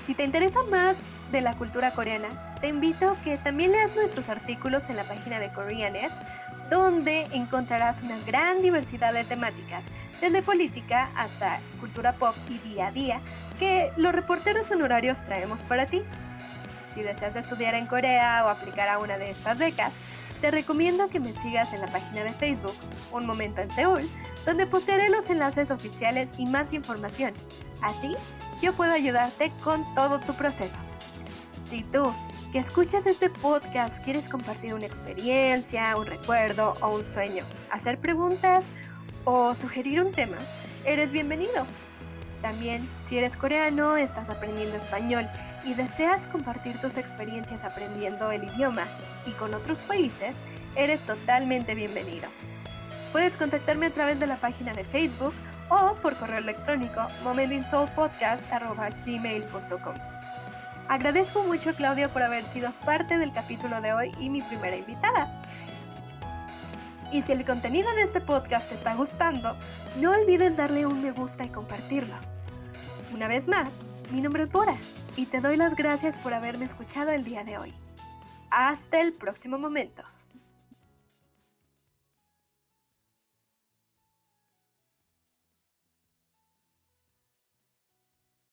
Si 0.00 0.14
te 0.14 0.24
interesa 0.24 0.62
más 0.62 1.16
de 1.30 1.42
la 1.42 1.58
cultura 1.58 1.90
coreana, 1.90 2.54
te 2.62 2.68
invito 2.68 3.10
a 3.10 3.20
que 3.20 3.36
también 3.36 3.72
leas 3.72 3.96
nuestros 3.96 4.30
artículos 4.30 4.88
en 4.88 4.96
la 4.96 5.04
página 5.04 5.38
de 5.38 5.52
Koreanet, 5.52 6.10
donde 6.70 7.28
encontrarás 7.32 8.00
una 8.00 8.18
gran 8.20 8.62
diversidad 8.62 9.12
de 9.12 9.24
temáticas, 9.24 9.92
desde 10.22 10.40
política 10.40 11.12
hasta 11.14 11.60
cultura 11.80 12.14
pop 12.14 12.34
y 12.48 12.56
día 12.60 12.86
a 12.86 12.92
día, 12.92 13.20
que 13.58 13.92
los 13.98 14.14
reporteros 14.14 14.70
honorarios 14.70 15.22
traemos 15.22 15.66
para 15.66 15.84
ti. 15.84 16.02
Si 16.86 17.02
deseas 17.02 17.36
estudiar 17.36 17.74
en 17.74 17.86
Corea 17.86 18.46
o 18.46 18.48
aplicar 18.48 18.88
a 18.88 19.00
una 19.00 19.18
de 19.18 19.30
estas 19.30 19.58
becas, 19.58 19.92
te 20.40 20.50
recomiendo 20.50 21.10
que 21.10 21.20
me 21.20 21.34
sigas 21.34 21.74
en 21.74 21.82
la 21.82 21.88
página 21.88 22.24
de 22.24 22.32
Facebook, 22.32 22.74
Un 23.12 23.26
Momento 23.26 23.60
en 23.60 23.68
Seúl, 23.68 24.08
donde 24.46 24.66
postearé 24.66 25.10
los 25.10 25.28
enlaces 25.28 25.70
oficiales 25.70 26.32
y 26.38 26.46
más 26.46 26.72
información. 26.72 27.34
Así, 27.82 28.16
yo 28.60 28.72
puedo 28.72 28.92
ayudarte 28.92 29.52
con 29.62 29.94
todo 29.94 30.20
tu 30.20 30.34
proceso. 30.34 30.78
Si 31.62 31.82
tú, 31.84 32.12
que 32.52 32.58
escuchas 32.58 33.06
este 33.06 33.30
podcast, 33.30 34.04
quieres 34.04 34.28
compartir 34.28 34.74
una 34.74 34.86
experiencia, 34.86 35.96
un 35.96 36.06
recuerdo 36.06 36.74
o 36.82 36.96
un 36.96 37.04
sueño, 37.04 37.44
hacer 37.70 37.98
preguntas 37.98 38.74
o 39.24 39.54
sugerir 39.54 40.02
un 40.02 40.12
tema, 40.12 40.36
eres 40.84 41.12
bienvenido. 41.12 41.66
También, 42.42 42.88
si 42.98 43.18
eres 43.18 43.36
coreano, 43.36 43.96
estás 43.96 44.30
aprendiendo 44.30 44.76
español 44.76 45.28
y 45.64 45.74
deseas 45.74 46.26
compartir 46.26 46.80
tus 46.80 46.96
experiencias 46.96 47.64
aprendiendo 47.64 48.30
el 48.32 48.44
idioma 48.44 48.86
y 49.26 49.32
con 49.32 49.54
otros 49.54 49.82
países, 49.82 50.44
eres 50.74 51.04
totalmente 51.04 51.74
bienvenido. 51.74 52.28
Puedes 53.12 53.36
contactarme 53.36 53.86
a 53.86 53.92
través 53.92 54.20
de 54.20 54.26
la 54.26 54.40
página 54.40 54.72
de 54.72 54.84
Facebook 54.84 55.34
o 55.70 55.94
por 55.96 56.16
correo 56.16 56.38
electrónico 56.38 57.00
momentinsoulpodcast.gmail.com 57.22 59.94
Agradezco 60.88 61.42
mucho 61.44 61.70
a 61.70 61.74
Claudia 61.74 62.12
por 62.12 62.22
haber 62.22 62.44
sido 62.44 62.72
parte 62.84 63.16
del 63.16 63.32
capítulo 63.32 63.80
de 63.80 63.92
hoy 63.92 64.12
y 64.18 64.28
mi 64.28 64.42
primera 64.42 64.76
invitada. 64.76 65.40
Y 67.12 67.22
si 67.22 67.32
el 67.32 67.44
contenido 67.44 67.92
de 67.94 68.02
este 68.02 68.20
podcast 68.20 68.68
te 68.68 68.74
está 68.74 68.94
gustando, 68.94 69.56
no 70.00 70.10
olvides 70.10 70.56
darle 70.56 70.86
un 70.86 71.00
me 71.00 71.12
gusta 71.12 71.44
y 71.44 71.48
compartirlo. 71.48 72.16
Una 73.14 73.28
vez 73.28 73.46
más, 73.46 73.86
mi 74.10 74.20
nombre 74.20 74.42
es 74.42 74.50
Bora 74.50 74.74
y 75.16 75.26
te 75.26 75.40
doy 75.40 75.56
las 75.56 75.76
gracias 75.76 76.18
por 76.18 76.34
haberme 76.34 76.64
escuchado 76.64 77.10
el 77.10 77.22
día 77.22 77.44
de 77.44 77.58
hoy. 77.58 77.72
Hasta 78.50 79.00
el 79.00 79.12
próximo 79.12 79.58
momento. 79.58 80.02